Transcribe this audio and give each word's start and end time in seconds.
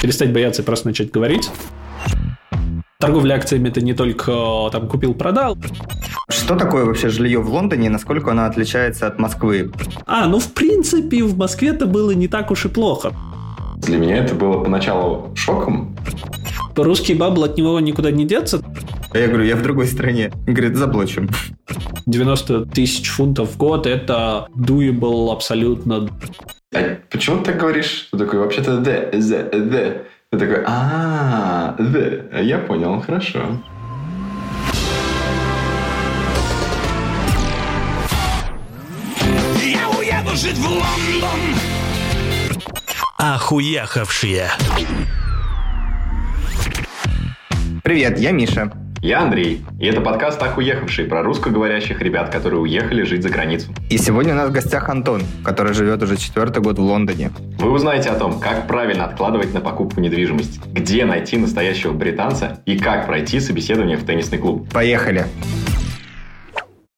перестать 0.00 0.32
бояться 0.32 0.62
и 0.62 0.64
просто 0.64 0.88
начать 0.88 1.10
говорить. 1.10 1.50
Торговля 2.98 3.34
акциями 3.34 3.68
это 3.68 3.80
не 3.80 3.94
только 3.94 4.32
там 4.72 4.86
купил-продал. 4.86 5.56
Что 6.28 6.54
такое 6.56 6.84
вообще 6.84 7.08
жилье 7.08 7.40
в 7.40 7.50
Лондоне 7.50 7.86
и 7.86 7.90
насколько 7.90 8.30
оно 8.30 8.44
отличается 8.44 9.06
от 9.06 9.18
Москвы? 9.18 9.72
А, 10.06 10.26
ну 10.26 10.38
в 10.38 10.52
принципе 10.52 11.24
в 11.24 11.36
Москве 11.36 11.70
это 11.70 11.86
было 11.86 12.10
не 12.10 12.28
так 12.28 12.50
уж 12.50 12.66
и 12.66 12.68
плохо. 12.68 13.12
Для 13.78 13.96
меня 13.96 14.18
это 14.18 14.34
было 14.34 14.62
поначалу 14.62 15.32
шоком. 15.34 15.96
Русский 16.76 17.14
бабл 17.14 17.44
от 17.44 17.56
него 17.56 17.80
никуда 17.80 18.10
не 18.10 18.26
деться. 18.26 18.62
Я 19.12 19.26
говорю, 19.28 19.44
я 19.44 19.56
в 19.56 19.62
другой 19.62 19.86
стране. 19.86 20.30
Говорит, 20.46 20.76
заплачем. 20.76 21.28
90 22.06 22.66
тысяч 22.66 23.08
фунтов 23.08 23.52
в 23.52 23.56
год– 23.56 23.86
это 23.88 24.46
doable 24.54 25.32
абсолютно. 25.32 26.08
А 26.72 26.98
почему 27.10 27.38
ты 27.38 27.46
так 27.46 27.56
говоришь? 27.56 28.08
Ты 28.12 28.18
такой, 28.18 28.38
вообще-то 28.38 28.78
the, 28.78 29.10
the, 29.10 29.50
the. 29.50 30.06
Ты 30.30 30.38
такой, 30.38 30.62
а, 30.64 31.74
the. 31.78 32.42
Я 32.44 32.58
понял, 32.58 33.00
хорошо. 33.00 33.40
Я 39.60 39.88
уеду 39.98 40.36
жить 40.36 40.58
в 40.58 40.68
Лондон. 40.68 41.40
Охуехавшие. 43.18 44.48
Привет, 47.82 48.16
я 48.20 48.30
Миша. 48.30 48.70
Я 49.02 49.22
Андрей, 49.22 49.64
и 49.78 49.86
это 49.86 50.02
подкаст 50.02 50.42
«Ах, 50.42 50.58
уехавший» 50.58 51.06
про 51.06 51.22
русскоговорящих 51.22 52.02
ребят, 52.02 52.28
которые 52.28 52.60
уехали 52.60 53.02
жить 53.02 53.22
за 53.22 53.30
границу. 53.30 53.72
И 53.88 53.96
сегодня 53.96 54.34
у 54.34 54.36
нас 54.36 54.50
в 54.50 54.52
гостях 54.52 54.90
Антон, 54.90 55.22
который 55.42 55.72
живет 55.72 56.02
уже 56.02 56.18
четвертый 56.18 56.62
год 56.62 56.78
в 56.78 56.82
Лондоне. 56.82 57.30
Вы 57.58 57.70
узнаете 57.70 58.10
о 58.10 58.16
том, 58.16 58.38
как 58.38 58.66
правильно 58.66 59.06
откладывать 59.06 59.54
на 59.54 59.62
покупку 59.62 60.02
недвижимости, 60.02 60.60
где 60.66 61.06
найти 61.06 61.38
настоящего 61.38 61.94
британца 61.94 62.60
и 62.66 62.78
как 62.78 63.06
пройти 63.06 63.40
собеседование 63.40 63.96
в 63.96 64.04
теннисный 64.04 64.36
клуб. 64.36 64.70
Поехали! 64.70 65.24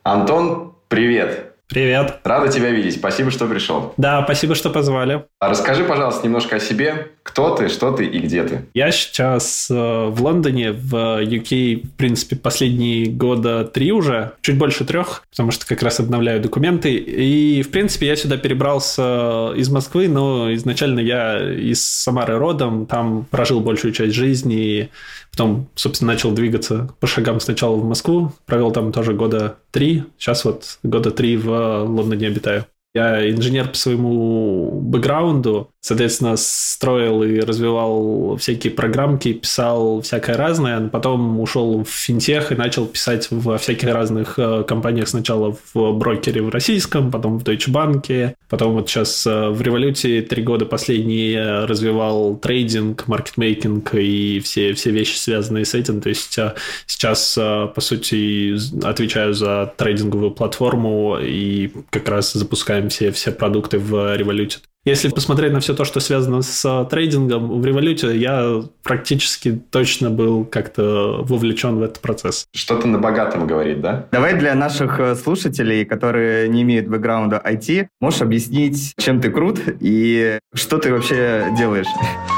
Антон, 0.02 0.74
привет! 0.88 1.51
Привет. 1.72 2.20
Рада 2.24 2.52
тебя 2.52 2.68
видеть. 2.68 2.96
Спасибо, 2.96 3.30
что 3.30 3.46
пришел. 3.46 3.94
Да, 3.96 4.22
спасибо, 4.24 4.54
что 4.54 4.68
позвали. 4.68 5.24
А 5.40 5.48
расскажи, 5.48 5.84
пожалуйста, 5.84 6.26
немножко 6.26 6.56
о 6.56 6.60
себе. 6.60 7.08
Кто 7.22 7.54
ты, 7.54 7.70
что 7.70 7.92
ты 7.92 8.04
и 8.04 8.18
где 8.18 8.44
ты? 8.44 8.66
Я 8.74 8.90
сейчас 8.90 9.70
э, 9.70 9.74
в 9.74 10.22
Лондоне, 10.22 10.72
в 10.72 11.22
UK, 11.22 11.86
в 11.86 11.90
принципе, 11.92 12.36
последние 12.36 13.06
года 13.06 13.64
три 13.64 13.90
уже, 13.90 14.32
чуть 14.42 14.58
больше 14.58 14.84
трех, 14.84 15.24
потому 15.30 15.50
что 15.50 15.66
как 15.66 15.82
раз 15.82 15.98
обновляю 15.98 16.42
документы. 16.42 16.92
И, 16.94 17.62
в 17.62 17.70
принципе, 17.70 18.08
я 18.08 18.16
сюда 18.16 18.36
перебрался 18.36 19.52
из 19.56 19.70
Москвы, 19.70 20.08
но 20.08 20.52
изначально 20.52 21.00
я 21.00 21.38
из 21.54 21.82
Самары 21.82 22.36
родом, 22.36 22.84
там 22.84 23.24
прожил 23.30 23.60
большую 23.60 23.94
часть 23.94 24.12
жизни, 24.12 24.90
потом, 25.32 25.68
собственно, 25.74 26.12
начал 26.12 26.30
двигаться 26.30 26.94
по 27.00 27.06
шагам 27.06 27.40
сначала 27.40 27.74
в 27.76 27.84
Москву, 27.84 28.32
провел 28.46 28.70
там 28.70 28.92
тоже 28.92 29.14
года 29.14 29.56
три, 29.70 30.04
сейчас 30.18 30.44
вот 30.44 30.78
года 30.82 31.10
три 31.10 31.36
в 31.36 31.48
Лондоне 31.84 32.28
обитаю. 32.28 32.66
Я 32.94 33.28
инженер 33.30 33.68
по 33.68 33.74
своему 33.74 34.70
бэкграунду, 34.82 35.70
соответственно, 35.82 36.36
строил 36.36 37.24
и 37.24 37.40
развивал 37.40 38.36
всякие 38.36 38.72
программки, 38.72 39.32
писал 39.32 40.00
всякое 40.00 40.36
разное, 40.36 40.78
а 40.78 40.88
потом 40.88 41.40
ушел 41.40 41.82
в 41.82 41.88
финтех 41.88 42.52
и 42.52 42.54
начал 42.54 42.86
писать 42.86 43.26
во 43.30 43.58
всяких 43.58 43.88
разных 43.88 44.38
э, 44.38 44.62
компаниях 44.62 45.08
сначала 45.08 45.56
в 45.74 45.92
брокере 45.92 46.40
в 46.40 46.50
российском, 46.50 47.10
потом 47.10 47.38
в 47.38 47.42
Deutsche 47.42 47.68
Bank, 47.68 48.34
потом 48.48 48.74
вот 48.74 48.88
сейчас 48.88 49.26
э, 49.26 49.48
в 49.48 49.60
революции 49.60 50.20
три 50.20 50.44
года 50.44 50.66
последние 50.66 51.64
развивал 51.64 52.36
трейдинг, 52.36 53.08
маркетмейкинг 53.08 53.96
и 53.96 54.38
все, 54.38 54.74
все 54.74 54.92
вещи, 54.92 55.16
связанные 55.16 55.64
с 55.64 55.74
этим. 55.74 56.00
То 56.00 56.10
есть 56.10 56.38
э, 56.38 56.54
сейчас, 56.86 57.34
по 57.34 57.80
сути, 57.80 58.54
отвечаю 58.86 59.34
за 59.34 59.74
трейдинговую 59.76 60.30
платформу 60.30 61.18
и 61.20 61.72
как 61.90 62.08
раз 62.08 62.34
запускаем 62.34 62.88
все, 62.88 63.10
все 63.10 63.32
продукты 63.32 63.80
в 63.80 64.14
революте. 64.14 64.60
Если 64.84 65.10
посмотреть 65.10 65.52
на 65.52 65.60
все 65.60 65.74
то, 65.74 65.84
что 65.84 66.00
связано 66.00 66.42
с 66.42 66.88
трейдингом 66.90 67.60
в 67.60 67.64
революте, 67.64 68.16
я 68.16 68.64
практически 68.82 69.52
точно 69.70 70.10
был 70.10 70.44
как-то 70.44 71.22
вовлечен 71.22 71.76
в 71.76 71.82
этот 71.82 72.00
процесс. 72.00 72.46
Что-то 72.52 72.88
на 72.88 72.98
богатом 72.98 73.46
говорит, 73.46 73.80
да? 73.80 74.08
Давай 74.10 74.34
для 74.34 74.56
наших 74.56 74.98
э, 74.98 75.14
слушателей, 75.14 75.84
которые 75.84 76.48
не 76.48 76.62
имеют 76.62 76.88
бэкграунда 76.88 77.40
IT, 77.44 77.86
можешь 78.00 78.22
объяснить, 78.22 78.94
чем 78.98 79.20
ты 79.20 79.30
крут 79.30 79.60
и 79.78 80.40
что 80.52 80.78
ты 80.78 80.92
вообще 80.92 81.46
делаешь? 81.56 81.86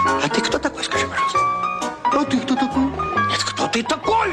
А 0.05 0.28
ты 0.28 0.43
кто 0.43 0.59
такой, 0.59 0.84
скажи, 0.84 1.06
пожалуйста? 1.06 1.38
А 2.12 2.25
ты 2.31 2.38
кто 2.41 2.55
такой? 2.56 2.84
Нет, 2.84 3.43
кто 3.43 3.69
ты 3.69 3.82
такой? 3.82 4.28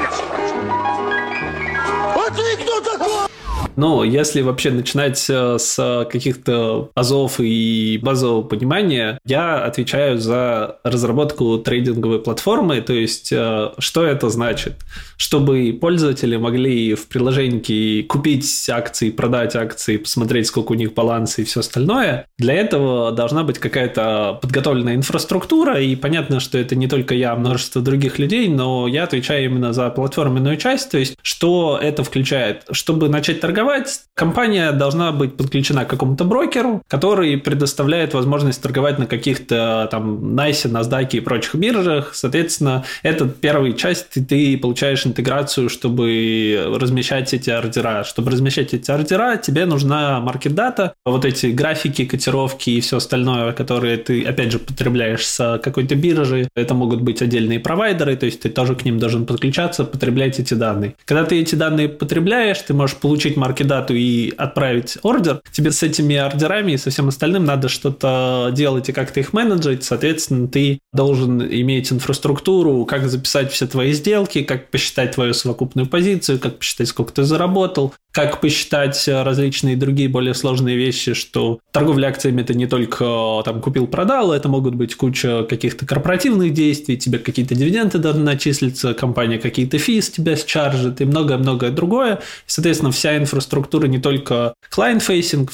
А 2.14 2.30
ты 2.30 2.62
кто 2.62 2.80
такой? 2.82 3.31
Ну, 3.76 4.02
если 4.02 4.42
вообще 4.42 4.70
начинать 4.70 5.24
э, 5.30 5.56
с 5.58 6.06
каких-то 6.10 6.90
азов 6.94 7.40
и 7.40 7.98
базового 8.02 8.42
понимания, 8.42 9.18
я 9.24 9.64
отвечаю 9.64 10.18
за 10.18 10.78
разработку 10.84 11.58
трейдинговой 11.58 12.20
платформы, 12.20 12.80
то 12.80 12.92
есть 12.92 13.32
э, 13.32 13.70
что 13.78 14.04
это 14.04 14.28
значит? 14.28 14.74
Чтобы 15.16 15.76
пользователи 15.80 16.36
могли 16.36 16.94
в 16.94 17.08
приложении 17.08 18.02
купить 18.02 18.68
акции, 18.68 19.10
продать 19.10 19.56
акции, 19.56 19.96
посмотреть, 19.96 20.48
сколько 20.48 20.72
у 20.72 20.74
них 20.74 20.92
баланса 20.94 21.42
и 21.42 21.44
все 21.44 21.60
остальное, 21.60 22.26
для 22.38 22.54
этого 22.54 23.12
должна 23.12 23.42
быть 23.42 23.58
какая-то 23.58 24.38
подготовленная 24.42 24.96
инфраструктура, 24.96 25.80
и 25.80 25.96
понятно, 25.96 26.40
что 26.40 26.58
это 26.58 26.74
не 26.76 26.88
только 26.88 27.14
я, 27.14 27.32
а 27.32 27.36
множество 27.36 27.80
других 27.80 28.18
людей, 28.18 28.48
но 28.48 28.86
я 28.86 29.04
отвечаю 29.04 29.46
именно 29.46 29.72
за 29.72 29.88
платформенную 29.90 30.56
часть, 30.56 30.90
то 30.90 30.98
есть 30.98 31.16
что 31.22 31.78
это 31.80 32.04
включает? 32.04 32.64
Чтобы 32.70 33.08
начать 33.08 33.40
торговать, 33.40 33.61
торговать, 33.62 34.00
компания 34.14 34.72
должна 34.72 35.12
быть 35.12 35.36
подключена 35.36 35.84
к 35.84 35.88
какому-то 35.88 36.24
брокеру, 36.24 36.82
который 36.88 37.36
предоставляет 37.38 38.14
возможность 38.14 38.60
торговать 38.60 38.98
на 38.98 39.06
каких-то 39.06 39.88
там 39.90 40.36
NICE, 40.36 40.70
NASDAQ 40.70 41.08
и 41.12 41.20
прочих 41.20 41.54
биржах. 41.54 42.14
Соответственно, 42.14 42.84
это 43.02 43.26
первая 43.28 43.72
часть, 43.72 44.10
ты, 44.10 44.24
ты 44.24 44.58
получаешь 44.58 45.06
интеграцию, 45.06 45.68
чтобы 45.68 46.76
размещать 46.80 47.32
эти 47.34 47.50
ордера. 47.50 48.04
Чтобы 48.04 48.32
размещать 48.32 48.74
эти 48.74 48.90
ордера, 48.90 49.36
тебе 49.36 49.64
нужна 49.64 50.20
маркет-дата, 50.20 50.94
вот 51.04 51.24
эти 51.24 51.46
графики, 51.46 52.04
котировки 52.04 52.70
и 52.70 52.80
все 52.80 52.96
остальное, 52.96 53.52
которые 53.52 53.96
ты, 53.96 54.24
опять 54.24 54.52
же, 54.52 54.58
потребляешь 54.58 55.26
с 55.26 55.60
какой-то 55.62 55.94
биржи. 55.94 56.48
Это 56.56 56.74
могут 56.74 57.00
быть 57.00 57.22
отдельные 57.22 57.60
провайдеры, 57.60 58.16
то 58.16 58.26
есть 58.26 58.40
ты 58.40 58.48
тоже 58.48 58.74
к 58.74 58.84
ним 58.84 58.98
должен 58.98 59.24
подключаться, 59.24 59.84
потреблять 59.84 60.40
эти 60.40 60.54
данные. 60.54 60.94
Когда 61.04 61.24
ты 61.24 61.40
эти 61.40 61.54
данные 61.54 61.88
потребляешь, 61.88 62.58
ты 62.58 62.74
можешь 62.74 62.96
получить 62.96 63.36
маркет 63.36 63.51
маркетдату 63.52 63.94
и 63.94 64.32
отправить 64.36 64.98
ордер, 65.02 65.42
тебе 65.52 65.70
с 65.70 65.82
этими 65.82 66.16
ордерами 66.16 66.72
и 66.72 66.76
со 66.76 66.90
всем 66.90 67.08
остальным 67.08 67.44
надо 67.44 67.68
что-то 67.68 68.50
делать 68.52 68.88
и 68.88 68.92
как-то 68.92 69.20
их 69.20 69.32
менеджить. 69.32 69.84
Соответственно, 69.84 70.48
ты 70.48 70.80
должен 70.92 71.42
иметь 71.42 71.92
инфраструктуру, 71.92 72.84
как 72.86 73.08
записать 73.08 73.52
все 73.52 73.66
твои 73.66 73.92
сделки, 73.92 74.42
как 74.42 74.70
посчитать 74.70 75.12
твою 75.12 75.34
совокупную 75.34 75.86
позицию, 75.86 76.38
как 76.38 76.58
посчитать, 76.58 76.88
сколько 76.88 77.12
ты 77.12 77.24
заработал, 77.24 77.94
как 78.12 78.40
посчитать 78.40 79.02
различные 79.08 79.76
другие 79.76 80.08
более 80.08 80.34
сложные 80.34 80.76
вещи, 80.76 81.14
что 81.14 81.60
торговля 81.72 82.08
акциями 82.08 82.42
это 82.42 82.52
не 82.54 82.66
только 82.66 83.42
там 83.44 83.60
купил-продал, 83.62 84.32
это 84.32 84.48
могут 84.48 84.74
быть 84.74 84.94
куча 84.94 85.44
каких-то 85.44 85.86
корпоративных 85.86 86.52
действий, 86.52 86.98
тебе 86.98 87.18
какие-то 87.18 87.54
дивиденды 87.54 87.98
должны 87.98 88.22
начислиться, 88.22 88.92
компания 88.92 89.38
какие-то 89.38 89.78
физ 89.78 90.10
тебя 90.10 90.36
счаржит 90.36 91.00
и 91.00 91.06
многое-многое 91.06 91.70
другое. 91.70 92.20
Соответственно, 92.46 92.92
вся 92.92 93.16
инфраструктура 93.16 93.86
не 93.86 93.98
только 93.98 94.54
client-facing. 94.70 95.50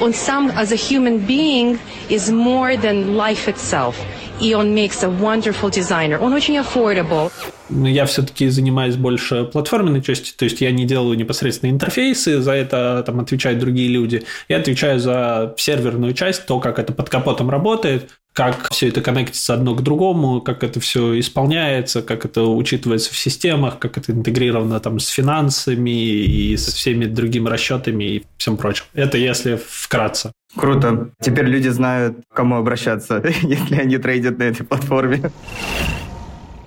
Он 0.00 0.14
сам, 0.14 0.48
as 0.50 0.70
a 0.70 0.76
human 0.76 1.26
being, 1.26 1.78
is 2.08 2.30
more 2.30 2.80
than 2.80 3.16
life 3.16 3.48
itself. 3.48 3.96
И 4.40 4.54
он 4.54 4.74
makes 4.74 5.02
a 5.02 5.08
wonderful 5.08 5.70
designer. 5.70 6.18
Он 6.18 6.32
очень 6.32 6.56
affordable 6.56 7.30
я 7.70 8.06
все-таки 8.06 8.48
занимаюсь 8.48 8.96
больше 8.96 9.44
платформенной 9.44 10.02
частью, 10.02 10.34
то 10.36 10.44
есть 10.44 10.60
я 10.60 10.70
не 10.70 10.84
делаю 10.84 11.16
непосредственно 11.16 11.70
интерфейсы, 11.70 12.40
за 12.40 12.52
это 12.52 13.02
там 13.04 13.20
отвечают 13.20 13.58
другие 13.58 13.88
люди. 13.88 14.24
Я 14.48 14.58
отвечаю 14.58 14.98
за 14.98 15.54
серверную 15.58 16.14
часть, 16.14 16.46
то, 16.46 16.60
как 16.60 16.78
это 16.78 16.92
под 16.92 17.08
капотом 17.08 17.50
работает, 17.50 18.10
как 18.32 18.70
все 18.70 18.88
это 18.88 19.00
коннектится 19.00 19.54
одно 19.54 19.74
к 19.74 19.82
другому, 19.82 20.40
как 20.40 20.62
это 20.62 20.80
все 20.80 21.18
исполняется, 21.18 22.02
как 22.02 22.24
это 22.24 22.44
учитывается 22.44 23.12
в 23.12 23.16
системах, 23.16 23.78
как 23.78 23.98
это 23.98 24.12
интегрировано 24.12 24.78
там 24.80 25.00
с 25.00 25.08
финансами 25.08 25.90
и 25.90 26.56
со 26.56 26.70
всеми 26.70 27.06
другими 27.06 27.48
расчетами 27.48 28.04
и 28.04 28.24
всем 28.36 28.56
прочим. 28.56 28.84
Это 28.94 29.18
если 29.18 29.58
вкратце. 29.68 30.32
Круто. 30.56 31.10
Теперь 31.20 31.46
люди 31.46 31.68
знают, 31.68 32.24
к 32.28 32.34
кому 32.34 32.56
обращаться, 32.56 33.22
если 33.42 33.76
они 33.76 33.98
трейдят 33.98 34.38
на 34.38 34.44
этой 34.44 34.64
платформе. 34.64 35.30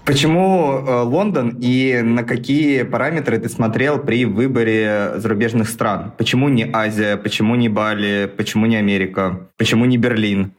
Почему 0.05 0.73
э, 0.73 1.01
Лондон 1.03 1.57
и 1.61 2.01
на 2.01 2.23
какие 2.23 2.83
параметры 2.83 3.37
ты 3.39 3.49
смотрел 3.49 3.99
при 3.99 4.25
выборе 4.25 5.13
зарубежных 5.17 5.69
стран? 5.69 6.11
Почему 6.17 6.49
не 6.49 6.69
Азия? 6.71 7.17
Почему 7.17 7.55
не 7.55 7.69
Бали? 7.69 8.31
Почему 8.35 8.65
не 8.65 8.77
Америка? 8.77 9.47
Почему 9.57 9.85
не 9.85 9.97
Берлин? 9.97 10.53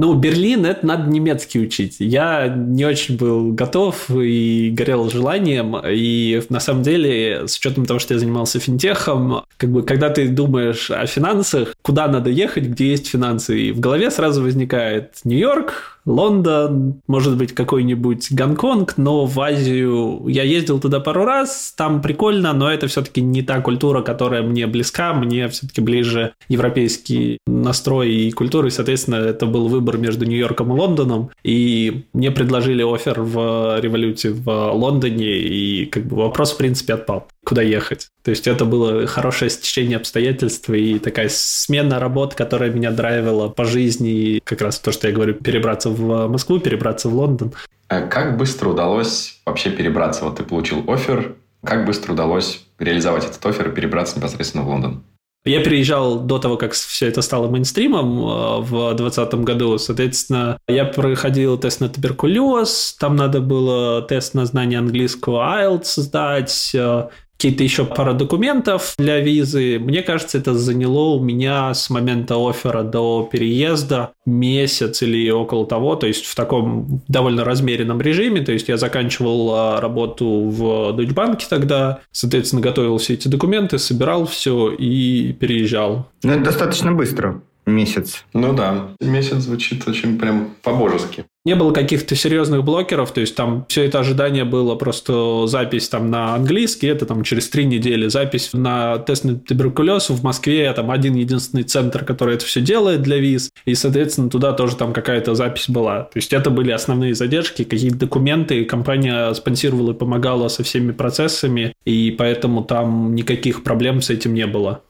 Ну, 0.00 0.14
Берлин, 0.14 0.64
это 0.64 0.86
надо 0.86 1.10
немецкий 1.10 1.60
учить. 1.60 1.96
Я 1.98 2.48
не 2.48 2.86
очень 2.86 3.18
был 3.18 3.52
готов 3.52 4.10
и 4.10 4.70
горел 4.72 5.10
желанием. 5.10 5.76
И 5.86 6.40
на 6.48 6.58
самом 6.58 6.82
деле, 6.82 7.46
с 7.46 7.58
учетом 7.58 7.84
того, 7.84 7.98
что 7.98 8.14
я 8.14 8.20
занимался 8.20 8.60
финтехом, 8.60 9.44
как 9.58 9.70
бы, 9.70 9.82
когда 9.82 10.08
ты 10.08 10.26
думаешь 10.28 10.90
о 10.90 11.04
финансах, 11.04 11.74
куда 11.82 12.08
надо 12.08 12.30
ехать, 12.30 12.64
где 12.64 12.92
есть 12.92 13.08
финансы, 13.08 13.60
и 13.60 13.72
в 13.72 13.80
голове 13.80 14.10
сразу 14.10 14.42
возникает 14.42 15.18
Нью-Йорк, 15.24 15.99
Лондон, 16.06 17.00
может 17.06 17.36
быть, 17.36 17.52
какой-нибудь 17.52 18.32
Гонконг, 18.32 18.96
но 18.96 19.26
в 19.26 19.40
Азию 19.40 20.24
я 20.28 20.42
ездил 20.42 20.80
туда 20.80 21.00
пару 21.00 21.24
раз, 21.24 21.74
там 21.76 22.02
прикольно, 22.02 22.52
но 22.52 22.70
это 22.70 22.86
все-таки 22.86 23.20
не 23.20 23.42
та 23.42 23.60
культура, 23.60 24.02
которая 24.02 24.42
мне 24.42 24.66
близка, 24.66 25.12
мне 25.12 25.48
все-таки 25.48 25.80
ближе 25.80 26.32
европейский 26.48 27.38
настрой 27.46 28.10
и 28.10 28.30
культура, 28.30 28.68
и, 28.68 28.70
соответственно, 28.70 29.16
это 29.16 29.46
был 29.46 29.68
выбор 29.68 29.98
между 29.98 30.24
Нью-Йорком 30.24 30.72
и 30.72 30.78
Лондоном, 30.78 31.30
и 31.42 32.04
мне 32.12 32.30
предложили 32.30 32.82
офер 32.82 33.20
в 33.20 33.78
революции 33.80 34.30
в 34.30 34.72
Лондоне, 34.72 35.38
и 35.38 35.86
как 35.86 36.06
бы 36.06 36.16
вопрос, 36.16 36.52
в 36.52 36.56
принципе, 36.56 36.94
отпал 36.94 37.26
куда 37.44 37.62
ехать. 37.62 38.08
То 38.22 38.30
есть 38.30 38.46
это 38.46 38.64
было 38.64 39.06
хорошее 39.06 39.50
стечение 39.50 39.96
обстоятельств 39.96 40.68
и 40.70 40.98
такая 40.98 41.28
смена 41.30 41.98
работ, 41.98 42.34
которая 42.34 42.70
меня 42.70 42.90
драйвила 42.90 43.48
по 43.48 43.64
жизни. 43.64 44.10
И 44.10 44.40
как 44.44 44.60
раз 44.60 44.78
то, 44.78 44.92
что 44.92 45.08
я 45.08 45.14
говорю, 45.14 45.34
перебраться 45.34 45.88
в 45.88 45.99
Москву, 46.00 46.58
перебраться 46.58 47.08
в 47.08 47.14
Лондон. 47.14 47.52
А 47.88 48.02
как 48.02 48.36
быстро 48.36 48.70
удалось 48.70 49.40
вообще 49.44 49.70
перебраться? 49.70 50.24
Вот 50.24 50.36
ты 50.36 50.44
получил 50.44 50.84
офер, 50.88 51.36
как 51.64 51.86
быстро 51.86 52.12
удалось 52.12 52.64
реализовать 52.78 53.24
этот 53.24 53.44
офер 53.44 53.68
и 53.68 53.74
перебраться 53.74 54.16
непосредственно 54.16 54.64
в 54.64 54.68
Лондон? 54.68 55.04
Я 55.44 55.64
переезжал 55.64 56.20
до 56.20 56.38
того, 56.38 56.58
как 56.58 56.72
все 56.72 57.06
это 57.06 57.22
стало 57.22 57.48
мейнстримом 57.48 58.18
э, 58.18 58.60
в 58.60 58.94
2020 58.94 59.34
году. 59.36 59.78
Соответственно, 59.78 60.58
я 60.68 60.84
проходил 60.84 61.56
тест 61.56 61.80
на 61.80 61.88
туберкулез, 61.88 62.94
там 63.00 63.16
надо 63.16 63.40
было 63.40 64.02
тест 64.02 64.34
на 64.34 64.44
знание 64.44 64.78
английского 64.78 65.38
IELTS 65.58 66.02
сдать, 66.02 66.72
э, 66.74 67.08
какие-то 67.40 67.64
еще 67.64 67.86
пара 67.86 68.12
документов 68.12 68.92
для 68.98 69.18
визы. 69.18 69.78
Мне 69.78 70.02
кажется, 70.02 70.36
это 70.36 70.52
заняло 70.52 71.16
у 71.16 71.24
меня 71.24 71.72
с 71.72 71.88
момента 71.88 72.36
оффера 72.36 72.82
до 72.82 73.26
переезда 73.32 74.10
месяц 74.26 75.00
или 75.00 75.30
около 75.30 75.66
того, 75.66 75.96
то 75.96 76.06
есть 76.06 76.26
в 76.26 76.34
таком 76.34 77.00
довольно 77.08 77.42
размеренном 77.42 77.98
режиме. 78.02 78.42
То 78.42 78.52
есть 78.52 78.68
я 78.68 78.76
заканчивал 78.76 79.54
а, 79.54 79.80
работу 79.80 80.26
в 80.26 80.94
Deutsche 80.94 81.44
тогда, 81.48 82.00
соответственно, 82.12 82.60
готовил 82.60 82.98
все 82.98 83.14
эти 83.14 83.26
документы, 83.28 83.78
собирал 83.78 84.26
все 84.26 84.70
и 84.70 85.32
переезжал. 85.32 86.10
Ну, 86.22 86.32
это 86.32 86.44
достаточно 86.44 86.92
быстро 86.92 87.40
месяц. 87.70 88.24
Ну 88.32 88.52
да, 88.52 88.88
месяц 89.00 89.36
звучит 89.38 89.86
очень 89.88 90.18
прям 90.18 90.50
по-божески. 90.62 91.24
Не 91.46 91.54
было 91.54 91.72
каких-то 91.72 92.14
серьезных 92.14 92.64
блокеров, 92.64 93.12
то 93.12 93.22
есть 93.22 93.34
там 93.34 93.64
все 93.68 93.84
это 93.84 94.00
ожидание 94.00 94.44
было 94.44 94.74
просто 94.74 95.46
запись 95.46 95.88
там 95.88 96.10
на 96.10 96.34
английский, 96.34 96.86
это 96.86 97.06
там 97.06 97.24
через 97.24 97.48
три 97.48 97.64
недели 97.64 98.08
запись 98.08 98.50
на 98.52 98.98
тест 98.98 99.24
на 99.24 99.36
туберкулез 99.36 100.10
в 100.10 100.22
Москве, 100.22 100.70
там 100.74 100.90
один 100.90 101.14
единственный 101.14 101.62
центр, 101.62 102.04
который 102.04 102.34
это 102.34 102.44
все 102.44 102.60
делает 102.60 103.00
для 103.00 103.16
виз, 103.16 103.50
и, 103.64 103.74
соответственно, 103.74 104.28
туда 104.28 104.52
тоже 104.52 104.76
там 104.76 104.92
какая-то 104.92 105.34
запись 105.34 105.70
была. 105.70 106.02
То 106.02 106.18
есть 106.18 106.34
это 106.34 106.50
были 106.50 106.72
основные 106.72 107.14
задержки, 107.14 107.64
какие-то 107.64 107.96
документы, 107.96 108.66
компания 108.66 109.32
спонсировала 109.32 109.92
и 109.92 109.94
помогала 109.94 110.48
со 110.48 110.62
всеми 110.62 110.92
процессами, 110.92 111.72
и 111.86 112.10
поэтому 112.10 112.62
там 112.62 113.14
никаких 113.14 113.62
проблем 113.62 114.02
с 114.02 114.10
этим 114.10 114.34
не 114.34 114.46
было. 114.46 114.82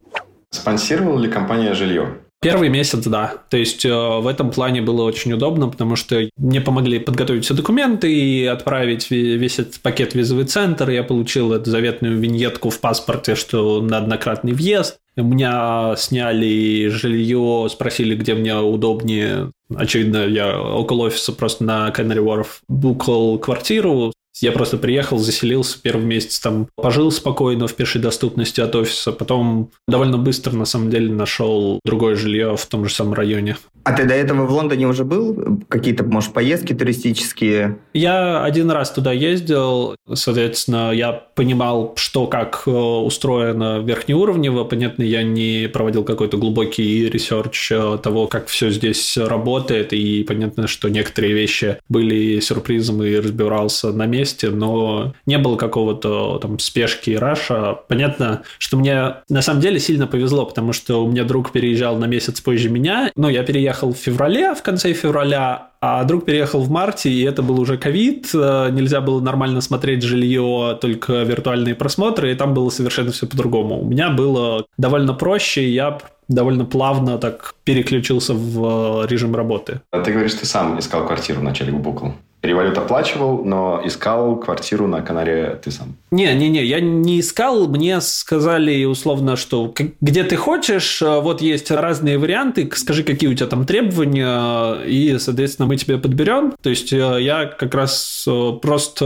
Спонсировала 0.51 1.21
ли 1.21 1.29
компания 1.29 1.75
жилье? 1.75 2.17
Первый 2.43 2.71
месяц, 2.71 3.07
да. 3.07 3.35
То 3.51 3.59
есть 3.59 3.85
э, 3.85 3.91
в 3.91 4.27
этом 4.27 4.51
плане 4.51 4.81
было 4.81 5.03
очень 5.03 5.31
удобно, 5.35 5.69
потому 5.69 5.95
что 5.95 6.27
мне 6.39 6.63
помогли 6.63 6.99
подготовить 6.99 7.45
все 7.45 7.53
документы 7.53 8.11
и 8.11 8.47
отправить 8.47 9.11
весь 9.11 9.59
этот 9.59 9.79
пакет 9.81 10.15
визовый 10.15 10.47
центр. 10.47 10.89
Я 10.89 11.03
получил 11.03 11.53
эту 11.53 11.69
заветную 11.69 12.19
виньетку 12.19 12.71
в 12.71 12.81
паспорте, 12.81 13.35
что 13.35 13.83
на 13.83 13.99
однократный 13.99 14.53
въезд. 14.53 14.99
У 15.17 15.23
меня 15.23 15.95
сняли 15.99 16.89
жилье, 16.89 17.69
спросили, 17.71 18.15
где 18.15 18.33
мне 18.33 18.57
удобнее. 18.57 19.53
Очевидно, 19.75 20.25
я 20.27 20.59
около 20.59 21.09
офиса 21.09 21.33
просто 21.33 21.65
на 21.65 21.91
Canary 21.91 22.25
Wharf 22.25 22.47
букал 22.69 23.39
квартиру, 23.39 24.15
я 24.41 24.53
просто 24.53 24.77
приехал, 24.77 25.19
заселился 25.19 25.79
первый 25.81 26.05
месяц, 26.05 26.39
там 26.41 26.69
пожил 26.77 27.11
спокойно 27.11 27.67
в 27.67 27.75
пешей 27.75 28.01
доступности 28.01 28.61
от 28.61 28.75
офиса, 28.75 29.13
потом 29.13 29.71
довольно 29.87 30.19
быстро, 30.19 30.55
на 30.55 30.65
самом 30.65 30.91
деле, 30.91 31.13
нашел 31.13 31.81
другое 31.85 32.17
жилье 32.17 32.57
в 32.57 32.67
том 32.67 32.87
же 32.87 32.95
самом 32.95 33.15
районе. 33.15 33.57
А 33.83 33.93
ты 33.93 34.05
до 34.05 34.15
этого 34.15 34.47
в 34.47 34.53
Лондоне 34.53 34.87
уже 34.87 35.05
был? 35.05 35.63
Какие-то, 35.69 36.05
может, 36.05 36.33
поездки 36.33 36.75
туристические? 36.75 37.79
Я 37.95 38.45
один 38.45 38.71
раз 38.71 38.91
туда 38.91 39.13
ездил, 39.13 39.97
соответственно, 40.13 40.93
я 40.93 41.13
понимал, 41.13 41.95
что 41.97 42.27
как 42.27 42.65
э, 42.67 42.71
устроено 42.71 43.81
верхнеуровнево. 43.81 44.65
Понятно, 44.65 45.03
я 45.03 45.23
не 45.23 45.69
проводил 45.73 46.05
какой-то 46.05 46.37
глубокий 46.37 47.09
research 47.09 47.73
э, 47.73 47.99
того, 48.03 48.27
как 48.27 48.49
все 48.49 48.71
здесь 48.71 49.17
работает, 49.17 49.93
и 49.95 50.25
понятно, 50.25 50.67
что 50.67 50.89
некоторые 50.91 51.33
вещи 51.33 51.79
были 51.89 52.39
сюрпризом 52.41 53.03
и 53.03 53.17
разбирался 53.17 53.93
на 53.93 54.05
месте, 54.07 54.30
но 54.43 55.15
не 55.27 55.39
было 55.39 55.57
какого-то 55.57 56.39
там 56.39 56.59
спешки 56.59 57.11
и 57.11 57.17
rush 57.17 57.52
'а. 57.52 57.79
Понятно, 57.89 58.43
что 58.59 58.77
мне 58.77 59.17
на 59.29 59.43
самом 59.43 59.61
деле 59.61 59.79
сильно 59.79 60.07
повезло, 60.07 60.47
потому 60.47 60.73
что 60.73 61.05
у 61.05 61.11
меня 61.11 61.25
друг 61.25 61.53
переезжал 61.53 61.97
на 61.97 62.07
месяц 62.07 62.41
позже 62.41 62.71
меня, 62.71 63.11
но 63.17 63.29
я 63.29 63.43
переехал 63.43 63.93
в 63.93 63.97
феврале, 63.97 64.55
в 64.55 64.63
конце 64.63 64.93
февраля, 64.93 65.71
а 65.81 66.05
друг 66.05 66.27
переехал 66.27 66.61
в 66.61 66.71
марте, 66.71 67.11
и 67.11 67.23
это 67.23 67.43
был 67.43 67.59
уже 67.59 67.79
ковид, 67.79 68.31
э, 68.35 68.69
нельзя 68.71 69.01
было 69.01 69.21
нормально 69.21 69.63
смотреть 69.63 70.03
жилье, 70.03 70.79
только 70.81 71.23
виртуальные 71.23 71.75
просмотры, 71.75 72.31
и 72.31 72.35
там 72.35 72.53
было 72.53 72.69
совершенно 72.69 73.13
все 73.13 73.27
по-другому. 73.27 73.81
У 73.81 73.87
меня 73.87 74.11
было 74.11 74.67
довольно 74.77 75.15
проще, 75.15 75.71
я 75.71 75.99
довольно 76.29 76.65
плавно 76.65 77.19
так 77.19 77.55
переключился 77.65 78.35
в 78.35 79.05
э, 79.05 79.07
режим 79.09 79.35
работы. 79.35 79.81
А 79.91 80.01
ты 80.01 80.13
говоришь, 80.13 80.35
ты 80.35 80.47
сам 80.47 80.79
искал 80.79 81.07
квартиру 81.07 81.41
в 81.41 81.45
начале 81.45 81.73
Букл? 81.73 82.09
Перевалют 82.41 82.79
оплачивал, 82.79 83.45
но 83.45 83.83
искал 83.85 84.37
квартиру 84.37 84.87
на 84.87 85.03
Канаре 85.03 85.59
ты 85.63 85.71
сам. 85.71 85.97
Не-не-не, 86.11 86.65
я 86.65 86.81
не 86.81 87.21
искал. 87.21 87.69
Мне 87.69 88.01
сказали 88.01 88.85
условно, 88.85 89.37
что 89.37 89.73
где 90.01 90.25
ты 90.25 90.37
хочешь, 90.37 91.03
э, 91.03 91.21
вот 91.21 91.43
есть 91.43 91.71
разные 91.71 92.19
варианты, 92.19 92.71
скажи, 92.75 93.05
какие 93.05 93.29
у 93.29 93.35
тебя 93.35 93.47
там 93.47 93.67
требования, 93.67 94.83
и, 94.85 95.19
соответственно, 95.19 95.69
мы 95.69 95.77
тебе 95.77 95.99
подберем. 95.99 96.55
То 96.63 96.71
есть 96.71 96.93
э, 96.93 97.19
я 97.21 97.45
как 97.45 97.75
раз 97.75 98.25
э, 98.27 98.53
просто 98.63 99.05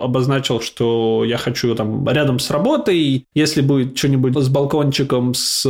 обозначил, 0.00 0.60
что 0.60 1.24
я 1.26 1.38
хочу 1.38 1.74
там 1.74 2.08
рядом 2.08 2.38
с 2.38 2.50
работой, 2.50 3.26
если 3.34 3.62
будет 3.62 3.98
что-нибудь 3.98 4.36
с 4.36 4.48
балкончиком, 4.48 5.34
с 5.34 5.68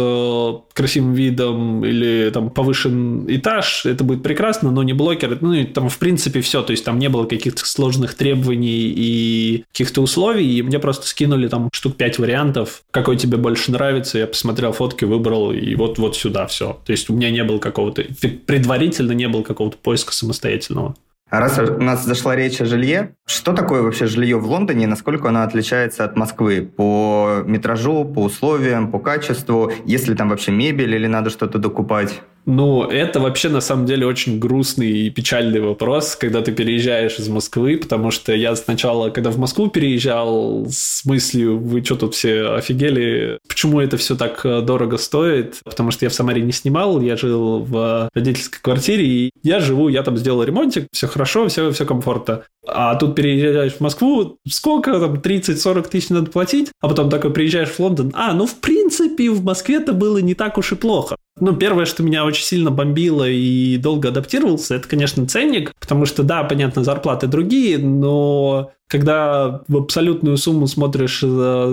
красивым 0.75 1.14
видом 1.14 1.85
или 1.85 2.30
там 2.30 2.50
повышен 2.50 3.25
этаж, 3.28 3.87
это 3.87 4.04
будет 4.04 4.23
прекрасно, 4.23 4.71
но 4.71 4.83
не 4.83 4.92
блокер. 4.92 5.38
Ну 5.40 5.54
и 5.54 5.64
там 5.64 5.88
в 5.88 5.99
принципе 5.99 6.40
все. 6.40 6.62
То 6.62 6.73
есть 6.73 6.85
там 6.90 6.99
не 6.99 7.09
было 7.09 7.25
каких-то 7.25 7.64
сложных 7.64 8.14
требований 8.14 8.92
и 8.97 9.64
каких-то 9.70 10.00
условий, 10.00 10.59
и 10.59 10.61
мне 10.61 10.80
просто 10.80 11.06
скинули 11.06 11.47
там 11.47 11.68
штук 11.73 11.97
пять 11.97 12.18
вариантов, 12.18 12.82
какой 12.90 13.16
тебе 13.16 13.37
больше 13.37 13.70
нравится, 13.70 14.18
я 14.18 14.26
посмотрел 14.26 14.73
фотки, 14.73 15.04
выбрал, 15.04 15.52
и 15.52 15.76
вот, 15.76 15.99
вот 15.99 16.16
сюда 16.16 16.49
все. 16.49 16.80
То 16.85 16.90
есть 16.90 17.09
у 17.09 17.14
меня 17.14 17.30
не 17.30 17.44
было 17.44 17.59
какого-то, 17.59 18.02
предварительно 18.44 19.12
не 19.12 19.28
было 19.28 19.44
какого-то 19.44 19.76
поиска 19.76 20.12
самостоятельного. 20.12 20.97
А 21.30 21.38
раз 21.38 21.61
у 21.61 21.80
нас 21.80 22.04
зашла 22.04 22.35
речь 22.35 22.61
о 22.61 22.64
жилье, 22.64 23.14
что 23.25 23.52
такое 23.52 23.82
вообще 23.82 24.06
жилье 24.06 24.37
в 24.37 24.50
Лондоне 24.50 24.88
насколько 24.88 25.28
оно 25.28 25.44
отличается 25.44 26.04
от 26.04 26.16
Москвы 26.16 26.62
по 26.62 27.44
метражу, 27.47 28.04
по 28.04 28.25
условиям, 28.25 28.90
по 28.90 28.99
качеству, 28.99 29.70
есть 29.85 30.09
ли 30.09 30.16
там 30.16 30.30
вообще 30.30 30.50
мебель 30.50 30.92
или 30.92 31.06
надо 31.06 31.30
что-то 31.30 31.59
докупать? 31.59 32.20
Ну, 32.52 32.83
это 32.83 33.21
вообще 33.21 33.49
на 33.49 33.61
самом 33.61 33.87
деле 33.87 34.04
очень 34.07 34.40
грустный 34.40 34.90
и 34.90 35.11
печальный 35.11 35.61
вопрос, 35.61 36.16
когда 36.16 36.42
ты 36.42 36.50
переезжаешь 36.50 37.16
из 37.16 37.28
Москвы, 37.28 37.76
потому 37.76 38.11
что 38.11 38.33
я 38.33 38.57
сначала, 38.57 39.11
когда 39.11 39.30
в 39.30 39.38
Москву 39.38 39.69
переезжал, 39.69 40.66
с 40.69 41.04
мыслью, 41.04 41.61
вы 41.61 41.85
что 41.85 41.95
тут 41.95 42.16
все 42.16 42.54
офигели, 42.57 43.38
почему 43.49 43.80
это 43.80 43.97
все 43.99 44.16
так 44.16 44.45
э, 44.45 44.62
дорого 44.62 44.97
стоит, 44.99 45.61
потому 45.64 45.92
что 45.92 46.04
я 46.04 46.11
в 46.11 46.14
Самаре 46.14 46.42
не 46.42 46.50
снимал, 46.50 47.00
я 47.00 47.16
жил 47.16 47.61
в 47.61 48.11
родительской 48.12 48.59
квартире, 48.61 49.07
и 49.07 49.30
я 49.45 49.61
живу, 49.61 49.87
я 49.87 50.02
там 50.02 50.16
сделал 50.16 50.42
ремонтик, 50.42 50.88
все 50.90 51.07
хорошо, 51.07 51.47
все, 51.47 51.71
все 51.71 51.87
комфортно. 51.87 52.42
А 52.67 52.95
тут 52.97 53.14
переезжаешь 53.14 53.75
в 53.75 53.81
Москву, 53.81 54.38
сколько 54.49 54.99
там, 55.00 55.14
30-40 55.14 55.88
тысяч 55.88 56.11
надо 56.11 56.31
платить, 56.31 56.71
а 56.81 56.88
потом 56.88 57.09
такой 57.09 57.33
приезжаешь 57.33 57.71
в 57.71 57.81
Лондон, 57.81 58.12
а, 58.14 58.35
ну 58.35 58.47
в 58.47 58.57
принципе 58.57 59.31
в 59.31 59.43
Москве 59.43 59.76
это 59.76 59.93
было 59.93 60.19
не 60.19 60.35
так 60.35 60.59
уж 60.59 60.73
и 60.73 60.76
плохо. 60.76 61.17
Ну, 61.38 61.57
первое, 61.57 61.87
что 61.87 62.02
меня 62.02 62.26
очень 62.26 62.45
сильно 62.45 62.71
бомбило 62.71 63.26
и 63.26 63.79
долго 63.79 64.09
адаптировался, 64.09 64.75
это, 64.75 64.87
конечно, 64.87 65.26
ценник, 65.26 65.73
потому 65.81 66.05
что, 66.05 66.23
да, 66.23 66.45
понятно, 66.45 66.85
зарплаты 66.85 67.29
другие, 67.29 67.79
но 67.79 68.73
когда 68.88 69.62
в 69.69 69.76
абсолютную 69.76 70.37
сумму 70.37 70.67
смотришь, 70.67 71.25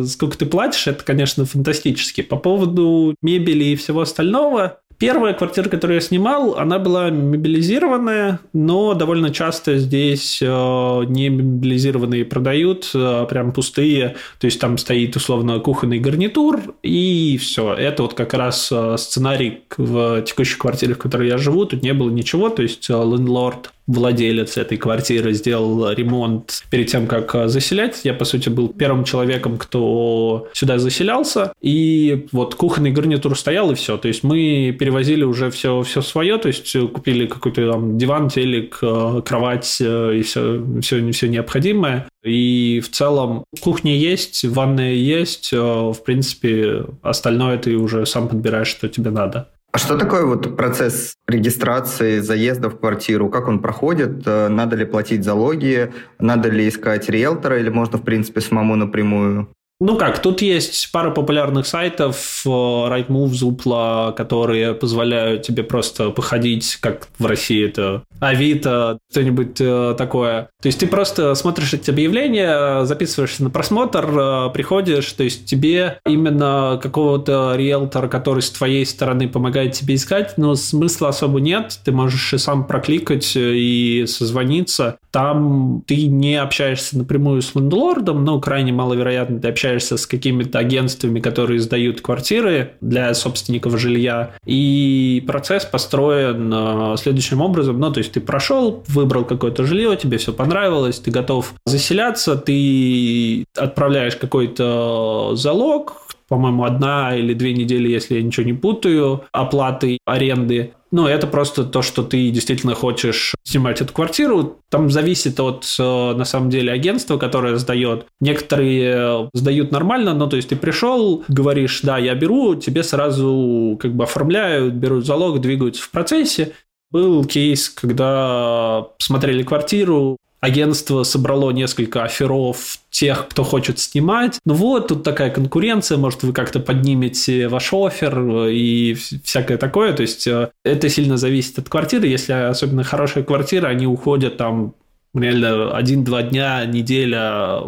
сколько 0.10 0.38
ты 0.38 0.46
платишь, 0.46 0.88
это, 0.88 1.04
конечно, 1.04 1.46
фантастически. 1.46 2.22
По 2.22 2.38
поводу 2.38 3.16
мебели 3.22 3.66
и 3.66 3.76
всего 3.76 4.02
остального, 4.02 4.80
Первая 5.00 5.36
квартира, 5.36 5.70
которую 5.70 5.96
я 5.96 6.02
снимал, 6.02 6.58
она 6.58 6.80
была 6.80 7.12
мебелизированная, 7.12 8.40
но 8.54 8.96
довольно 8.96 9.30
часто 9.30 9.78
здесь 9.78 10.40
э, 10.42 10.46
не 10.46 11.30
мебелизированные 11.30 12.26
продают, 12.26 12.90
э, 12.96 13.28
прям 13.30 13.52
пустые. 13.52 14.16
То 14.40 14.46
есть 14.46 14.60
там 14.60 14.80
стоит 14.80 15.16
условно 15.16 15.60
кухонный 15.60 16.00
гарнитур, 16.00 16.62
и 16.82 17.38
все. 17.40 17.76
Это 17.76 18.02
вот 18.02 18.16
как 18.16 18.34
раз 18.34 18.70
э, 18.72 18.96
сценарий 18.98 19.66
в 19.78 20.24
текущей 20.24 20.58
квартире, 20.58 20.96
в 20.96 20.98
которой 20.98 21.28
я 21.28 21.38
живу. 21.38 21.66
Тут 21.66 21.84
не 21.84 21.94
было 21.94 22.10
ничего, 22.10 22.50
то 22.50 22.64
есть 22.64 22.90
лендлорд 22.90 23.72
владелец 23.88 24.58
этой 24.58 24.78
квартиры 24.78 25.34
сделал 25.34 25.92
ремонт 25.92 26.64
перед 26.70 26.88
тем, 26.88 27.08
как 27.08 27.34
э, 27.36 27.48
заселять. 27.48 28.02
Я, 28.04 28.14
по 28.14 28.26
сути, 28.26 28.50
был 28.50 28.68
первым 28.68 29.06
человеком, 29.06 29.58
кто 29.58 30.50
сюда 30.54 30.78
заселялся. 30.78 31.54
И 31.62 32.28
вот 32.34 32.56
кухонный 32.56 32.92
гарнитур 32.92 33.38
стоял, 33.38 33.72
и 33.72 33.76
все. 33.76 33.98
То 33.98 34.10
есть 34.10 34.24
мы 34.24 34.76
перевозили 34.78 35.24
уже 35.24 35.50
все, 35.50 35.82
все 35.84 36.02
свое, 36.02 36.38
то 36.38 36.50
есть 36.50 36.76
купили 36.94 37.26
какой-то 37.28 37.72
там 37.72 37.98
диван, 37.98 38.30
телек, 38.30 38.80
э, 38.82 39.22
кровать 39.26 39.78
э, 39.80 40.18
и 40.18 40.22
все, 40.22 40.64
все, 40.82 41.12
все 41.12 41.28
необходимое. 41.30 42.08
И 42.24 42.82
в 42.84 42.92
целом 42.92 43.46
кухня 43.62 43.96
есть, 43.96 44.44
ванная 44.44 44.94
есть, 44.94 45.54
в 45.54 45.98
принципе, 46.06 46.84
остальное 47.02 47.58
ты 47.58 47.78
уже 47.78 48.06
сам 48.06 48.28
подбираешь, 48.28 48.68
что 48.68 48.90
тебе 48.90 49.12
надо. 49.12 49.48
А 49.72 49.80
что 49.80 49.98
такое 49.98 50.26
вот 50.26 50.58
процесс 50.58 51.16
регистрации 51.28 52.20
заезда 52.20 52.70
в 52.70 52.80
квартиру? 52.80 53.30
Как 53.30 53.48
он 53.48 53.60
проходит? 53.60 54.24
Э, 54.26 54.48
надо 54.48 54.76
ли 54.76 54.86
платить 54.86 55.24
залоги? 55.24 55.94
Надо 56.20 56.50
ли 56.50 56.68
искать 56.68 57.10
риэлтора 57.10 57.60
или 57.60 57.70
можно, 57.70 57.98
в 57.98 58.04
принципе, 58.04 58.42
самому 58.42 58.76
напрямую? 58.76 59.54
Ну 59.80 59.96
как, 59.96 60.20
тут 60.24 60.42
есть 60.42 60.92
пара 60.92 61.12
популярных 61.12 61.68
сайтов, 61.68 62.42
э, 62.46 62.50
Rightmove, 62.50 63.30
Zoopla, 63.30 64.12
которые 64.14 64.74
позволяют 64.74 65.44
тебе 65.44 65.62
просто 65.62 66.10
походить, 66.10 66.78
как 66.82 67.08
в 67.20 67.28
России 67.28 67.68
это 67.68 68.02
Авито, 68.20 68.98
что-нибудь 69.12 69.58
э, 69.60 69.94
такое. 69.96 70.50
То 70.64 70.68
есть 70.68 70.80
ты 70.80 70.88
просто 70.88 71.36
смотришь 71.36 71.76
эти 71.76 71.92
объявления, 71.92 72.86
записываешься 72.86 73.44
на 73.44 73.52
просмотр, 73.52 74.10
э, 74.10 74.50
приходишь, 74.52 75.12
то 75.14 75.24
есть 75.24 75.46
тебе 75.46 76.00
именно 76.08 76.80
какого-то 76.82 77.54
риэлтора, 77.56 78.08
который 78.08 78.42
с 78.42 78.50
твоей 78.50 78.84
стороны 78.84 79.30
помогает 79.30 79.74
тебе 79.74 79.94
искать, 79.94 80.40
но 80.40 80.56
смысла 80.56 81.10
особо 81.10 81.40
нет. 81.40 81.80
Ты 81.86 81.92
можешь 81.92 82.34
и 82.34 82.40
сам 82.40 82.66
прокликать 82.66 83.34
и 83.36 84.06
созвониться. 84.08 84.98
Там 85.12 85.84
ты 85.86 86.08
не 86.08 86.36
общаешься 86.36 86.98
напрямую 86.98 87.44
с 87.44 87.54
лендлордом, 87.54 88.26
но 88.26 88.40
крайне 88.40 88.72
маловероятно 88.72 89.40
ты 89.40 89.50
общаешься 89.50 89.67
с 89.98 90.08
какими-то 90.08 90.60
агентствами, 90.60 91.20
которые 91.20 91.60
сдают 91.60 92.02
квартиры 92.02 92.74
для 92.82 93.14
собственников 93.14 93.80
жилья. 93.80 94.36
И 94.46 95.24
процесс 95.28 95.66
построен 95.66 96.52
э, 96.54 96.96
следующим 96.98 97.42
образом, 97.42 97.80
ну, 97.80 97.92
то 97.92 98.00
есть 98.00 98.12
ты 98.14 98.22
прошел, 98.22 98.84
выбрал 98.88 99.26
какое-то 99.26 99.64
жилье, 99.64 99.96
тебе 99.98 100.18
все 100.18 100.34
понравилось, 100.34 101.00
ты 101.00 101.12
готов 101.12 101.54
заселяться, 101.66 102.36
ты 102.36 103.46
отправляешь 103.56 104.16
какой-то 104.16 105.32
залог, 105.36 106.08
по-моему, 106.28 106.66
одна 106.66 107.16
или 107.16 107.34
две 107.34 107.54
недели, 107.54 107.88
если 107.88 108.16
я 108.16 108.22
ничего 108.22 108.46
не 108.46 108.54
путаю, 108.54 109.24
оплаты 109.32 110.00
аренды. 110.06 110.74
Ну, 110.92 111.06
это 111.06 111.28
просто 111.28 111.66
то, 111.66 111.82
что 111.82 112.04
ты 112.04 112.30
действительно 112.30 112.74
хочешь 112.74 113.36
снимать 113.44 113.82
эту 113.82 113.94
квартиру. 113.94 114.60
Там 114.70 114.90
зависит 114.90 115.40
от, 115.40 115.66
э, 115.78 116.14
на 116.14 116.24
самом 116.24 116.50
деле, 116.50 116.72
агентства, 116.72 117.18
которое 117.18 117.58
сдает. 117.58 118.06
Некоторые 118.22 119.30
сдают 119.34 119.72
нормально, 119.72 120.14
но 120.14 120.28
то 120.28 120.38
есть 120.38 120.50
ты 120.50 120.56
пришел, 120.56 121.26
говоришь, 121.28 121.82
да, 121.82 121.98
я 121.98 122.16
беру, 122.16 122.56
тебе 122.56 122.84
сразу 122.84 123.78
как 123.82 123.96
бы 123.96 124.06
оформляют, 124.06 124.76
берут 124.76 125.06
залог, 125.06 125.42
двигаются 125.42 125.84
в 125.84 125.92
процессе. 125.92 126.54
Был 126.90 127.26
кейс, 127.26 127.70
когда 127.70 128.88
смотрели 128.98 129.44
квартиру, 129.44 130.18
агентство 130.40 131.04
собрало 131.04 131.52
несколько 131.52 132.04
оферов 132.04 132.80
тех, 132.90 133.28
кто 133.30 133.44
хочет 133.44 133.80
снимать. 133.80 134.40
Ну 134.46 134.54
вот, 134.54 134.90
тут 134.90 135.04
такая 135.04 135.30
конкуренция, 135.30 135.98
может, 135.98 136.24
вы 136.24 136.34
как-то 136.34 136.60
поднимете 136.60 137.48
ваш 137.48 137.74
офер 137.74 138.48
и 138.48 138.96
всякое 139.24 139.58
такое. 139.58 139.94
То 139.94 140.02
есть 140.02 140.28
э, 140.28 140.52
это 140.64 140.90
сильно 140.90 141.18
зависит 141.18 141.60
от 141.60 141.70
квартиры. 141.70 142.08
Если 142.08 142.34
особенно 142.34 142.84
хорошая 142.84 143.24
квартира, 143.24 143.68
они 143.68 143.88
уходят 143.88 144.38
там 144.38 144.74
реально 145.22 145.76
один-два 145.76 146.24
дня, 146.24 146.66
неделя 146.66 147.62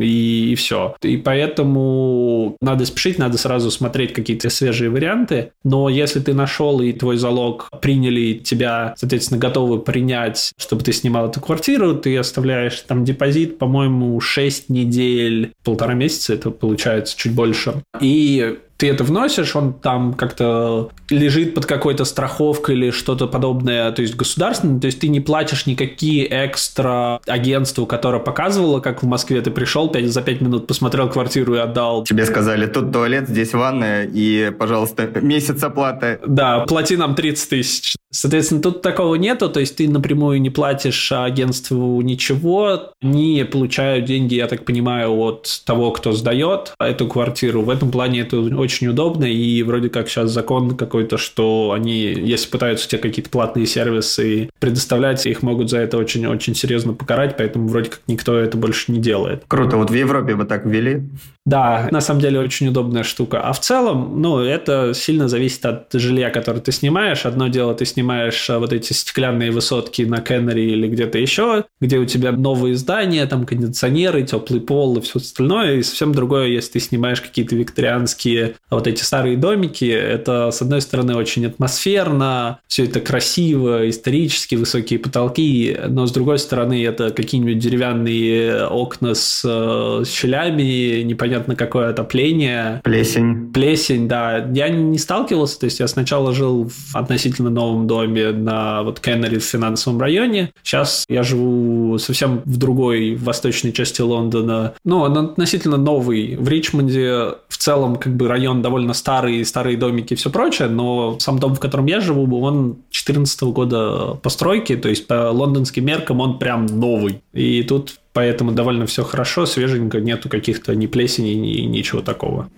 и, 0.00 0.52
и 0.52 0.54
все. 0.54 0.96
И 1.02 1.16
поэтому 1.16 2.56
надо 2.60 2.86
спешить, 2.86 3.18
надо 3.18 3.38
сразу 3.38 3.70
смотреть 3.70 4.12
какие-то 4.12 4.50
свежие 4.50 4.90
варианты. 4.90 5.52
Но 5.64 5.88
если 5.88 6.20
ты 6.20 6.34
нашел 6.34 6.80
и 6.80 6.92
твой 6.92 7.16
залог 7.16 7.70
приняли, 7.80 8.34
тебя, 8.34 8.94
соответственно, 8.96 9.40
готовы 9.40 9.80
принять, 9.80 10.52
чтобы 10.56 10.82
ты 10.82 10.92
снимал 10.92 11.28
эту 11.28 11.40
квартиру, 11.40 11.94
ты 11.94 12.16
оставляешь 12.16 12.80
там 12.80 13.04
депозит, 13.04 13.58
по-моему, 13.58 14.20
6 14.20 14.68
недель, 14.68 15.52
полтора 15.64 15.94
месяца, 15.94 16.34
это 16.34 16.50
получается 16.50 17.16
чуть 17.16 17.32
больше. 17.32 17.82
И 18.00 18.58
ты 18.80 18.88
это 18.88 19.04
вносишь, 19.04 19.54
он 19.54 19.74
там 19.74 20.14
как-то 20.14 20.88
лежит 21.10 21.54
под 21.54 21.66
какой-то 21.66 22.06
страховкой 22.06 22.76
или 22.76 22.90
что-то 22.90 23.26
подобное, 23.26 23.92
то 23.92 24.00
есть 24.00 24.16
государственное, 24.16 24.80
то 24.80 24.86
есть 24.86 25.00
ты 25.00 25.08
не 25.08 25.20
платишь 25.20 25.66
никакие 25.66 26.26
экстра 26.46 27.20
агентству, 27.26 27.84
которое 27.84 28.20
показывало, 28.20 28.80
как 28.80 29.02
в 29.02 29.06
Москве 29.06 29.42
ты 29.42 29.50
пришел, 29.50 29.90
5, 29.90 30.06
за 30.06 30.22
5 30.22 30.40
минут 30.40 30.66
посмотрел 30.66 31.10
квартиру 31.10 31.56
и 31.56 31.58
отдал. 31.58 32.04
Тебе 32.04 32.24
сказали, 32.24 32.66
тут 32.66 32.90
туалет, 32.90 33.28
здесь 33.28 33.52
ванная, 33.52 34.08
и, 34.10 34.50
пожалуйста, 34.58 35.06
месяц 35.20 35.62
оплаты. 35.62 36.18
Да, 36.26 36.60
плати 36.60 36.96
нам 36.96 37.14
30 37.14 37.50
тысяч. 37.50 37.96
Соответственно, 38.12 38.62
тут 38.62 38.82
такого 38.82 39.14
нету, 39.16 39.48
то 39.50 39.60
есть 39.60 39.76
ты 39.76 39.88
напрямую 39.88 40.40
не 40.40 40.50
платишь 40.50 41.12
агентству 41.12 42.00
ничего, 42.00 42.92
не 43.02 43.44
получают 43.44 44.06
деньги, 44.06 44.34
я 44.34 44.46
так 44.46 44.64
понимаю, 44.64 45.12
от 45.12 45.62
того, 45.64 45.92
кто 45.92 46.12
сдает 46.12 46.72
эту 46.80 47.06
квартиру. 47.06 47.62
В 47.62 47.70
этом 47.70 47.90
плане 47.90 48.20
это 48.20 48.40
очень 48.40 48.69
удобно, 48.78 49.24
и 49.24 49.62
вроде 49.62 49.88
как 49.88 50.08
сейчас 50.08 50.30
закон 50.30 50.76
какой-то, 50.76 51.18
что 51.18 51.72
они, 51.72 52.02
если 52.02 52.48
пытаются 52.50 52.88
тебе 52.88 53.00
какие-то 53.00 53.30
платные 53.30 53.66
сервисы 53.66 54.50
предоставлять, 54.58 55.26
их 55.26 55.42
могут 55.42 55.70
за 55.70 55.78
это 55.78 55.98
очень-очень 55.98 56.54
серьезно 56.54 56.92
покарать, 56.92 57.36
поэтому 57.36 57.68
вроде 57.68 57.90
как 57.90 58.00
никто 58.06 58.36
это 58.36 58.56
больше 58.56 58.92
не 58.92 58.98
делает. 58.98 59.44
Круто, 59.48 59.76
вот 59.76 59.90
в 59.90 59.94
Европе 59.94 60.34
бы 60.34 60.44
так 60.44 60.66
ввели. 60.66 61.02
Да, 61.46 61.88
на 61.90 62.02
самом 62.02 62.20
деле 62.20 62.38
очень 62.38 62.68
удобная 62.68 63.02
штука. 63.02 63.40
А 63.40 63.52
в 63.52 63.60
целом, 63.60 64.20
ну, 64.20 64.40
это 64.40 64.92
сильно 64.94 65.26
зависит 65.26 65.64
от 65.64 65.88
жилья, 65.92 66.30
которое 66.30 66.60
ты 66.60 66.70
снимаешь. 66.70 67.24
Одно 67.24 67.48
дело, 67.48 67.74
ты 67.74 67.86
снимаешь 67.86 68.50
а, 68.50 68.58
вот 68.58 68.74
эти 68.74 68.92
стеклянные 68.92 69.50
высотки 69.50 70.02
на 70.02 70.20
Кеннери 70.20 70.70
или 70.70 70.86
где-то 70.86 71.18
еще, 71.18 71.64
где 71.80 71.98
у 71.98 72.04
тебя 72.04 72.32
новые 72.32 72.74
здания, 72.76 73.24
там 73.26 73.46
кондиционеры, 73.46 74.22
теплый 74.22 74.60
пол 74.60 74.98
и 74.98 75.00
все 75.00 75.18
остальное. 75.18 75.76
И 75.76 75.82
совсем 75.82 76.12
другое, 76.12 76.48
если 76.48 76.72
ты 76.72 76.80
снимаешь 76.80 77.22
какие-то 77.22 77.56
викторианские 77.56 78.56
вот 78.70 78.86
эти 78.86 79.02
старые 79.02 79.36
домики. 79.36 79.86
Это, 79.86 80.50
с 80.50 80.60
одной 80.60 80.82
стороны, 80.82 81.16
очень 81.16 81.46
атмосферно, 81.46 82.60
все 82.68 82.84
это 82.84 83.00
красиво, 83.00 83.88
исторически, 83.88 84.56
высокие 84.56 84.98
потолки, 84.98 85.76
но 85.88 86.06
с 86.06 86.12
другой 86.12 86.38
стороны, 86.38 86.84
это 86.84 87.10
какие-нибудь 87.10 87.58
деревянные 87.58 88.66
окна 88.66 89.14
с, 89.14 89.42
э, 89.44 90.04
с 90.04 90.12
щелями, 90.12 91.00
непонятно 91.02 91.39
непонятно 91.40 91.56
какое 91.56 91.90
отопление. 91.90 92.80
Плесень. 92.84 93.52
Плесень, 93.52 94.08
да. 94.08 94.46
Я 94.52 94.68
не 94.68 94.98
сталкивался, 94.98 95.60
то 95.60 95.64
есть 95.64 95.80
я 95.80 95.88
сначала 95.88 96.32
жил 96.32 96.68
в 96.68 96.96
относительно 96.96 97.50
новом 97.50 97.86
доме 97.86 98.30
на 98.30 98.82
вот 98.82 99.00
Кеннери 99.00 99.38
в 99.38 99.44
финансовом 99.44 100.00
районе. 100.00 100.52
Сейчас 100.62 101.04
я 101.08 101.22
живу 101.22 101.98
совсем 101.98 102.42
в 102.44 102.56
другой 102.56 103.14
в 103.14 103.24
восточной 103.24 103.72
части 103.72 104.02
Лондона. 104.02 104.74
Ну, 104.84 105.00
он 105.00 105.16
относительно 105.16 105.76
новый. 105.76 106.36
В 106.36 106.48
Ричмонде 106.48 107.34
в 107.48 107.56
целом 107.56 107.96
как 107.96 108.14
бы 108.16 108.28
район 108.28 108.62
довольно 108.62 108.94
старый, 108.94 109.44
старые 109.44 109.76
домики 109.76 110.14
и 110.14 110.16
все 110.16 110.30
прочее, 110.30 110.68
но 110.68 111.18
сам 111.18 111.38
дом, 111.38 111.54
в 111.54 111.60
котором 111.60 111.86
я 111.86 112.00
живу, 112.00 112.40
он 112.40 112.76
14 112.90 113.42
года 113.42 114.14
постройки, 114.22 114.76
то 114.76 114.88
есть 114.88 115.06
по 115.06 115.30
лондонским 115.30 115.84
меркам 115.84 116.20
он 116.20 116.38
прям 116.38 116.66
новый. 116.66 117.22
И 117.32 117.62
тут 117.62 118.00
Поэтому 118.20 118.52
довольно 118.52 118.84
все 118.84 119.02
хорошо, 119.02 119.46
свеженько, 119.46 119.98
нету 119.98 120.28
каких-то 120.28 120.74
ни 120.74 120.86
плесени, 120.86 121.30
ни 121.30 121.60
ничего 121.60 122.02
такого. 122.02 122.50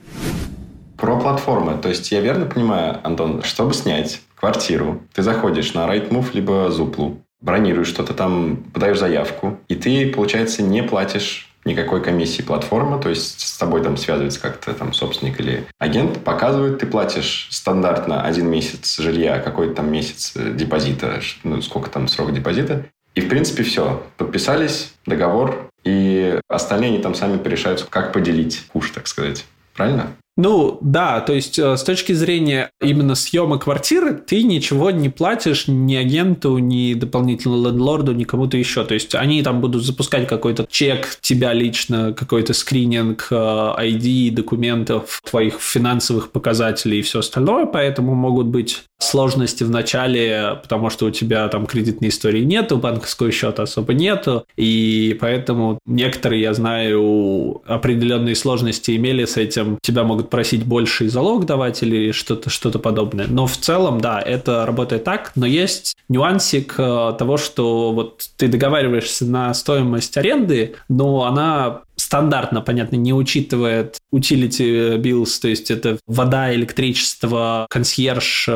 Про 0.97 1.17
платформы. 1.21 1.79
То 1.81 1.89
есть 1.89 2.11
я 2.11 2.21
верно 2.21 2.47
понимаю, 2.47 2.99
Антон, 3.05 3.45
чтобы 3.45 3.73
снять 3.73 4.23
квартиру, 4.35 5.03
ты 5.15 5.23
заходишь 5.23 5.73
на 5.75 5.87
Rightmove 5.87 6.31
либо 6.33 6.69
Zuplu, 6.71 7.19
бронируешь 7.41 7.87
что-то 7.87 8.13
там, 8.13 8.57
подаешь 8.75 8.99
заявку, 8.99 9.57
и 9.69 9.77
ты, 9.77 10.11
получается, 10.11 10.65
не 10.65 10.83
платишь 10.83 11.49
никакой 11.65 12.03
комиссии 12.03 12.43
платформы, 12.43 13.01
то 13.01 13.09
есть 13.09 13.47
с 13.47 13.57
тобой 13.57 13.85
там 13.85 13.97
связывается 13.97 14.41
как-то 14.41 14.75
там 14.75 14.93
собственник 14.93 15.39
или 15.39 15.65
агент, 15.79 16.25
показывает, 16.25 16.81
ты 16.81 16.87
платишь 16.87 17.47
стандартно 17.53 18.23
один 18.23 18.51
месяц 18.51 18.99
жилья, 18.99 19.39
какой-то 19.39 19.75
там 19.75 19.93
месяц 19.93 20.33
депозита, 20.35 21.21
ну, 21.45 21.63
сколько 21.63 21.89
там 21.89 22.09
срок 22.09 22.35
депозита, 22.35 22.87
и, 23.15 23.21
в 23.21 23.29
принципе, 23.29 23.63
все. 23.63 24.03
Подписались, 24.17 24.95
договор, 25.07 25.71
и 25.85 26.39
остальные 26.49 26.91
они 26.91 26.99
там 27.03 27.15
сами 27.15 27.39
порешаются, 27.39 27.87
как 27.89 28.13
поделить 28.13 28.65
куш, 28.69 28.91
так 28.91 29.07
сказать. 29.07 29.45
Правильно? 29.75 30.15
Ну, 30.37 30.79
да, 30.81 31.21
то 31.21 31.35
есть 31.35 31.59
э, 31.59 31.77
с 31.77 31.83
точки 31.83 32.15
зрения 32.15 32.71
именно 32.81 33.15
съема 33.15 33.59
квартиры, 33.59 34.15
ты 34.15 34.43
ничего 34.45 34.91
не 34.91 35.11
платишь 35.11 35.69
ни 35.69 35.95
агенту, 35.95 36.57
ни 36.57 36.95
дополнительному 36.95 37.69
лендлорду, 37.69 38.13
ни 38.13 38.25
кому-то 38.25 38.57
еще. 38.57 38.83
То 38.85 38.95
есть 38.95 39.15
они 39.15 39.43
там 39.43 39.61
будут 39.61 39.85
запускать 39.85 40.27
какой-то 40.27 40.67
чек 40.71 41.19
тебя 41.21 41.53
лично, 41.53 42.15
какой-то 42.15 42.55
скрининг 42.55 43.29
ID, 43.31 44.29
э, 44.29 44.31
документов, 44.33 45.21
твоих 45.29 45.61
финансовых 45.61 46.31
показателей 46.31 47.01
и 47.01 47.03
все 47.03 47.19
остальное, 47.19 47.67
поэтому 47.67 48.15
могут 48.15 48.47
быть 48.47 48.85
сложности 49.03 49.65
в 49.65 49.71
начале, 49.71 50.59
потому 50.63 50.89
что 50.89 51.07
у 51.07 51.11
тебя 51.11 51.49
там 51.49 51.67
кредитной 51.67 52.09
истории 52.09 52.43
нету, 52.43 52.79
банковского 52.79 53.31
счета 53.31 53.65
особо 53.65 53.93
нету, 53.93 54.47
и 54.57 55.17
поэтому 55.21 55.79
некоторые, 55.87 56.43
я 56.43 56.55
знаю, 56.55 57.63
определенные 57.67 58.35
сложности 58.35 58.97
имели 58.97 59.25
с 59.25 59.37
этим. 59.37 59.79
Тебя 59.83 60.05
могут 60.05 60.22
просить 60.31 60.65
больший 60.65 61.09
залог 61.09 61.47
давать 61.47 61.83
или 61.83 62.13
что-то 62.13 62.51
что 62.51 62.71
подобное. 62.79 63.27
Но 63.29 63.47
в 63.47 63.57
целом, 63.57 64.01
да, 64.01 64.21
это 64.21 64.65
работает 64.67 65.05
так, 65.05 65.33
но 65.35 65.47
есть 65.47 65.95
нюансик 66.09 66.75
э, 66.79 67.15
того, 67.19 67.37
что 67.37 67.93
вот 67.93 68.29
ты 68.37 68.49
договариваешься 68.49 69.25
на 69.27 69.53
стоимость 69.55 70.17
аренды, 70.17 70.75
но 70.89 71.25
она 71.25 71.83
стандартно, 71.97 72.61
понятно, 72.61 72.97
не 72.97 73.13
учитывает 73.13 73.99
utility 74.15 74.97
bills, 74.99 75.41
то 75.41 75.49
есть 75.49 75.71
это 75.71 75.99
вода, 76.07 76.55
электричество, 76.55 77.67
консьерж, 77.71 78.49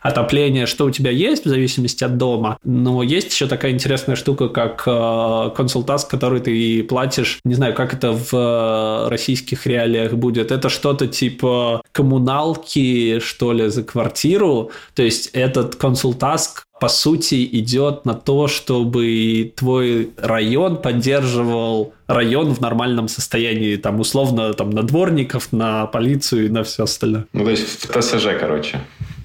отопление, 0.00 0.66
что 0.66 0.86
у 0.86 0.90
тебя 0.90 1.10
есть 1.10 1.44
в 1.44 1.48
зависимости 1.48 2.04
от 2.04 2.16
дома. 2.16 2.58
Но 2.64 3.02
есть 3.02 3.32
еще 3.32 3.46
такая 3.46 3.72
интересная 3.72 4.16
штука, 4.16 4.48
как 4.48 4.82
э, 4.86 5.50
консультант, 5.56 6.04
который 6.04 6.40
ты 6.40 6.82
платишь, 6.84 7.40
не 7.44 7.54
знаю, 7.54 7.74
как 7.74 7.92
это 7.92 8.12
в 8.12 9.08
российских 9.10 9.66
реалиях 9.66 10.14
будет. 10.14 10.50
Это 10.50 10.68
что-то 10.68 11.06
типа 11.06 11.82
коммуналки, 11.92 13.18
что 13.18 13.52
ли, 13.52 13.68
за 13.68 13.82
квартиру. 13.82 14.70
То 14.94 15.02
есть 15.02 15.28
этот 15.32 15.76
консультант 15.76 16.22
по 16.82 16.88
сути, 16.88 17.48
идет 17.52 18.04
на 18.06 18.14
то, 18.14 18.48
чтобы 18.48 19.52
твой 19.54 20.10
район 20.18 20.82
поддерживал 20.82 21.92
район 22.08 22.52
в 22.52 22.60
нормальном 22.60 23.06
состоянии, 23.06 23.76
там, 23.76 24.00
условно, 24.00 24.52
там, 24.52 24.70
на 24.70 24.82
дворников, 24.82 25.52
на 25.52 25.86
полицию 25.86 26.46
и 26.46 26.48
на 26.48 26.64
все 26.64 26.82
остальное. 26.82 27.26
Ну, 27.32 27.44
то 27.44 27.50
есть 27.50 27.88
в 27.88 28.00
ТСЖ, 28.00 28.30
короче, 28.40 28.80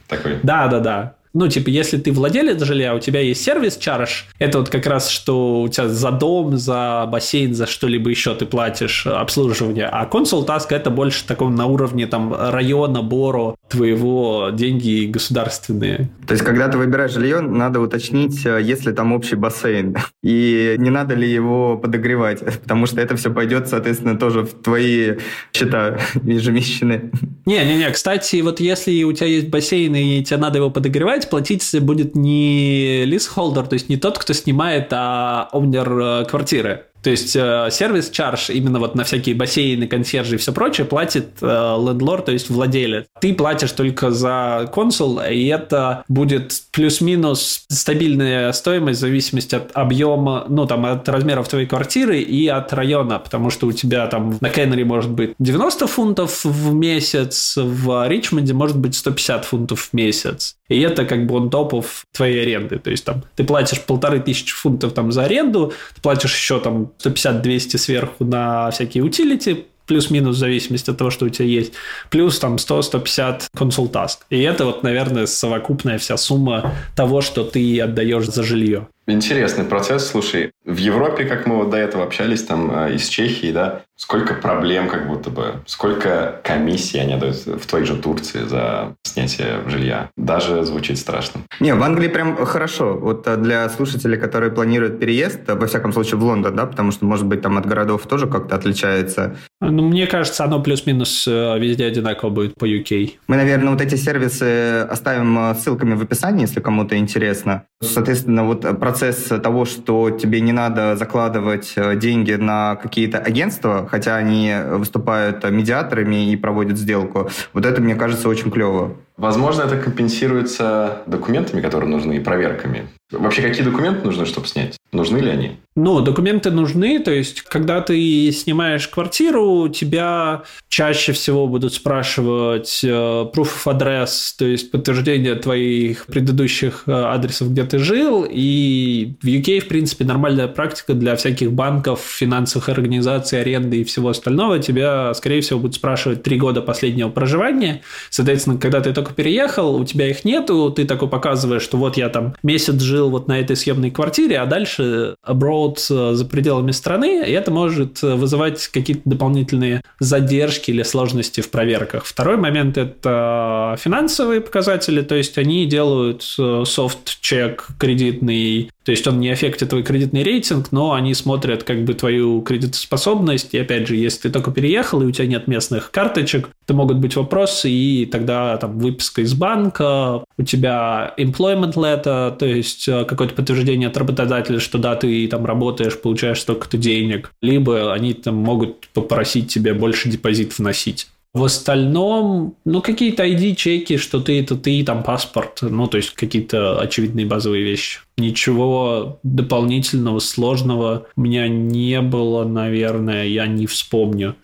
такой. 0.07 0.37
Да, 0.43 0.67
да, 0.67 0.79
да. 0.79 1.13
Ну, 1.33 1.47
типа, 1.47 1.69
если 1.69 1.97
ты 1.97 2.11
владелец 2.11 2.61
жилья, 2.63 2.95
у 2.95 2.99
тебя 2.99 3.19
есть 3.19 3.43
сервис 3.43 3.77
чарж, 3.77 4.25
это 4.39 4.57
вот 4.57 4.69
как 4.69 4.87
раз, 4.87 5.07
что 5.07 5.61
у 5.61 5.67
тебя 5.67 5.87
за 5.87 6.11
дом, 6.11 6.57
за 6.57 7.07
бассейн, 7.11 7.53
за 7.53 7.67
что-либо 7.67 8.09
еще 8.09 8.33
ты 8.33 8.47
платишь 8.47 9.05
обслуживание, 9.05 9.85
а 9.85 10.05
консультаск 10.05 10.71
это 10.71 10.89
больше 10.89 11.25
таком 11.25 11.53
на 11.53 11.67
уровне 11.67 12.07
там 12.07 12.33
района, 12.33 13.03
боро, 13.03 13.55
твоего 13.69 14.49
деньги 14.53 15.05
государственные. 15.05 16.09
То 16.25 16.33
есть, 16.33 16.43
когда 16.43 16.67
ты 16.67 16.77
выбираешь 16.77 17.11
жилье, 17.11 17.41
надо 17.41 17.79
уточнить, 17.79 18.45
э, 18.45 18.61
есть 18.61 18.85
ли 18.85 18.93
там 18.93 19.13
общий 19.13 19.35
бассейн, 19.35 19.95
и 20.23 20.75
не 20.77 20.89
надо 20.89 21.15
ли 21.15 21.29
его 21.29 21.77
подогревать, 21.77 22.39
потому 22.63 22.85
что 22.85 23.01
это 23.01 23.15
все 23.15 23.31
пойдет, 23.31 23.67
соответственно, 23.67 24.17
тоже 24.17 24.41
в 24.41 24.61
твои 24.61 25.15
счета 25.53 25.99
ежемесячные. 26.23 27.11
Не-не-не, 27.45 27.91
кстати, 27.91 28.41
вот 28.41 28.59
если 28.59 29.03
у 29.03 29.13
тебя 29.13 29.27
есть 29.27 29.49
бассейн, 29.49 29.95
и 29.95 30.23
тебе 30.23 30.37
надо 30.37 30.57
его 30.57 30.69
подогревать, 30.69 31.29
платить 31.29 31.67
будет 31.81 32.15
не 32.15 33.05
листхолдер, 33.05 33.67
то 33.67 33.73
есть 33.73 33.89
не 33.89 33.97
тот, 33.97 34.17
кто 34.17 34.33
снимает, 34.33 34.87
а 34.91 35.49
овнер 35.51 35.99
э, 35.99 36.25
квартиры. 36.25 36.86
То 37.03 37.11
есть 37.11 37.35
э, 37.35 37.69
сервис 37.71 38.09
чарж 38.09 38.49
именно 38.49 38.79
вот 38.79 38.95
на 38.95 39.03
всякие 39.03 39.35
бассейны, 39.35 39.87
консьержи 39.87 40.35
и 40.35 40.37
все 40.37 40.51
прочее 40.51 40.85
платит 40.85 41.29
э, 41.41 41.45
лендлорд, 41.45 42.25
то 42.25 42.31
есть 42.31 42.49
владелец. 42.49 43.05
Ты 43.21 43.33
платишь 43.33 43.71
только 43.71 44.11
за 44.11 44.69
консул, 44.73 45.19
и 45.19 45.45
это 45.45 46.03
будет 46.07 46.51
плюс-минус 46.77 47.65
стабильная 47.69 48.51
стоимость 48.51 48.99
в 48.99 49.01
зависимости 49.01 49.55
от 49.55 49.71
объема, 49.73 50.45
ну 50.47 50.67
там 50.67 50.85
от 50.85 51.09
размеров 51.09 51.49
твоей 51.49 51.65
квартиры 51.65 52.19
и 52.19 52.47
от 52.47 52.71
района, 52.71 53.17
потому 53.17 53.49
что 53.49 53.65
у 53.65 53.71
тебя 53.71 54.05
там 54.05 54.37
на 54.41 54.51
Кеннери 54.51 54.83
может 54.83 55.09
быть 55.09 55.33
90 55.39 55.87
фунтов 55.87 56.45
в 56.45 56.75
месяц, 56.75 57.57
в 57.57 58.07
Ричмонде 58.07 58.53
может 58.53 58.77
быть 58.77 58.93
150 58.93 59.45
фунтов 59.45 59.89
в 59.89 59.93
месяц. 59.93 60.55
И 60.69 60.79
это 60.79 61.05
как 61.05 61.25
бы 61.25 61.37
он 61.37 61.49
топов 61.49 62.05
твоей 62.15 62.43
аренды. 62.43 62.77
То 62.77 62.91
есть 62.91 63.03
там 63.03 63.23
ты 63.35 63.43
платишь 63.43 63.81
полторы 63.81 64.19
тысячи 64.19 64.53
фунтов 64.53 64.93
там 64.93 65.11
за 65.11 65.23
аренду, 65.23 65.73
ты 65.95 66.01
платишь 66.01 66.35
еще 66.35 66.59
там 66.59 66.91
150-200 67.03 67.77
сверху 67.79 68.23
на 68.23 68.69
всякие 68.69 69.03
утилити, 69.03 69.65
плюс-минус 69.87 70.35
в 70.35 70.39
зависимости 70.39 70.89
от 70.91 70.97
того, 70.97 71.09
что 71.09 71.25
у 71.25 71.29
тебя 71.29 71.47
есть, 71.47 71.73
плюс 72.09 72.39
там 72.39 72.55
100-150 72.55 73.43
консультаск. 73.55 74.25
И 74.29 74.41
это 74.41 74.65
вот, 74.65 74.83
наверное, 74.83 75.25
совокупная 75.25 75.97
вся 75.97 76.17
сумма 76.17 76.73
того, 76.95 77.21
что 77.21 77.43
ты 77.43 77.79
отдаешь 77.81 78.27
за 78.27 78.43
жилье. 78.43 78.87
Интересный 79.09 79.63
процесс. 79.63 80.05
Слушай, 80.05 80.51
в 80.65 80.75
Европе, 80.75 81.23
как 81.23 81.47
мы 81.47 81.55
вот 81.55 81.69
до 81.69 81.77
этого 81.77 82.03
общались, 82.03 82.43
там 82.43 82.69
э, 82.69 82.95
из 82.95 83.07
Чехии, 83.07 83.53
да, 83.53 83.83
сколько 83.95 84.33
проблем 84.33 84.89
как 84.89 85.07
будто 85.07 85.29
бы, 85.29 85.61
сколько 85.65 86.41
комиссий 86.43 86.99
они 86.99 87.15
дают 87.15 87.37
в 87.37 87.65
той 87.65 87.85
же 87.85 87.95
Турции 87.95 88.43
за 88.43 88.95
снятие 89.03 89.61
жилья. 89.67 90.09
Даже 90.17 90.65
звучит 90.65 90.97
страшно. 90.97 91.39
Не, 91.61 91.73
в 91.73 91.81
Англии 91.81 92.09
прям 92.09 92.35
хорошо. 92.45 92.97
Вот 92.97 93.25
э, 93.27 93.37
для 93.37 93.69
слушателей, 93.69 94.17
которые 94.17 94.51
планируют 94.51 94.99
переезд, 94.99 95.39
э, 95.47 95.55
во 95.55 95.67
всяком 95.67 95.93
случае 95.93 96.19
в 96.19 96.23
Лондон, 96.25 96.57
да, 96.57 96.65
потому 96.65 96.91
что, 96.91 97.05
может 97.05 97.25
быть, 97.25 97.41
там 97.41 97.57
от 97.57 97.65
городов 97.65 98.05
тоже 98.07 98.27
как-то 98.27 98.57
отличается. 98.57 99.37
Ну, 99.61 99.87
мне 99.87 100.05
кажется, 100.05 100.43
оно 100.43 100.61
плюс-минус 100.61 101.25
везде 101.25 101.85
одинаково 101.85 102.29
будет 102.29 102.55
по 102.55 102.65
UK. 102.65 103.11
Мы, 103.27 103.37
наверное, 103.37 103.71
вот 103.71 103.81
эти 103.81 103.95
сервисы 103.95 104.81
оставим 104.81 105.55
ссылками 105.55 105.93
в 105.93 106.01
описании, 106.01 106.41
если 106.41 106.59
кому-то 106.59 106.97
интересно. 106.97 107.63
Соответственно, 107.81 108.43
вот 108.43 108.61
процесс 108.79 108.96
процесс 108.97 109.27
того, 109.41 109.65
что 109.65 110.09
тебе 110.09 110.41
не 110.41 110.51
надо 110.51 110.95
закладывать 110.95 111.73
э, 111.75 111.95
деньги 111.95 112.33
на 112.33 112.75
какие-то 112.75 113.19
агентства, 113.19 113.87
хотя 113.89 114.15
они 114.15 114.53
выступают 114.71 115.43
медиаторами 115.43 116.31
и 116.31 116.35
проводят 116.35 116.77
сделку, 116.79 117.29
вот 117.53 117.65
это, 117.65 117.79
мне 117.79 117.95
кажется, 117.95 118.27
очень 118.27 118.49
клево. 118.49 118.95
Возможно, 119.15 119.63
это 119.63 119.77
компенсируется 119.77 121.03
документами, 121.05 121.61
которые 121.61 121.89
нужны, 121.89 122.17
и 122.17 122.19
проверками. 122.19 122.87
Вообще, 123.11 123.41
какие 123.43 123.63
документы 123.63 124.03
нужны, 124.03 124.25
чтобы 124.25 124.47
снять? 124.47 124.77
Нужны 124.91 125.17
ли 125.19 125.29
они? 125.29 125.59
Ну, 125.77 126.01
документы 126.01 126.49
нужны, 126.49 126.97
то 126.97 127.11
есть, 127.11 127.43
когда 127.43 127.81
ты 127.81 128.31
снимаешь 128.31 128.87
квартиру, 128.87 129.69
тебя 129.69 130.41
чаще 130.69 131.11
всего 131.11 131.45
будут 131.45 131.75
спрашивать 131.75 132.81
э, 132.83 132.87
proof 132.87 133.49
of 133.63 133.77
address, 133.77 134.33
то 134.39 134.45
есть 134.45 134.71
подтверждение 134.71 135.35
твоих 135.35 136.07
предыдущих 136.07 136.85
э, 136.87 136.91
адресов, 136.91 137.51
где 137.51 137.63
ты 137.63 137.77
жил, 137.77 138.25
и 138.27 139.13
в 139.21 139.27
UK, 139.27 139.59
в 139.59 139.67
принципе, 139.67 140.03
нормальная 140.03 140.47
практика 140.47 140.95
для 140.95 141.15
всяких 141.15 141.51
банков, 141.51 142.01
финансовых 142.01 142.69
организаций, 142.69 143.39
аренды 143.39 143.81
и 143.81 143.83
всего 143.83 144.09
остального, 144.09 144.57
тебя, 144.57 145.13
скорее 145.13 145.41
всего, 145.41 145.59
будут 145.59 145.75
спрашивать 145.75 146.23
три 146.23 146.39
года 146.39 146.63
последнего 146.63 147.09
проживания, 147.09 147.83
соответственно, 148.09 148.57
когда 148.57 148.81
ты 148.81 148.93
только 148.93 149.13
переехал, 149.13 149.75
у 149.75 149.85
тебя 149.85 150.09
их 150.09 150.25
нету, 150.25 150.71
ты 150.71 150.85
такой 150.85 151.07
показываешь, 151.07 151.61
что 151.61 151.77
вот 151.77 151.97
я 151.97 152.09
там 152.09 152.33
месяц 152.41 152.81
жил 152.81 153.11
вот 153.11 153.27
на 153.27 153.39
этой 153.39 153.55
съемной 153.55 153.91
квартире, 153.91 154.39
а 154.39 154.47
дальше 154.47 155.13
abroad 155.23 155.66
э, 155.75 156.13
за 156.13 156.25
пределами 156.25 156.71
страны, 156.71 157.23
и 157.27 157.31
это 157.31 157.51
может 157.51 158.03
э, 158.03 158.15
вызывать 158.15 158.67
какие-то 158.67 159.01
дополнительные 159.05 159.81
задержки 159.99 160.71
или 160.71 160.83
сложности 160.83 161.41
в 161.41 161.49
проверках. 161.49 162.05
Второй 162.05 162.37
момент– 162.37 162.77
это 162.79 163.75
финансовые 163.79 164.41
показатели, 164.41 165.01
то 165.01 165.15
есть 165.15 165.37
они 165.37 165.65
делают 165.65 166.23
э, 166.39 166.63
софт-чек 166.65 167.67
кредитный, 167.79 168.71
то 168.83 168.91
есть 168.91 169.05
он 169.07 169.19
не 169.19 169.29
аффектит 169.29 169.69
твой 169.69 169.83
кредитный 169.83 170.23
рейтинг, 170.23 170.71
но 170.71 170.93
они 170.93 171.13
смотрят 171.13 171.63
как 171.63 171.83
бы 171.83 171.93
твою 171.93 172.41
кредитоспособность, 172.41 173.53
и 173.53 173.57
опять 173.57 173.87
же, 173.87 173.95
если 173.95 174.23
ты 174.23 174.29
только 174.29 174.51
переехал, 174.51 175.01
и 175.01 175.05
у 175.05 175.11
тебя 175.11 175.27
нет 175.27 175.47
местных 175.47 175.91
карточек, 175.91 176.49
то 176.65 176.73
могут 176.73 176.97
быть 176.97 177.15
вопросы, 177.15 177.69
и 177.69 178.05
тогда 178.05 178.55
там 178.57 178.79
выписка 178.79 179.21
из 179.21 179.33
банка, 179.33 180.23
у 180.37 180.43
тебя 180.43 181.13
employment 181.17 181.73
letter, 181.73 182.35
то 182.37 182.45
есть 182.45 182.85
какое-то 182.85 183.33
подтверждение 183.35 183.89
от 183.89 183.97
работодателя, 183.97 184.59
что 184.59 184.77
да, 184.77 184.95
ты 184.95 185.27
там 185.27 185.45
работаешь, 185.45 185.56
получаешь 185.57 186.41
столько-то 186.41 186.77
денег, 186.77 187.31
либо 187.41 187.93
они 187.93 188.13
там 188.13 188.35
могут 188.35 188.87
попросить 188.89 189.53
тебе 189.53 189.73
больше 189.73 190.09
депозит 190.09 190.57
вносить. 190.57 191.07
В 191.33 191.43
остальном, 191.43 192.55
ну, 192.65 192.81
какие-то 192.81 193.23
ID-чеки, 193.23 193.97
что 193.97 194.19
ты 194.19 194.39
это 194.41 194.55
ты, 194.55 194.83
там 194.83 195.03
паспорт, 195.03 195.59
ну, 195.61 195.85
то 195.85 195.97
есть 195.97 196.15
какие-то 196.15 196.79
очевидные 196.79 197.27
базовые 197.27 197.63
вещи. 197.63 197.99
Ничего 198.17 199.19
дополнительного, 199.21 200.17
сложного 200.19 201.05
у 201.15 201.21
меня 201.21 201.47
не 201.47 202.01
было, 202.01 202.43
наверное, 202.43 203.25
я 203.25 203.45
не 203.45 203.67
вспомню. 203.67 204.35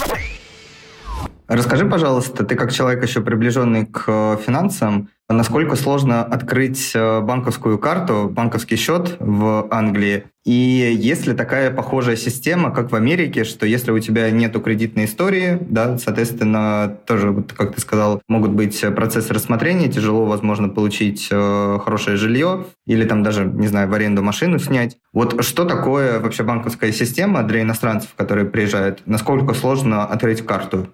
Расскажи, 1.47 1.85
пожалуйста, 1.85 2.45
ты 2.45 2.55
как 2.55 2.71
человек 2.71 3.03
еще 3.03 3.21
приближенный 3.21 3.85
к 3.85 4.39
финансам, 4.45 5.09
насколько 5.37 5.75
сложно 5.75 6.23
открыть 6.23 6.91
э, 6.95 7.21
банковскую 7.21 7.77
карту, 7.77 8.29
банковский 8.31 8.75
счет 8.75 9.17
в 9.19 9.67
Англии. 9.71 10.25
И 10.45 10.51
есть 10.51 11.25
ли 11.25 11.33
такая 11.33 11.71
похожая 11.71 12.17
система, 12.17 12.71
как 12.71 12.91
в 12.91 12.95
Америке, 12.95 13.45
что 13.45 13.65
если 13.65 13.91
у 13.91 13.99
тебя 13.99 14.29
нету 14.29 14.59
кредитной 14.59 15.05
истории, 15.05 15.57
да, 15.61 15.97
соответственно, 15.97 16.97
тоже, 17.05 17.31
вот, 17.31 17.53
как 17.53 17.75
ты 17.75 17.81
сказал, 17.81 18.21
могут 18.27 18.51
быть 18.51 18.79
процессы 18.93 19.33
рассмотрения, 19.33 19.89
тяжело, 19.89 20.25
возможно, 20.25 20.67
получить 20.67 21.29
э, 21.31 21.79
хорошее 21.83 22.17
жилье 22.17 22.65
или 22.85 23.05
там 23.05 23.23
даже, 23.23 23.45
не 23.45 23.67
знаю, 23.67 23.87
в 23.87 23.93
аренду 23.93 24.21
машину 24.21 24.59
снять. 24.59 24.97
Вот 25.13 25.43
что 25.45 25.63
такое 25.63 26.19
вообще 26.19 26.43
банковская 26.43 26.91
система 26.91 27.43
для 27.43 27.61
иностранцев, 27.61 28.13
которые 28.17 28.45
приезжают? 28.45 29.01
Насколько 29.05 29.53
сложно 29.53 30.05
открыть 30.05 30.45
карту? 30.45 30.89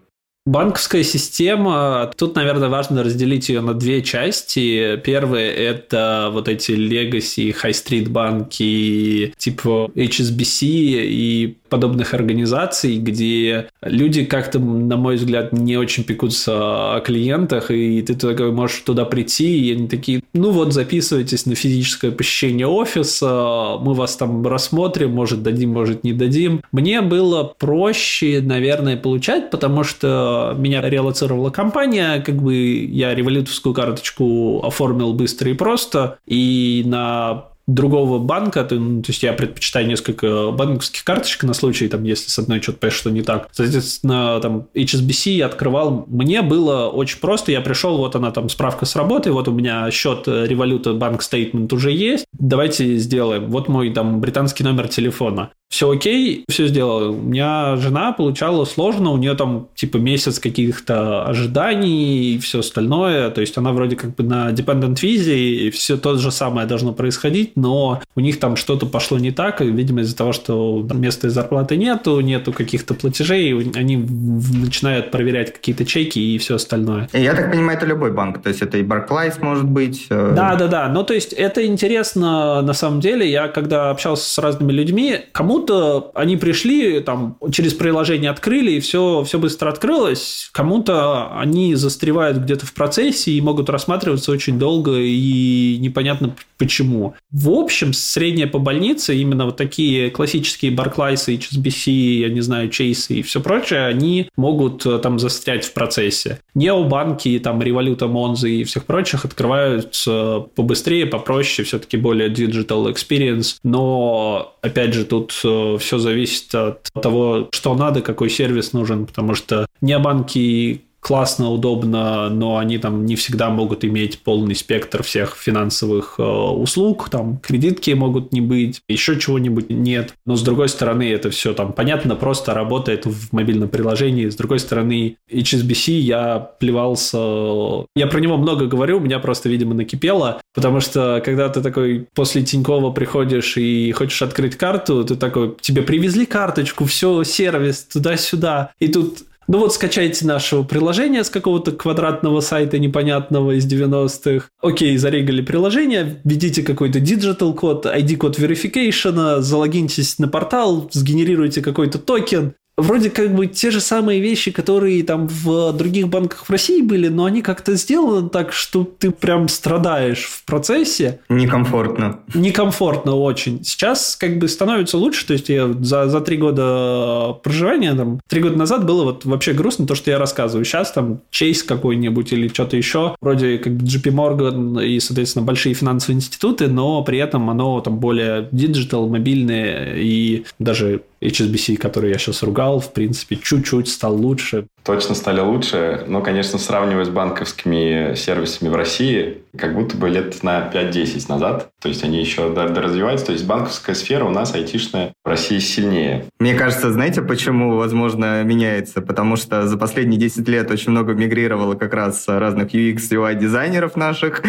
Банковская 0.50 1.04
система, 1.04 2.10
тут, 2.18 2.36
наверное, 2.36 2.70
важно 2.70 3.04
разделить 3.04 3.50
ее 3.50 3.62
на 3.62 3.76
две 3.76 4.02
части. 4.02 4.96
Первое– 4.96 5.52
это 5.54 6.32
вот 6.34 6.48
эти 6.48 6.72
legacy, 6.72 7.56
high-street 7.56 8.10
банки 8.10 9.32
типа 9.38 9.92
HSBC 9.94 10.66
и 10.66 11.58
подобных 11.70 12.16
организаций, 12.16 12.98
где 12.98 13.68
люди 13.84 14.26
как-то, 14.26 14.58
на 14.58 14.98
мой 14.98 15.18
взгляд, 15.18 15.54
не 15.54 15.78
очень 15.78 16.04
пекутся 16.04 16.96
о 16.96 17.00
клиентах, 17.02 17.70
и 17.70 18.02
ты 18.02 18.16
такой 18.16 18.52
можешь 18.52 18.80
туда 18.80 19.06
прийти, 19.06 19.68
и 19.68 19.74
они 19.74 19.88
такие, 19.88 20.24
ну 20.34 20.50
вот, 20.50 20.74
записывайтесь 20.74 21.46
на 21.46 21.54
физическое 21.54 22.10
посещение 22.10 22.66
офиса, 22.66 23.78
мы 23.82 23.94
вас 23.94 24.18
там 24.18 24.48
рассмотрим, 24.48 25.12
может 25.12 25.44
дадим, 25.44 25.70
может 25.70 26.04
не 26.04 26.14
дадим. 26.14 26.64
Мне 26.72 27.02
было 27.02 27.44
проще, 27.44 28.42
наверное, 28.42 28.98
получать, 28.98 29.52
потому 29.52 29.84
что 29.84 30.39
меня 30.58 30.82
релацировала 30.82 31.50
компания, 31.50 32.22
как 32.22 32.42
бы 32.42 32.56
я 32.56 33.14
револютовскую 33.16 33.74
карточку 33.74 34.62
оформил 34.64 35.14
быстро 35.14 35.52
и 35.52 35.54
просто, 35.54 36.18
и 36.26 36.84
на 36.86 37.50
другого 37.70 38.18
банка, 38.18 38.64
то, 38.64 38.76
ну, 38.76 39.02
то 39.02 39.12
есть 39.12 39.22
я 39.24 39.34
предпочитаю 39.34 39.88
несколько 39.88 40.52
банковских 40.52 41.04
карточек 41.04 41.44
на 41.44 41.54
случай, 41.54 41.88
там, 41.88 42.04
если 42.04 42.30
с 42.30 42.40
одной 42.40 42.62
что-то 42.62 42.90
что 42.90 43.12
не 43.12 43.22
так. 43.22 43.48
Соответственно, 43.52 44.40
там 44.42 44.68
HSBC 44.74 45.32
я 45.32 45.46
открывал, 45.46 46.06
мне 46.08 46.42
было 46.42 46.88
очень 46.88 47.20
просто, 47.20 47.52
я 47.52 47.62
пришел, 47.62 47.98
вот 47.98 48.16
она 48.16 48.32
там 48.32 48.50
справка 48.50 48.86
с 48.86 48.96
работы, 48.96 49.32
вот 49.32 49.48
у 49.48 49.52
меня 49.52 49.90
счет 49.92 50.28
Revolut 50.28 50.94
банк 50.98 51.22
стейтмент 51.22 51.72
уже 51.72 51.92
есть, 51.92 52.26
давайте 52.34 52.98
сделаем. 52.98 53.50
Вот 53.50 53.68
мой 53.68 53.92
там 53.94 54.20
британский 54.20 54.64
номер 54.64 54.88
телефона 54.88 55.52
все 55.70 55.92
окей, 55.92 56.46
все 56.50 56.68
сделал. 56.68 57.12
У 57.12 57.22
меня 57.22 57.76
жена 57.76 58.12
получала 58.12 58.66
сложно, 58.66 59.12
у 59.12 59.18
нее 59.18 59.36
там 59.36 59.68
типа 59.76 59.98
месяц 59.98 60.40
каких-то 60.40 61.26
ожиданий 61.26 62.34
и 62.34 62.40
все 62.40 62.60
остальное, 62.60 63.30
то 63.30 63.40
есть 63.40 63.56
она 63.58 63.72
вроде 63.72 63.96
как 63.96 64.16
бы 64.16 64.24
на 64.24 64.50
dependent 64.50 65.00
визе, 65.02 65.38
и 65.38 65.70
все 65.70 65.98
то 65.98 66.18
же 66.18 66.32
самое 66.32 66.68
должно 66.68 66.92
происходить, 66.92 67.52
но 67.56 68.02
у 68.16 68.20
них 68.20 68.40
там 68.40 68.56
что-то 68.56 68.88
пошло 68.88 69.20
не 69.20 69.32
так, 69.32 69.62
и, 69.62 69.66
видимо, 69.66 70.02
из-за 70.02 70.18
того, 70.18 70.34
что 70.34 70.86
места 70.92 71.30
зарплаты 71.30 71.78
нету, 71.78 72.20
нету 72.20 72.52
каких-то 72.52 72.96
платежей, 72.96 73.54
они 73.76 73.98
начинают 73.98 75.12
проверять 75.12 75.54
какие-то 75.54 75.86
чеки 75.86 76.36
и 76.36 76.38
все 76.40 76.56
остальное. 76.56 77.10
Я 77.14 77.36
так 77.36 77.52
понимаю, 77.52 77.78
это 77.78 77.86
любой 77.86 78.12
банк, 78.12 78.42
то 78.42 78.50
есть 78.50 78.64
это 78.64 78.80
и 78.80 78.84
Barclays 78.84 79.36
может 79.40 79.66
быть. 79.66 80.08
Э, 80.10 80.34
да, 80.36 80.56
да, 80.56 80.68
да, 80.68 80.90
ну 80.90 81.04
то 81.04 81.14
есть 81.14 81.32
это 81.32 81.64
интересно 81.64 82.64
на 82.64 82.74
самом 82.74 83.02
деле, 83.02 83.30
я 83.30 83.48
когда 83.48 83.92
общался 83.92 84.24
с 84.24 84.38
разными 84.40 84.72
людьми, 84.72 85.20
кому 85.32 85.59
Кому-то 85.60 86.12
они 86.16 86.38
пришли, 86.38 87.02
там, 87.02 87.38
через 87.52 87.74
приложение 87.74 88.32
открыли, 88.32 88.72
и 88.72 88.80
все, 88.80 89.26
все 89.26 89.40
быстро 89.40 89.70
открылось. 89.70 90.50
Кому-то 90.54 91.38
они 91.38 91.76
застревают 91.76 92.38
где-то 92.38 92.66
в 92.66 92.74
процессе 92.74 93.32
и 93.32 93.42
могут 93.42 93.70
рассматриваться 93.70 94.32
очень 94.32 94.58
долго 94.58 94.98
и 94.98 95.78
непонятно 95.80 96.34
почему. 96.58 97.16
В 97.32 97.50
общем, 97.50 97.92
средняя 97.94 98.48
по 98.48 98.60
больнице, 98.60 99.16
именно 99.16 99.46
вот 99.46 99.58
такие 99.58 100.10
классические 100.12 100.72
Barclays, 100.72 101.28
HSBC, 101.28 101.92
я 101.92 102.30
не 102.30 102.42
знаю, 102.42 102.70
Chase 102.70 103.16
и 103.16 103.22
все 103.22 103.42
прочее, 103.42 103.88
они 103.88 104.30
могут 104.38 104.86
э, 104.86 105.00
там 105.00 105.20
застрять 105.20 105.66
в 105.66 105.74
процессе. 105.74 106.40
Необанки, 106.54 107.40
там, 107.40 107.62
Revolut, 107.62 108.00
Monzo 108.00 108.48
и 108.50 108.64
всех 108.64 108.86
прочих 108.86 109.26
открываются 109.26 110.46
побыстрее, 110.56 111.06
попроще, 111.06 111.66
все-таки 111.66 111.98
более 111.98 112.30
digital 112.30 112.94
experience, 112.94 113.56
но, 113.64 114.56
опять 114.62 114.94
же, 114.94 115.06
тут 115.06 115.32
все 115.32 115.98
зависит 115.98 116.54
от 116.54 116.90
того, 116.94 117.50
что 117.52 117.76
надо, 117.76 118.02
какой 118.02 118.30
сервис 118.30 118.74
нужен, 118.74 119.06
потому 119.06 119.36
что 119.36 119.66
не 119.82 119.98
банки 120.00 120.82
классно, 121.00 121.50
удобно, 121.52 122.30
но 122.30 122.58
они 122.58 122.78
там 122.78 123.06
не 123.06 123.16
всегда 123.16 123.50
могут 123.50 123.86
иметь 123.86 124.20
полный 124.20 124.56
спектр 124.56 125.04
всех 125.04 125.36
финансовых 125.36 126.16
э, 126.18 126.24
услуг, 126.24 127.10
там 127.10 127.38
кредитки 127.38 127.92
могут 127.92 128.34
не 128.34 128.42
быть, 128.42 128.82
еще 128.88 129.20
чего-нибудь 129.20 129.70
нет. 129.70 130.14
Но 130.26 130.36
с 130.36 130.42
другой 130.42 130.70
стороны, 130.70 131.10
это 131.10 131.30
все 131.30 131.54
там 131.54 131.74
понятно, 131.74 132.16
просто 132.16 132.54
работает 132.54 133.06
в 133.06 133.34
мобильном 133.34 133.70
приложении. 133.70 134.28
С 134.28 134.36
другой 134.36 134.60
стороны, 134.60 135.18
HSBC 135.32 135.94
я 135.94 136.40
плевался... 136.60 137.86
Я 137.96 138.08
про 138.08 138.20
него 138.20 138.38
много 138.38 138.66
говорю, 138.66 138.98
у 138.98 139.02
меня 139.02 139.20
просто, 139.20 139.50
видимо, 139.50 139.74
накипело, 139.74 140.42
потому 140.54 140.82
что 140.82 141.22
когда 141.24 141.50
ты 141.50 141.62
такой 141.62 142.08
после 142.14 142.44
Тинькова 142.44 142.92
приходишь 142.92 143.58
и 143.58 143.92
хочешь 143.94 144.22
открыть 144.22 144.58
карту, 144.58 145.04
ты 145.06 145.16
такой, 145.16 145.56
тебе 145.62 145.82
привезли 145.82 146.26
карточку, 146.26 146.86
все, 146.86 147.24
сервис, 147.24 147.84
туда-сюда, 147.84 148.72
и 148.80 148.88
тут 148.90 149.20
ну 149.50 149.58
вот 149.58 149.74
скачайте 149.74 150.28
нашего 150.28 150.62
приложения 150.62 151.24
с 151.24 151.32
какого-то 151.32 151.72
квадратного 151.72 152.40
сайта 152.40 152.78
непонятного 152.78 153.58
из 153.58 153.66
90-х. 153.66 154.48
Окей, 154.62 154.96
зарегали 154.98 155.42
приложение, 155.42 156.22
введите 156.24 156.62
какой-то 156.62 157.00
digital 157.00 157.56
код, 157.56 157.88
ID-код 157.88 158.38
verification, 158.38 159.42
залогиньтесь 159.42 160.20
на 160.20 160.28
портал, 160.28 160.88
сгенерируйте 160.92 161.64
какой-то 161.64 161.98
токен, 161.98 162.54
вроде 162.80 163.10
как 163.10 163.34
бы 163.36 163.48
те 163.48 163.72
же 163.72 163.80
самые 163.80 164.20
вещи, 164.20 164.52
которые 164.52 165.04
там 165.04 165.28
в 165.28 165.74
других 165.74 166.08
банках 166.08 166.46
в 166.46 166.50
России 166.50 166.82
были, 166.82 167.08
но 167.08 167.26
они 167.26 167.42
как-то 167.42 167.76
сделаны 167.76 168.30
так, 168.30 168.54
что 168.54 168.84
ты 168.84 169.12
прям 169.12 169.48
страдаешь 169.48 170.26
в 170.26 170.44
процессе. 170.46 171.20
Некомфортно. 171.30 172.20
Некомфортно 172.34 173.16
очень. 173.16 173.64
Сейчас 173.64 174.16
как 174.16 174.40
бы 174.40 174.48
становится 174.48 174.98
лучше, 174.98 175.26
то 175.28 175.34
есть 175.34 175.50
я 175.50 175.72
за, 175.80 176.08
за 176.08 176.22
три 176.22 176.38
года 176.38 177.34
проживания, 177.44 177.94
там, 177.94 178.20
три 178.28 178.42
года 178.42 178.58
назад 178.58 178.86
было 178.86 179.04
вот 179.04 179.26
вообще 179.26 179.54
грустно 179.54 179.88
то, 179.88 179.96
что 179.96 180.12
я 180.12 180.18
рассказываю. 180.18 180.66
Сейчас 180.66 180.92
там 180.92 181.22
Chase 181.32 181.66
какой-нибудь 181.66 182.32
или 182.34 182.48
что-то 182.48 182.78
еще, 182.78 183.16
вроде 183.22 183.58
как 183.58 183.74
JP 183.74 184.14
Morgan 184.14 184.86
и, 184.86 185.00
соответственно, 185.00 185.46
большие 185.46 185.74
финансовые 185.74 186.18
институты, 186.18 186.68
но 186.68 187.04
при 187.04 187.20
этом 187.20 187.50
оно 187.50 187.80
там 187.82 188.00
более 188.00 188.48
digital, 188.52 189.08
мобильное 189.08 189.96
и 189.96 190.44
даже 190.60 191.02
HSBC, 191.22 191.78
который 191.78 192.12
я 192.12 192.18
сейчас 192.18 192.44
ругал, 192.44 192.80
в 192.80 192.94
принципе, 192.94 193.36
чуть-чуть 193.36 193.90
стал 193.90 194.16
лучше. 194.16 194.68
Точно 194.84 195.14
стали 195.14 195.42
лучше, 195.42 196.06
но, 196.08 196.22
конечно, 196.22 196.58
сравнивая 196.58 197.06
с 197.06 197.10
банковскими 197.10 198.16
сервисами 198.16 198.70
в 198.70 198.76
России, 198.76 199.40
как 199.58 199.76
будто 199.76 199.98
бы 199.98 200.10
лет 200.10 200.42
на 200.42 200.72
5-10 200.74 201.26
назад, 201.28 201.70
то 201.82 201.90
есть 201.90 202.04
они 202.04 202.20
еще 202.20 202.52
доразвиваются, 202.54 203.28
то 203.28 203.32
есть 203.34 203.46
банковская 203.46 203.94
сфера 203.94 204.24
у 204.24 204.30
нас 204.30 204.56
айтишная 204.56 205.14
в 205.24 205.28
России 205.28 205.60
сильнее. 205.60 206.26
Мне 206.40 206.56
кажется, 206.56 206.92
знаете, 206.92 207.22
почему, 207.22 207.76
возможно, 207.76 208.42
меняется? 208.44 209.02
Потому 209.02 209.36
что 209.36 209.68
за 209.68 209.78
последние 209.78 210.20
10 210.20 210.48
лет 210.48 210.72
очень 210.72 210.92
много 210.92 211.14
мигрировало 211.14 211.76
как 211.76 211.94
раз 211.94 212.26
разных 212.28 212.74
UX, 212.74 212.98
UI 213.12 213.36
дизайнеров 213.36 213.96
наших, 213.98 214.42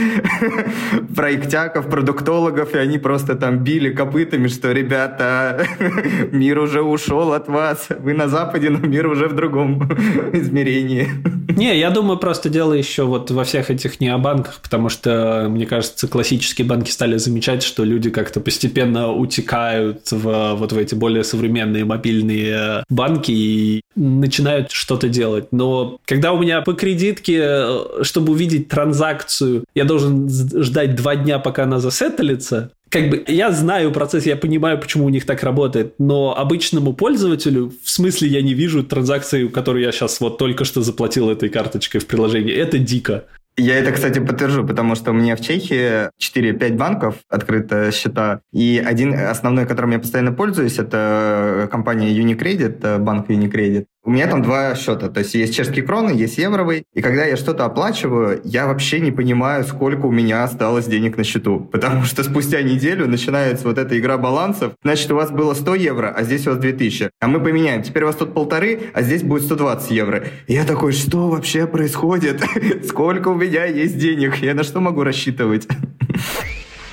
проектяков, 1.17 1.89
продуктологов, 1.91 2.75
и 2.75 2.79
они 2.79 2.99
просто 2.99 3.35
там 3.35 3.59
били 3.59 3.91
копытами, 3.93 4.47
что, 4.47 4.71
ребята, 4.73 5.67
мир 6.33 6.60
уже 6.61 6.83
ушел 6.83 7.33
от 7.33 7.49
вас, 7.49 7.89
вы 7.99 8.15
на 8.15 8.29
Западе, 8.29 8.71
но 8.71 8.79
мир 8.79 9.07
уже 9.07 9.29
в 9.29 9.35
другом 9.35 9.83
измерении. 10.33 11.09
Не, 11.57 11.79
я 11.79 11.91
думаю, 11.91 12.19
просто 12.19 12.49
дело 12.49 12.73
еще 12.73 13.05
вот 13.05 13.31
во 13.31 13.45
всех 13.45 13.71
этих 13.71 14.01
необанках, 14.01 14.61
потому 14.63 14.89
что, 14.89 15.47
мне 15.51 15.67
кажется, 15.67 16.09
классические 16.09 16.67
банки 16.67 16.91
стали 16.91 17.17
замечать, 17.17 17.63
что 17.63 17.85
люди 17.85 18.11
как-то 18.11 18.41
постепенно 18.41 19.13
утекают 19.13 20.11
в 20.11 20.55
вот 20.55 20.73
в 20.73 20.79
эти 20.79 20.95
более 20.95 21.25
современные 21.25 21.85
мобильные 21.85 22.85
банки 22.89 23.33
и 23.33 23.83
начинают 23.97 24.71
что-то 24.71 25.09
делать. 25.09 25.49
Но 25.51 25.99
когда 26.05 26.33
у 26.33 26.39
меня 26.39 26.63
по 26.63 26.73
кредитке, 26.73 28.03
чтобы 28.03 28.33
увидеть 28.33 28.69
транзакцию, 28.69 29.65
я 29.75 29.85
должен 29.85 30.29
ждать 30.29 30.95
два 30.95 31.17
дня, 31.17 31.39
пока 31.39 31.65
она 31.65 31.79
засеттлится, 31.79 32.71
как 32.91 33.09
бы 33.09 33.25
я 33.29 33.53
знаю 33.53 33.93
процесс, 33.93 34.27
я 34.27 34.37
понимаю, 34.37 34.79
почему 34.79 35.07
у 35.07 35.09
них 35.09 35.25
так 35.25 35.43
работает, 35.43 35.95
но 35.99 36.37
обычному 36.37 36.93
пользователю, 36.93 37.73
в 37.83 37.89
смысле 37.89 38.29
я 38.29 38.43
не 38.43 38.53
вижу 38.53 38.83
транзакции, 38.83 39.47
которую 39.47 39.85
я 39.85 39.93
сейчас 39.93 40.21
вот 40.21 40.39
только 40.39 40.65
что 40.65 40.83
заплатил 40.83 41.31
этой 41.31 41.49
карточкой 41.49 42.01
в 42.01 42.07
приложении. 42.07 42.53
Это 42.53 42.79
дико. 42.79 43.25
Я 43.57 43.77
это, 43.77 43.93
кстати, 43.93 44.19
подтвержу, 44.21 44.67
потому 44.67 44.95
что 44.95 45.11
у 45.11 45.15
меня 45.15 45.37
в 45.37 45.41
Чехии 45.41 46.09
4-5 46.19 46.77
банков 46.77 47.17
открыто 47.29 47.91
счета, 47.93 48.41
и 48.53 48.83
один 48.85 49.13
основной, 49.15 49.67
которым 49.67 49.91
я 49.91 49.99
постоянно 49.99 50.33
пользуюсь, 50.33 50.79
это 50.79 51.69
компания 51.71 52.11
Unicredit, 52.11 52.99
банк 52.99 53.29
Unicredit. 53.29 53.87
У 54.03 54.11
меня 54.11 54.29
там 54.29 54.41
два 54.41 54.75
счета. 54.77 55.11
То 55.11 55.21
есть 55.21 55.35
есть 55.35 55.55
чешские 55.55 55.85
кроны, 55.85 56.11
есть 56.13 56.39
евровый. 56.39 56.85
И 56.95 57.03
когда 57.03 57.27
я 57.27 57.37
что-то 57.37 57.67
оплачиваю, 57.67 58.41
я 58.45 58.67
вообще 58.67 58.99
не 58.99 59.11
понимаю, 59.11 59.63
сколько 59.65 60.07
у 60.07 60.11
меня 60.11 60.43
осталось 60.43 60.87
денег 60.87 61.19
на 61.19 61.25
счету. 61.25 61.61
Потому 61.61 62.05
что 62.05 62.25
спустя 62.25 62.63
неделю 62.63 63.07
начинается 63.07 63.69
вот 63.69 63.77
эта 63.77 63.99
игра 63.99 64.17
балансов. 64.17 64.73
Значит, 64.83 65.11
у 65.11 65.17
вас 65.17 65.31
было 65.31 65.53
100 65.53 65.75
евро, 65.75 66.15
а 66.17 66.23
здесь 66.23 66.47
у 66.47 66.51
вас 66.51 66.59
2000. 66.59 67.11
А 67.21 67.29
мы 67.29 67.41
поменяем. 67.41 67.83
Теперь 67.83 68.05
у 68.05 68.07
вас 68.07 68.17
тут 68.17 68.33
полторы, 68.33 68.91
а 68.95 69.03
здесь 69.03 69.23
будет 69.23 69.43
120 69.43 69.91
евро. 69.91 70.25
И 70.47 70.55
я 70.55 70.65
такой, 70.65 70.93
что 70.93 71.29
вообще 71.29 71.67
происходит? 71.67 72.43
Сколько 72.87 73.29
у 73.29 73.35
меня 73.35 73.67
есть 73.67 73.99
денег? 73.99 74.37
Я 74.37 74.55
на 74.55 74.65
что 74.65 74.81
могу 74.81 75.05
рассчитывать? 75.05 75.69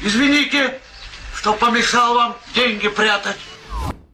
Извините, 0.03 0.73
что 1.33 1.53
помешал 1.53 2.15
вам 2.15 2.35
деньги 2.53 2.89
прятать. 2.89 3.37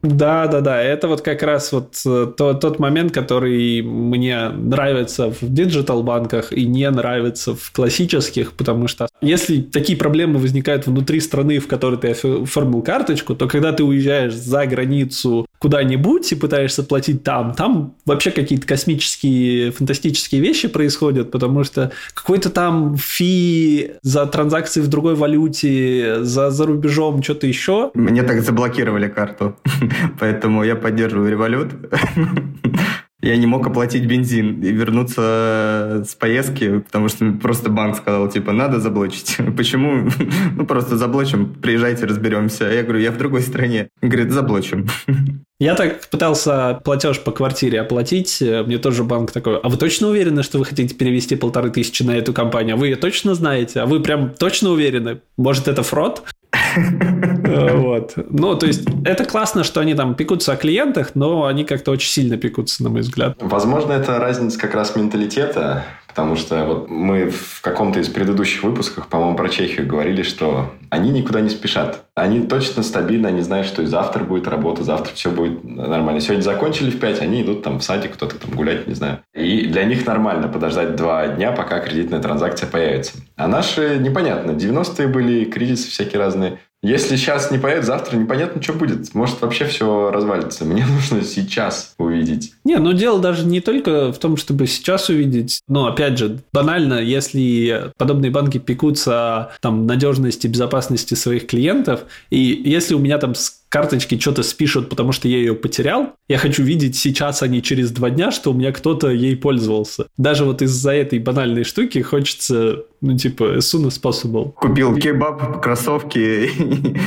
Да, 0.04 0.46
да, 0.48 0.60
да. 0.60 0.82
Это 0.82 1.08
вот 1.08 1.22
как 1.22 1.42
раз 1.42 1.72
вот 1.72 2.02
э, 2.04 2.30
то, 2.36 2.52
тот 2.52 2.78
момент, 2.78 3.12
который 3.12 3.80
мне 3.80 4.50
нравится 4.50 5.30
в 5.30 5.38
digital 5.40 6.02
банках 6.02 6.52
и 6.52 6.66
не 6.66 6.88
нравится 6.90 7.54
в 7.54 7.72
классических, 7.72 8.52
потому 8.52 8.86
что 8.86 9.08
если 9.22 9.62
такие 9.62 9.96
проблемы 9.96 10.38
возникают 10.38 10.86
внутри 10.86 11.20
страны, 11.20 11.58
в 11.58 11.68
которой 11.68 11.98
ты 11.98 12.10
оформил 12.10 12.82
карточку, 12.82 13.34
то 13.34 13.48
когда 13.48 13.72
ты 13.72 13.82
уезжаешь 13.82 14.34
за 14.34 14.66
границу 14.66 15.46
куда-нибудь 15.64 16.30
и 16.30 16.34
пытаешься 16.34 16.82
платить 16.82 17.22
там, 17.22 17.54
там 17.54 17.94
вообще 18.04 18.30
какие-то 18.30 18.66
космические, 18.66 19.70
фантастические 19.70 20.42
вещи 20.42 20.68
происходят, 20.68 21.30
потому 21.30 21.64
что 21.64 21.90
какой-то 22.12 22.50
там 22.50 22.98
fee 22.98 23.92
за 24.02 24.26
транзакции 24.26 24.82
в 24.82 24.88
другой 24.88 25.14
валюте, 25.14 26.16
за, 26.20 26.50
за 26.50 26.66
рубежом, 26.66 27.22
что-то 27.22 27.46
еще. 27.46 27.90
Мне 27.94 28.22
так 28.24 28.42
заблокировали 28.42 29.08
карту, 29.08 29.56
поэтому 30.20 30.64
я 30.64 30.76
поддерживаю 30.76 31.30
револют. 31.30 31.72
я 33.24 33.36
не 33.36 33.46
мог 33.46 33.66
оплатить 33.66 34.04
бензин 34.04 34.62
и 34.62 34.70
вернуться 34.70 36.04
с 36.06 36.14
поездки, 36.14 36.80
потому 36.80 37.08
что 37.08 37.32
просто 37.32 37.70
банк 37.70 37.96
сказал, 37.96 38.28
типа, 38.28 38.52
надо 38.52 38.80
заблочить. 38.80 39.36
Почему? 39.56 40.10
Ну, 40.56 40.66
просто 40.66 40.96
заблочим, 40.96 41.54
приезжайте, 41.54 42.06
разберемся. 42.06 42.70
Я 42.70 42.82
говорю, 42.82 43.00
я 43.00 43.10
в 43.10 43.16
другой 43.16 43.40
стране. 43.40 43.88
Говорит, 44.02 44.30
заблочим. 44.30 44.88
Я 45.60 45.76
так 45.76 46.08
пытался 46.10 46.80
платеж 46.84 47.20
по 47.20 47.30
квартире 47.30 47.80
оплатить. 47.80 48.40
Мне 48.40 48.78
тоже 48.78 49.04
банк 49.04 49.30
такой, 49.30 49.56
а 49.56 49.68
вы 49.68 49.76
точно 49.76 50.08
уверены, 50.08 50.42
что 50.42 50.58
вы 50.58 50.64
хотите 50.64 50.94
перевести 50.96 51.36
полторы 51.36 51.70
тысячи 51.70 52.02
на 52.02 52.16
эту 52.16 52.32
компанию? 52.32 52.74
А 52.74 52.78
вы 52.78 52.88
ее 52.88 52.96
точно 52.96 53.34
знаете? 53.34 53.80
А 53.80 53.86
вы 53.86 54.00
прям 54.00 54.30
точно 54.30 54.70
уверены? 54.70 55.20
Может, 55.36 55.68
это 55.68 55.84
фрод? 55.84 56.24
Вот. 57.74 58.14
Ну, 58.16 58.56
то 58.56 58.66
есть, 58.66 58.88
это 59.04 59.24
классно, 59.24 59.64
что 59.64 59.80
они 59.80 59.94
там 59.94 60.14
пекутся 60.14 60.52
о 60.52 60.56
клиентах, 60.56 61.10
но 61.14 61.44
они 61.44 61.64
как-то 61.64 61.90
очень 61.90 62.08
сильно 62.08 62.36
пекутся, 62.36 62.82
на 62.82 62.90
мой 62.90 63.02
взгляд. 63.02 63.36
Возможно, 63.40 63.92
это 63.92 64.18
разница 64.18 64.58
как 64.58 64.74
раз 64.74 64.96
менталитета, 64.96 65.84
потому 66.14 66.36
что 66.36 66.64
вот 66.64 66.88
мы 66.88 67.28
в 67.28 67.60
каком-то 67.60 67.98
из 67.98 68.08
предыдущих 68.08 68.62
выпусков, 68.62 69.08
по-моему, 69.08 69.36
про 69.36 69.48
Чехию 69.48 69.84
говорили, 69.84 70.22
что 70.22 70.72
они 70.88 71.10
никуда 71.10 71.40
не 71.40 71.48
спешат. 71.48 72.04
Они 72.14 72.46
точно 72.46 72.84
стабильно, 72.84 73.28
они 73.28 73.40
знают, 73.40 73.66
что 73.66 73.82
и 73.82 73.86
завтра 73.86 74.22
будет 74.22 74.46
работа, 74.46 74.84
завтра 74.84 75.12
все 75.12 75.32
будет 75.32 75.64
нормально. 75.64 76.20
Сегодня 76.20 76.42
закончили 76.42 76.90
в 76.90 77.00
5, 77.00 77.20
они 77.20 77.42
идут 77.42 77.64
там 77.64 77.80
в 77.80 77.82
садик, 77.82 78.14
кто-то 78.14 78.38
там 78.38 78.52
гулять, 78.52 78.86
не 78.86 78.94
знаю. 78.94 79.18
И 79.34 79.66
для 79.66 79.82
них 79.82 80.06
нормально 80.06 80.46
подождать 80.46 80.94
два 80.94 81.26
дня, 81.26 81.50
пока 81.50 81.80
кредитная 81.80 82.20
транзакция 82.20 82.68
появится. 82.68 83.14
А 83.34 83.48
наши 83.48 83.98
непонятно. 83.98 84.52
90-е 84.52 85.08
были, 85.08 85.44
кризисы 85.46 85.90
всякие 85.90 86.20
разные. 86.20 86.60
Если 86.84 87.16
сейчас 87.16 87.50
не 87.50 87.56
поедет, 87.56 87.86
завтра 87.86 88.18
непонятно, 88.18 88.62
что 88.62 88.74
будет. 88.74 89.14
Может, 89.14 89.40
вообще 89.40 89.64
все 89.64 90.10
развалится. 90.10 90.66
Мне 90.66 90.84
нужно 90.86 91.24
сейчас 91.24 91.94
увидеть. 91.98 92.52
Не, 92.62 92.76
но 92.76 92.92
дело 92.92 93.18
даже 93.18 93.46
не 93.46 93.62
только 93.62 94.12
в 94.12 94.18
том, 94.18 94.36
чтобы 94.36 94.66
сейчас 94.66 95.08
увидеть. 95.08 95.60
Но, 95.66 95.86
опять 95.86 96.18
же, 96.18 96.40
банально, 96.52 97.00
если 97.00 97.90
подобные 97.96 98.30
банки 98.30 98.58
пекутся 98.58 99.52
там, 99.62 99.86
надежности, 99.86 100.46
безопасности 100.46 101.14
своих 101.14 101.46
клиентов, 101.46 102.02
и 102.28 102.38
если 102.38 102.94
у 102.94 102.98
меня 102.98 103.16
там 103.16 103.34
карточки 103.74 104.16
что-то 104.20 104.44
спишут, 104.44 104.88
потому 104.88 105.10
что 105.10 105.26
я 105.26 105.36
ее 105.36 105.52
потерял. 105.56 106.12
Я 106.28 106.38
хочу 106.38 106.62
видеть 106.62 106.94
сейчас, 106.94 107.42
а 107.42 107.48
не 107.48 107.60
через 107.60 107.90
два 107.90 108.08
дня, 108.08 108.30
что 108.30 108.52
у 108.52 108.54
меня 108.54 108.70
кто-то 108.70 109.10
ей 109.10 109.36
пользовался. 109.36 110.06
Даже 110.16 110.44
вот 110.44 110.62
из-за 110.62 110.92
этой 110.92 111.18
банальной 111.18 111.64
штуки 111.64 112.00
хочется, 112.00 112.84
ну, 113.00 113.18
типа, 113.18 113.56
as 113.56 113.62
soon 113.62 113.88
as 113.88 114.00
possible. 114.00 114.52
Купил 114.52 114.96
кебаб, 114.96 115.60
кроссовки 115.60 116.18
и 116.18 116.50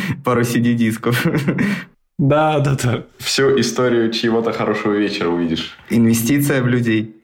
пару 0.26 0.42
CD-дисков. 0.42 1.26
Да, 2.20 2.60
да, 2.60 2.76
да. 2.84 3.04
Всю 3.20 3.60
историю 3.60 4.12
чьего-то 4.12 4.52
хорошего 4.52 4.94
вечера 4.94 5.30
увидишь. 5.30 5.78
Инвестиция 5.92 6.64
в 6.64 6.68
людей. 6.68 7.16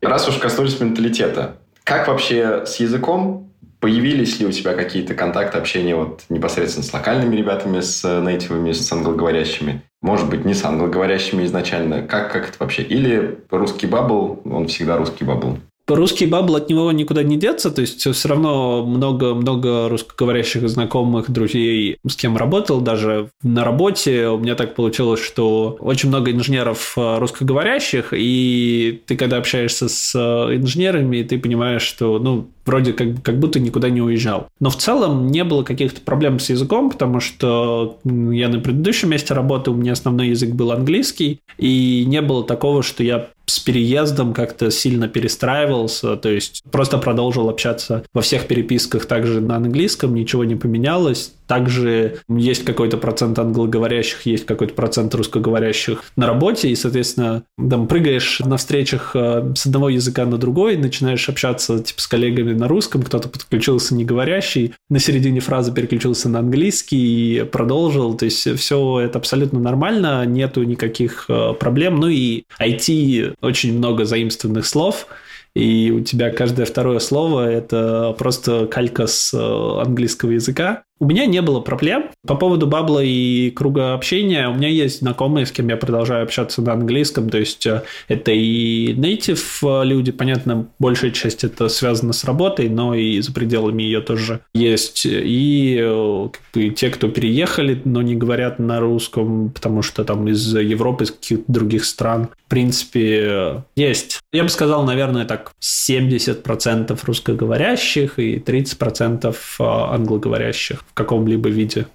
Раз 0.00 0.28
уж 0.28 0.36
коснулись 0.36 0.78
менталитета, 0.78 1.56
как 1.82 2.06
вообще 2.06 2.64
с 2.64 2.76
языком 2.76 3.47
Появились 3.80 4.40
ли 4.40 4.46
у 4.46 4.50
тебя 4.50 4.74
какие-то 4.74 5.14
контакты, 5.14 5.56
общения 5.56 5.94
вот 5.94 6.24
непосредственно 6.28 6.84
с 6.84 6.92
локальными 6.92 7.36
ребятами, 7.36 7.80
с 7.80 8.02
native 8.20 8.48
'ами, 8.48 8.72
с 8.72 8.90
англоговорящими? 8.90 9.82
Может 10.02 10.28
быть, 10.28 10.44
не 10.44 10.54
с 10.54 10.64
англоговорящими 10.64 11.44
изначально. 11.44 12.02
Как, 12.02 12.32
как 12.32 12.48
это 12.48 12.56
вообще? 12.58 12.82
Или 12.82 13.38
русский 13.50 13.86
bubble, 13.86 14.42
он 14.44 14.66
всегда 14.66 14.96
русский 14.96 15.24
bubble? 15.24 15.58
Русский 15.88 16.26
bubble 16.26 16.56
от 16.56 16.68
него 16.68 16.90
никуда 16.92 17.22
не 17.22 17.36
деться, 17.36 17.70
то 17.70 17.80
есть 17.80 18.00
все 18.00 18.28
равно 18.28 18.84
много-много 18.84 19.88
русскоговорящих 19.88 20.68
знакомых, 20.68 21.30
друзей, 21.30 21.98
с 22.06 22.16
кем 22.16 22.36
работал, 22.36 22.80
даже 22.80 23.30
на 23.42 23.64
работе 23.64 24.28
у 24.28 24.38
меня 24.38 24.54
так 24.54 24.74
получилось, 24.74 25.20
что 25.20 25.76
очень 25.80 26.08
много 26.08 26.30
инженеров 26.30 26.94
э, 26.96 27.18
русскоговорящих, 27.18 28.12
и 28.12 29.02
ты 29.06 29.16
когда 29.16 29.38
общаешься 29.38 29.88
с 29.88 30.14
э, 30.14 30.56
инженерами, 30.56 31.22
ты 31.22 31.38
понимаешь, 31.38 31.82
что, 31.82 32.18
ну, 32.18 32.48
вроде 32.68 32.92
как, 32.92 33.22
как 33.22 33.38
будто 33.38 33.58
никуда 33.58 33.88
не 33.88 34.02
уезжал. 34.02 34.48
Но 34.60 34.70
в 34.70 34.76
целом 34.76 35.28
не 35.28 35.42
было 35.42 35.62
каких-то 35.62 36.00
проблем 36.00 36.38
с 36.38 36.50
языком, 36.50 36.90
потому 36.90 37.18
что 37.20 37.98
я 38.04 38.48
на 38.48 38.60
предыдущем 38.60 39.10
месте 39.10 39.34
работы, 39.34 39.70
у 39.70 39.74
меня 39.74 39.92
основной 39.92 40.28
язык 40.28 40.50
был 40.50 40.70
английский, 40.70 41.40
и 41.56 42.04
не 42.06 42.20
было 42.20 42.44
такого, 42.44 42.82
что 42.82 43.02
я 43.02 43.28
с 43.48 43.58
переездом 43.58 44.34
как-то 44.34 44.70
сильно 44.70 45.08
перестраивался, 45.08 46.16
то 46.16 46.28
есть 46.28 46.62
просто 46.70 46.98
продолжил 46.98 47.48
общаться 47.48 48.04
во 48.12 48.22
всех 48.22 48.46
переписках 48.46 49.06
также 49.06 49.40
на 49.40 49.56
английском, 49.56 50.14
ничего 50.14 50.44
не 50.44 50.56
поменялось. 50.56 51.32
Также 51.48 52.18
есть 52.28 52.64
какой-то 52.64 52.98
процент 52.98 53.38
англоговорящих, 53.38 54.26
есть 54.26 54.44
какой-то 54.44 54.74
процент 54.74 55.14
русскоговорящих 55.14 56.04
на 56.14 56.26
работе, 56.26 56.68
и, 56.68 56.76
соответственно, 56.76 57.42
там 57.56 57.88
прыгаешь 57.88 58.40
на 58.40 58.58
встречах 58.58 59.12
э, 59.14 59.54
с 59.56 59.64
одного 59.66 59.88
языка 59.88 60.26
на 60.26 60.36
другой, 60.36 60.76
начинаешь 60.76 61.26
общаться 61.28 61.82
типа 61.82 62.00
с 62.00 62.06
коллегами 62.06 62.52
на 62.52 62.68
русском, 62.68 63.02
кто-то 63.02 63.30
подключился 63.30 63.94
не 63.94 64.04
говорящий, 64.04 64.74
на 64.90 64.98
середине 64.98 65.40
фразы 65.40 65.72
переключился 65.72 66.28
на 66.28 66.40
английский 66.40 67.38
и 67.38 67.44
продолжил, 67.44 68.14
то 68.14 68.26
есть 68.26 68.56
все 68.58 69.00
это 69.00 69.18
абсолютно 69.18 69.58
нормально, 69.58 70.26
нету 70.26 70.62
никаких 70.64 71.24
э, 71.30 71.54
проблем, 71.58 71.96
ну 71.96 72.08
и 72.08 72.44
IT 72.60 73.36
очень 73.40 73.78
много 73.78 74.04
заимствованных 74.04 74.66
слов, 74.66 75.06
и 75.54 75.90
у 75.90 76.00
тебя 76.00 76.30
каждое 76.30 76.66
второе 76.66 76.98
слово– 76.98 77.50
это 77.50 78.14
просто 78.18 78.66
калька 78.66 79.06
с 79.06 79.32
э, 79.34 79.80
английского 79.80 80.32
языка. 80.32 80.84
У 81.00 81.06
меня 81.06 81.26
не 81.26 81.40
было 81.42 81.60
проблем. 81.60 82.10
По 82.26 82.34
поводу 82.34 82.66
бабла 82.66 83.02
и 83.02 83.50
круга 83.50 83.94
общения, 83.94 84.48
у 84.48 84.54
меня 84.54 84.68
есть 84.68 84.98
знакомые, 84.98 85.46
с 85.46 85.52
кем 85.52 85.68
я 85.68 85.76
продолжаю 85.76 86.24
общаться 86.24 86.60
на 86.60 86.72
английском, 86.72 87.30
то 87.30 87.38
есть 87.38 87.66
э, 87.66 87.84
это 88.08 88.32
и 88.32 88.94
native 88.94 89.82
э, 89.82 89.84
люди, 89.84 90.10
понятно, 90.10 90.68
большая 90.80 91.12
часть 91.12 91.44
это 91.44 91.68
связано 91.68 92.12
с 92.12 92.24
работой, 92.24 92.68
но 92.68 92.94
и 92.94 93.20
за 93.20 93.32
пределами 93.32 93.82
ее 93.82 94.00
тоже 94.00 94.40
есть. 94.54 95.06
И 95.06 95.78
э, 95.80 96.28
как 96.32 96.42
бы, 96.52 96.70
те, 96.70 96.90
кто 96.90 97.08
переехали, 97.08 97.80
но 97.84 98.02
не 98.02 98.16
говорят 98.16 98.58
на 98.58 98.80
русском, 98.80 99.50
потому 99.50 99.82
что 99.82 100.04
там 100.04 100.26
из 100.28 100.54
Европы, 100.54 101.04
из 101.04 101.12
каких-то 101.12 101.44
других 101.46 101.84
стран, 101.84 102.28
в 102.46 102.50
принципе, 102.50 103.62
есть. 103.76 104.20
Я 104.32 104.42
бы 104.42 104.48
сказал, 104.48 104.84
наверное, 104.84 105.24
так 105.26 105.52
70% 105.60 106.98
русскоговорящих 107.04 108.18
и 108.18 108.38
30% 108.38 109.34
англоговорящих 109.58 110.82
в 110.88 110.94
каком-либо 110.94 111.48
виде. 111.48 111.86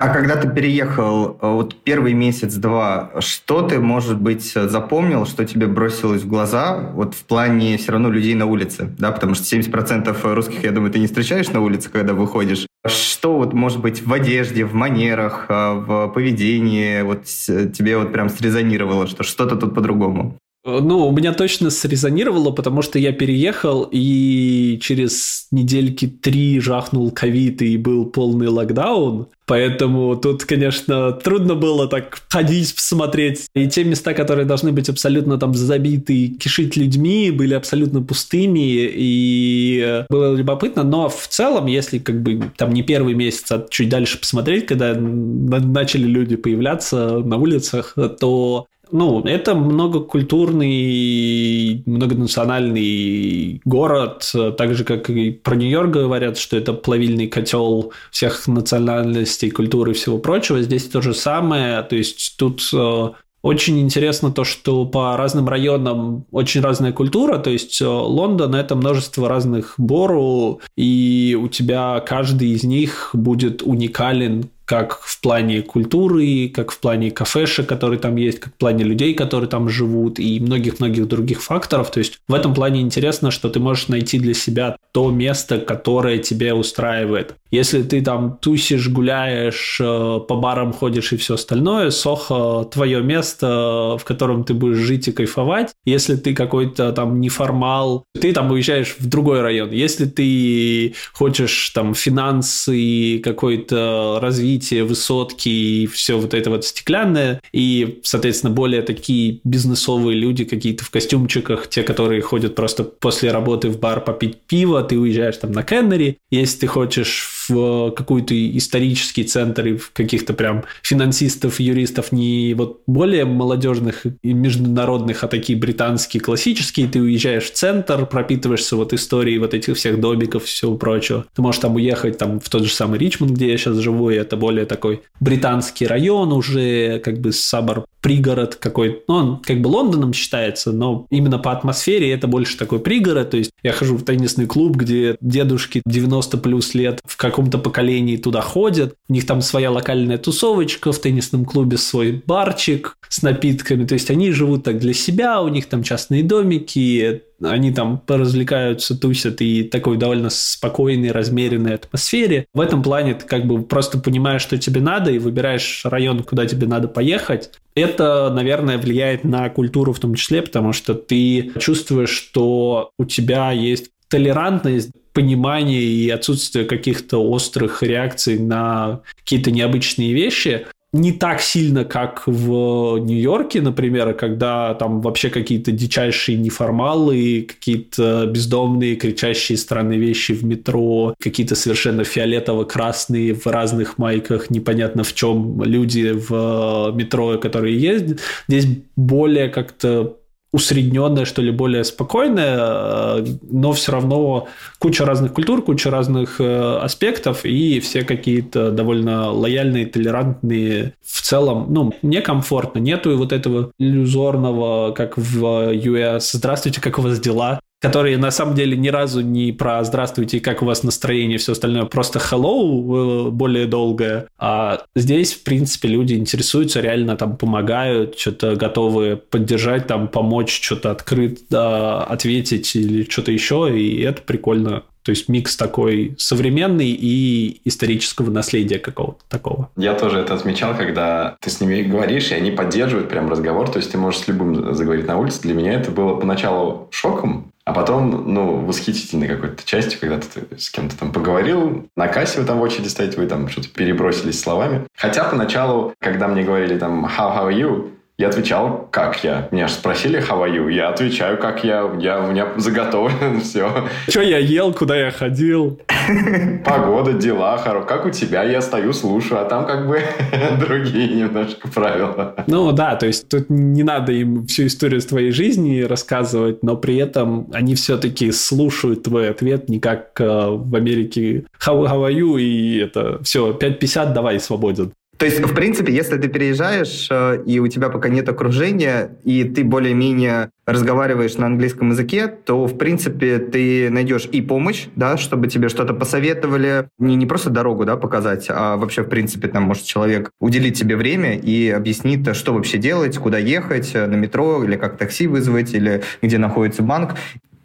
А 0.00 0.08
когда 0.08 0.36
ты 0.36 0.48
переехал, 0.48 1.36
э, 1.42 1.46
вот 1.46 1.76
первый 1.84 2.14
месяц-два, 2.14 3.10
что 3.18 3.60
ты, 3.60 3.80
может 3.80 4.18
быть, 4.18 4.50
запомнил, 4.54 5.26
что 5.26 5.44
тебе 5.44 5.66
бросилось 5.66 6.22
в 6.22 6.26
глаза, 6.26 6.90
вот 6.94 7.14
в 7.14 7.22
плане 7.24 7.76
все 7.76 7.92
равно 7.92 8.08
людей 8.08 8.34
на 8.34 8.46
улице, 8.46 8.94
да, 8.98 9.12
потому 9.12 9.34
что 9.34 9.44
70% 9.44 10.34
русских, 10.34 10.64
я 10.64 10.70
думаю, 10.70 10.90
ты 10.90 11.00
не 11.00 11.06
встречаешь 11.06 11.50
на 11.50 11.60
улице, 11.60 11.90
когда 11.90 12.14
выходишь. 12.14 12.66
Что 12.86 13.36
вот, 13.36 13.52
может 13.52 13.80
быть, 13.82 14.02
в 14.06 14.10
одежде, 14.10 14.64
в 14.64 14.72
манерах, 14.72 15.44
э, 15.50 15.72
в 15.74 16.08
поведении 16.08 17.02
вот 17.02 17.24
тебе 17.26 17.98
вот 17.98 18.10
прям 18.10 18.30
срезонировало, 18.30 19.06
что 19.06 19.22
что-то 19.22 19.56
тут 19.56 19.74
по-другому? 19.74 20.38
Ну, 20.62 21.08
у 21.08 21.12
меня 21.12 21.32
точно 21.32 21.70
срезонировало, 21.70 22.50
потому 22.50 22.82
что 22.82 22.98
я 22.98 23.12
переехал 23.12 23.88
и 23.90 24.78
через 24.82 25.46
недельки 25.50 26.06
три 26.06 26.60
жахнул 26.60 27.10
ковид 27.10 27.62
и 27.62 27.78
был 27.78 28.04
полный 28.04 28.48
локдаун. 28.48 29.28
Поэтому 29.46 30.16
тут, 30.16 30.44
конечно, 30.44 31.12
трудно 31.12 31.54
было 31.54 31.88
так 31.88 32.20
ходить, 32.28 32.74
посмотреть. 32.74 33.48
И 33.54 33.68
те 33.68 33.84
места, 33.84 34.12
которые 34.12 34.44
должны 34.44 34.70
быть 34.70 34.90
абсолютно 34.90 35.38
там 35.38 35.54
забиты, 35.54 36.28
кишить 36.28 36.76
людьми, 36.76 37.30
были 37.30 37.54
абсолютно 37.54 38.02
пустыми, 38.02 38.60
и 38.60 40.04
было 40.10 40.36
любопытно. 40.36 40.82
Но 40.82 41.08
в 41.08 41.26
целом, 41.26 41.66
если 41.66 41.98
как 41.98 42.22
бы 42.22 42.52
там 42.58 42.74
не 42.74 42.82
первый 42.82 43.14
месяц, 43.14 43.50
а 43.50 43.66
чуть 43.70 43.88
дальше 43.88 44.20
посмотреть, 44.20 44.66
когда 44.66 44.94
начали 44.94 46.04
люди 46.04 46.36
появляться 46.36 47.20
на 47.20 47.38
улицах, 47.38 47.96
то 48.20 48.66
ну, 48.92 49.22
это 49.22 49.54
многокультурный, 49.54 51.82
многонациональный 51.86 53.60
город, 53.64 54.30
так 54.56 54.74
же, 54.74 54.84
как 54.84 55.10
и 55.10 55.30
про 55.30 55.56
Нью-Йорк 55.56 55.90
говорят, 55.90 56.38
что 56.38 56.56
это 56.56 56.72
плавильный 56.72 57.26
котел 57.26 57.92
всех 58.10 58.46
национальностей, 58.48 59.50
культуры 59.50 59.92
и 59.92 59.94
всего 59.94 60.18
прочего. 60.18 60.62
Здесь 60.62 60.88
то 60.88 61.00
же 61.00 61.14
самое, 61.14 61.82
то 61.82 61.96
есть 61.96 62.36
тут 62.36 62.68
э, 62.72 63.10
очень 63.42 63.80
интересно 63.80 64.30
то, 64.30 64.44
что 64.44 64.84
по 64.84 65.16
разным 65.16 65.48
районам 65.48 66.26
очень 66.30 66.60
разная 66.60 66.92
культура, 66.92 67.38
то 67.38 67.50
есть 67.50 67.80
э, 67.80 67.86
Лондон– 67.86 68.54
это 68.56 68.74
множество 68.74 69.28
разных 69.28 69.74
бору, 69.78 70.60
и 70.76 71.38
у 71.40 71.48
тебя 71.48 72.00
каждый 72.00 72.50
из 72.50 72.64
них 72.64 73.10
будет 73.14 73.62
уникален 73.62 74.50
как 74.70 75.00
в 75.02 75.20
плане 75.20 75.62
культуры, 75.62 76.48
как 76.48 76.70
в 76.70 76.78
плане 76.78 77.10
кафешек, 77.10 77.66
которые 77.66 77.98
там 77.98 78.14
есть, 78.14 78.38
как 78.38 78.52
в 78.52 78.56
плане 78.56 78.84
людей, 78.84 79.14
которые 79.14 79.50
там 79.50 79.68
живут, 79.68 80.20
и 80.20 80.38
многих-многих 80.38 81.08
других 81.08 81.42
факторов. 81.42 81.90
То 81.90 81.98
есть 81.98 82.20
в 82.28 82.34
этом 82.34 82.54
плане 82.54 82.80
интересно, 82.80 83.32
что 83.32 83.50
ты 83.50 83.58
можешь 83.58 83.88
найти 83.88 84.20
для 84.20 84.32
себя 84.32 84.76
то 84.92 85.10
место, 85.10 85.58
которое 85.58 86.18
тебе 86.18 86.54
устраивает. 86.54 87.34
Если 87.50 87.82
ты 87.82 88.00
там 88.00 88.38
тусишь, 88.40 88.88
гуляешь, 88.88 89.78
э, 89.80 90.20
по 90.28 90.36
барам 90.36 90.72
ходишь 90.72 91.12
и 91.12 91.16
все 91.16 91.34
остальное, 91.34 91.90
Сохо– 91.90 92.64
твое 92.72 93.02
место, 93.02 93.96
в 93.98 94.04
котором 94.04 94.44
ты 94.44 94.54
будешь 94.54 94.76
жить 94.76 95.08
и 95.08 95.12
кайфовать. 95.12 95.72
Если 95.84 96.14
ты 96.14 96.32
какой-то 96.32 96.92
там 96.92 97.20
неформал, 97.20 98.04
ты 98.20 98.32
там 98.32 98.52
уезжаешь 98.52 98.94
в 98.98 99.08
другой 99.08 99.40
район. 99.40 99.72
Если 99.72 100.04
ты 100.04 100.94
хочешь 101.12 101.70
там 101.70 101.94
финансы, 101.94 103.18
какое-то 103.18 104.20
развитие, 104.22 104.59
высотки 104.84 105.48
и 105.48 105.86
все 105.86 106.18
вот 106.18 106.34
это 106.34 106.50
вот 106.50 106.64
стеклянное, 106.64 107.40
и, 107.52 108.00
соответственно, 108.02 108.52
более 108.52 108.82
такие 108.82 109.40
бизнесовые 109.44 110.16
люди 110.16 110.44
какие-то 110.44 110.84
в 110.84 110.90
костюмчиках, 110.90 111.68
те, 111.68 111.82
которые 111.82 112.20
ходят 112.20 112.54
просто 112.54 112.84
после 112.84 113.32
работы 113.32 113.68
в 113.68 113.78
бар 113.78 114.04
попить 114.04 114.38
пиво, 114.46 114.82
ты 114.82 114.98
уезжаешь 114.98 115.36
там 115.36 115.52
на 115.52 115.62
Кеннери. 115.62 116.18
Если 116.30 116.60
ты 116.60 116.66
хочешь 116.66 117.28
в 117.48 117.90
какой-то 117.92 118.34
исторический 118.56 119.24
центр 119.24 119.66
и 119.66 119.76
в 119.76 119.90
каких-то 119.92 120.34
прям 120.34 120.64
финансистов, 120.82 121.60
юристов 121.60 122.12
не 122.12 122.54
вот 122.54 122.82
более 122.86 123.24
молодежных 123.24 124.06
и 124.22 124.32
международных, 124.32 125.24
а 125.24 125.28
такие 125.28 125.58
британские, 125.58 126.20
классические, 126.20 126.88
ты 126.88 127.00
уезжаешь 127.00 127.44
в 127.44 127.52
центр, 127.52 128.06
пропитываешься 128.06 128.76
вот 128.76 128.92
историей 128.92 129.38
вот 129.38 129.54
этих 129.54 129.76
всех 129.76 130.00
домиков 130.00 130.44
и 130.44 130.46
всего 130.46 130.76
прочего. 130.76 131.26
Ты 131.34 131.42
можешь 131.42 131.60
там 131.60 131.76
уехать 131.76 132.18
там 132.18 132.40
в 132.40 132.48
тот 132.48 132.64
же 132.64 132.72
самый 132.72 132.98
Ричмонд, 132.98 133.32
где 133.32 133.50
я 133.50 133.58
сейчас 133.58 133.76
живу, 133.78 134.10
и 134.10 134.14
это 134.14 134.36
более 134.36 134.49
такой 134.64 135.02
британский 135.20 135.86
район 135.86 136.32
уже, 136.32 137.00
как 137.00 137.20
бы 137.20 137.32
сабор 137.32 137.86
пригород 138.00 138.56
какой-то. 138.56 139.00
Ну, 139.08 139.14
он 139.14 139.36
как 139.38 139.60
бы 139.60 139.68
Лондоном 139.68 140.12
считается, 140.12 140.72
но 140.72 141.06
именно 141.10 141.38
по 141.38 141.52
атмосфере 141.52 142.10
это 142.12 142.26
больше 142.26 142.56
такой 142.56 142.80
пригород. 142.80 143.30
То 143.30 143.36
есть 143.36 143.50
я 143.62 143.72
хожу 143.72 143.96
в 143.96 144.04
теннисный 144.04 144.46
клуб, 144.46 144.76
где 144.76 145.16
дедушки 145.20 145.82
90 145.84 146.38
плюс 146.38 146.74
лет 146.74 147.00
в 147.04 147.16
каком-то 147.16 147.58
поколении 147.58 148.16
туда 148.16 148.40
ходят. 148.40 148.94
У 149.08 149.12
них 149.12 149.26
там 149.26 149.42
своя 149.42 149.70
локальная 149.70 150.18
тусовочка, 150.18 150.92
в 150.92 150.98
теннисном 150.98 151.44
клубе 151.44 151.76
свой 151.76 152.22
барчик 152.26 152.96
с 153.08 153.22
напитками. 153.22 153.86
То 153.86 153.94
есть 153.94 154.10
они 154.10 154.30
живут 154.30 154.64
так 154.64 154.78
для 154.78 154.94
себя, 154.94 155.42
у 155.42 155.48
них 155.48 155.66
там 155.66 155.82
частные 155.82 156.22
домики, 156.22 157.22
они 157.42 157.72
там 157.72 157.98
поразвлекаются, 157.98 158.98
тусят 158.98 159.40
и 159.40 159.62
такой 159.62 159.96
довольно 159.96 160.30
спокойной, 160.30 161.10
размеренной 161.10 161.74
атмосфере. 161.74 162.46
В 162.52 162.60
этом 162.60 162.82
плане 162.82 163.14
ты 163.14 163.26
как 163.26 163.46
бы 163.46 163.62
просто 163.62 163.98
понимаешь, 163.98 164.42
что 164.42 164.58
тебе 164.58 164.80
надо, 164.80 165.10
и 165.10 165.18
выбираешь 165.18 165.82
район, 165.84 166.22
куда 166.22 166.46
тебе 166.46 166.66
надо 166.66 166.88
поехать. 166.88 167.50
Это, 167.74 168.30
наверное, 168.34 168.78
влияет 168.78 169.24
на 169.24 169.48
культуру 169.48 169.92
в 169.92 170.00
том 170.00 170.14
числе, 170.14 170.42
потому 170.42 170.72
что 170.72 170.94
ты 170.94 171.52
чувствуешь, 171.58 172.10
что 172.10 172.90
у 172.98 173.04
тебя 173.04 173.52
есть 173.52 173.90
толерантность, 174.08 174.90
понимание 175.12 175.82
и 175.82 176.08
отсутствие 176.10 176.64
каких-то 176.64 177.18
острых 177.18 177.82
реакций 177.82 178.38
на 178.38 179.00
какие-то 179.18 179.50
необычные 179.50 180.12
вещи, 180.12 180.66
не 180.92 181.12
так 181.12 181.40
сильно, 181.40 181.84
как 181.84 182.24
в 182.26 182.98
Нью-Йорке, 182.98 183.60
например, 183.60 184.12
когда 184.14 184.74
там 184.74 185.00
вообще 185.00 185.30
какие-то 185.30 185.70
дичайшие 185.70 186.36
неформалы, 186.36 187.46
какие-то 187.48 188.26
бездомные, 188.26 188.96
кричащие 188.96 189.56
странные 189.56 190.00
вещи 190.00 190.32
в 190.32 190.44
метро, 190.44 191.14
какие-то 191.20 191.54
совершенно 191.54 192.02
фиолетово-красные 192.02 193.34
в 193.34 193.46
разных 193.46 193.98
майках, 193.98 194.50
непонятно 194.50 195.04
в 195.04 195.14
чем 195.14 195.62
люди 195.62 196.10
в 196.12 196.92
метро, 196.94 197.38
которые 197.38 197.78
ездят. 197.78 198.18
Здесь 198.48 198.66
более 198.96 199.48
как-то 199.48 200.16
усредненная, 200.52 201.24
что 201.24 201.42
ли, 201.42 201.50
более 201.50 201.84
спокойная, 201.84 202.58
э, 202.58 203.24
но 203.50 203.72
все 203.72 203.92
равно 203.92 204.48
куча 204.78 205.04
разных 205.04 205.32
культур, 205.32 205.62
куча 205.62 205.90
разных 205.90 206.40
э, 206.40 206.78
аспектов, 206.78 207.44
и 207.44 207.80
все 207.80 208.02
какие-то 208.02 208.70
довольно 208.70 209.30
лояльные, 209.30 209.86
толерантные. 209.86 210.94
В 211.04 211.22
целом, 211.22 211.66
ну, 211.70 211.94
мне 212.02 212.20
комфортно. 212.20 212.80
Нету 212.80 213.16
вот 213.16 213.32
этого 213.32 213.72
иллюзорного, 213.78 214.92
как 214.92 215.16
в 215.16 215.72
US, 215.72 216.30
«Здравствуйте, 216.32 216.80
как 216.80 216.98
у 216.98 217.02
вас 217.02 217.20
дела?» 217.20 217.60
Которые 217.80 218.18
на 218.18 218.30
самом 218.30 218.54
деле 218.54 218.76
ни 218.76 218.88
разу 218.88 219.22
не 219.22 219.52
про 219.52 219.82
«здравствуйте, 219.84 220.40
как 220.40 220.62
у 220.62 220.66
вас 220.66 220.82
настроение» 220.82 221.36
и 221.36 221.38
все 221.38 221.52
остальное, 221.52 221.86
просто 221.86 222.18
«hello» 222.18 223.30
более 223.30 223.66
долгое. 223.66 224.26
А 224.38 224.82
здесь, 224.94 225.32
в 225.32 225.42
принципе, 225.42 225.88
люди 225.88 226.14
интересуются, 226.14 226.80
реально 226.80 227.16
там 227.16 227.36
помогают, 227.36 228.18
что-то 228.18 228.54
готовы 228.54 229.16
поддержать, 229.16 229.86
там 229.86 230.08
помочь, 230.08 230.60
что-то 230.60 230.90
открыть, 230.90 231.44
да, 231.48 232.04
ответить 232.04 232.76
или 232.76 233.08
что-то 233.08 233.32
еще, 233.32 233.70
и 233.74 234.02
это 234.02 234.22
прикольно. 234.22 234.82
То 235.02 235.10
есть 235.10 235.28
микс 235.28 235.56
такой 235.56 236.14
современный 236.18 236.90
и 236.90 237.62
исторического 237.64 238.30
наследия 238.30 238.78
какого-то 238.78 239.24
такого. 239.30 239.70
Я 239.76 239.94
тоже 239.94 240.18
это 240.18 240.34
отмечал, 240.34 240.76
когда 240.76 241.36
ты 241.40 241.48
с 241.48 241.60
ними 241.60 241.82
говоришь, 241.82 242.30
и 242.30 242.34
они 242.34 242.50
поддерживают 242.50 243.08
прям 243.08 243.30
разговор. 243.30 243.70
То 243.70 243.78
есть 243.78 243.90
ты 243.92 243.98
можешь 243.98 244.20
с 244.20 244.28
любым 244.28 244.74
заговорить 244.74 245.06
на 245.06 245.18
улице. 245.18 245.40
Для 245.40 245.54
меня 245.54 245.72
это 245.72 245.90
было 245.90 246.16
поначалу 246.16 246.88
шоком, 246.90 247.50
а 247.70 247.72
потом, 247.72 248.34
ну, 248.34 248.56
восхитительной 248.64 249.28
какой-то 249.28 249.64
частью, 249.64 250.00
когда 250.00 250.18
ты 250.18 250.58
с 250.58 250.70
кем-то 250.70 250.98
там 250.98 251.12
поговорил, 251.12 251.88
на 251.94 252.08
кассе 252.08 252.40
вы 252.40 252.44
там 252.44 252.58
в 252.58 252.62
очереди 252.62 252.88
стоите, 252.88 253.16
вы 253.16 253.28
там 253.28 253.48
что-то 253.48 253.68
перебросились 253.68 254.40
словами. 254.40 254.88
Хотя 254.96 255.22
поначалу, 255.22 255.94
когда 256.00 256.26
мне 256.26 256.42
говорили 256.42 256.76
там 256.76 257.06
«How, 257.06 257.32
how 257.32 257.48
are 257.48 257.54
you?», 257.54 257.90
я 258.20 258.28
отвечал, 258.28 258.86
как 258.90 259.24
я. 259.24 259.48
Меня 259.50 259.66
же 259.66 259.72
спросили, 259.72 260.20
how 260.20 260.44
are 260.44 260.54
you? 260.54 260.70
Я 260.70 260.90
отвечаю, 260.90 261.38
как 261.38 261.64
я. 261.64 261.90
я 261.98 262.20
у 262.20 262.30
меня 262.30 262.48
заготовлено 262.58 263.40
все. 263.42 263.88
Что 264.08 264.20
я 264.20 264.36
ел, 264.36 264.74
куда 264.74 264.94
я 264.94 265.10
ходил? 265.10 265.80
Погода, 266.66 267.14
дела, 267.14 267.56
хоро. 267.56 267.80
Как 267.80 268.04
у 268.04 268.10
тебя? 268.10 268.42
Я 268.42 268.60
стою, 268.60 268.92
слушаю, 268.92 269.40
а 269.40 269.46
там 269.46 269.64
как 269.64 269.88
бы 269.88 270.02
другие 270.60 271.08
немножко 271.08 271.66
правила. 271.68 272.34
Ну 272.46 272.72
да, 272.72 272.94
то 272.96 273.06
есть 273.06 273.26
тут 273.26 273.48
не 273.48 273.84
надо 273.84 274.12
им 274.12 274.46
всю 274.46 274.66
историю 274.66 275.00
твоей 275.00 275.30
жизни 275.30 275.80
рассказывать, 275.80 276.62
но 276.62 276.76
при 276.76 276.96
этом 276.96 277.48
они 277.54 277.74
все-таки 277.74 278.32
слушают 278.32 279.02
твой 279.02 279.30
ответ, 279.30 279.70
не 279.70 279.80
как 279.80 280.20
э, 280.20 280.24
в 280.26 280.76
Америке 280.76 281.44
how, 281.66 281.86
how 281.86 282.06
are 282.06 282.12
you, 282.12 282.38
и 282.38 282.80
это 282.80 283.22
все, 283.22 283.52
5.50, 283.52 284.12
давай, 284.12 284.38
свободен. 284.40 284.92
То 285.20 285.26
есть, 285.26 285.38
в 285.38 285.54
принципе, 285.54 285.92
если 285.92 286.16
ты 286.16 286.28
переезжаешь, 286.28 287.06
э, 287.10 287.42
и 287.44 287.58
у 287.58 287.68
тебя 287.68 287.90
пока 287.90 288.08
нет 288.08 288.26
окружения, 288.30 289.18
и 289.22 289.44
ты 289.44 289.64
более-менее 289.64 290.48
разговариваешь 290.64 291.34
на 291.34 291.44
английском 291.44 291.90
языке, 291.90 292.26
то, 292.26 292.64
в 292.64 292.78
принципе, 292.78 293.38
ты 293.38 293.90
найдешь 293.90 294.26
и 294.32 294.40
помощь, 294.40 294.86
да, 294.96 295.18
чтобы 295.18 295.48
тебе 295.48 295.68
что-то 295.68 295.92
посоветовали, 295.92 296.88
не, 296.98 297.16
не 297.16 297.26
просто 297.26 297.50
дорогу, 297.50 297.84
да, 297.84 297.98
показать, 297.98 298.46
а 298.48 298.78
вообще, 298.78 299.02
в 299.02 299.10
принципе, 299.10 299.48
там 299.48 299.64
может 299.64 299.84
человек 299.84 300.30
уделить 300.40 300.78
тебе 300.78 300.96
время 300.96 301.36
и 301.36 301.68
объяснит, 301.68 302.34
что 302.34 302.54
вообще 302.54 302.78
делать, 302.78 303.18
куда 303.18 303.36
ехать, 303.36 303.92
на 303.92 304.14
метро, 304.14 304.64
или 304.64 304.76
как 304.76 304.96
такси 304.96 305.26
вызвать, 305.26 305.74
или 305.74 306.02
где 306.22 306.38
находится 306.38 306.82
банк 306.82 307.16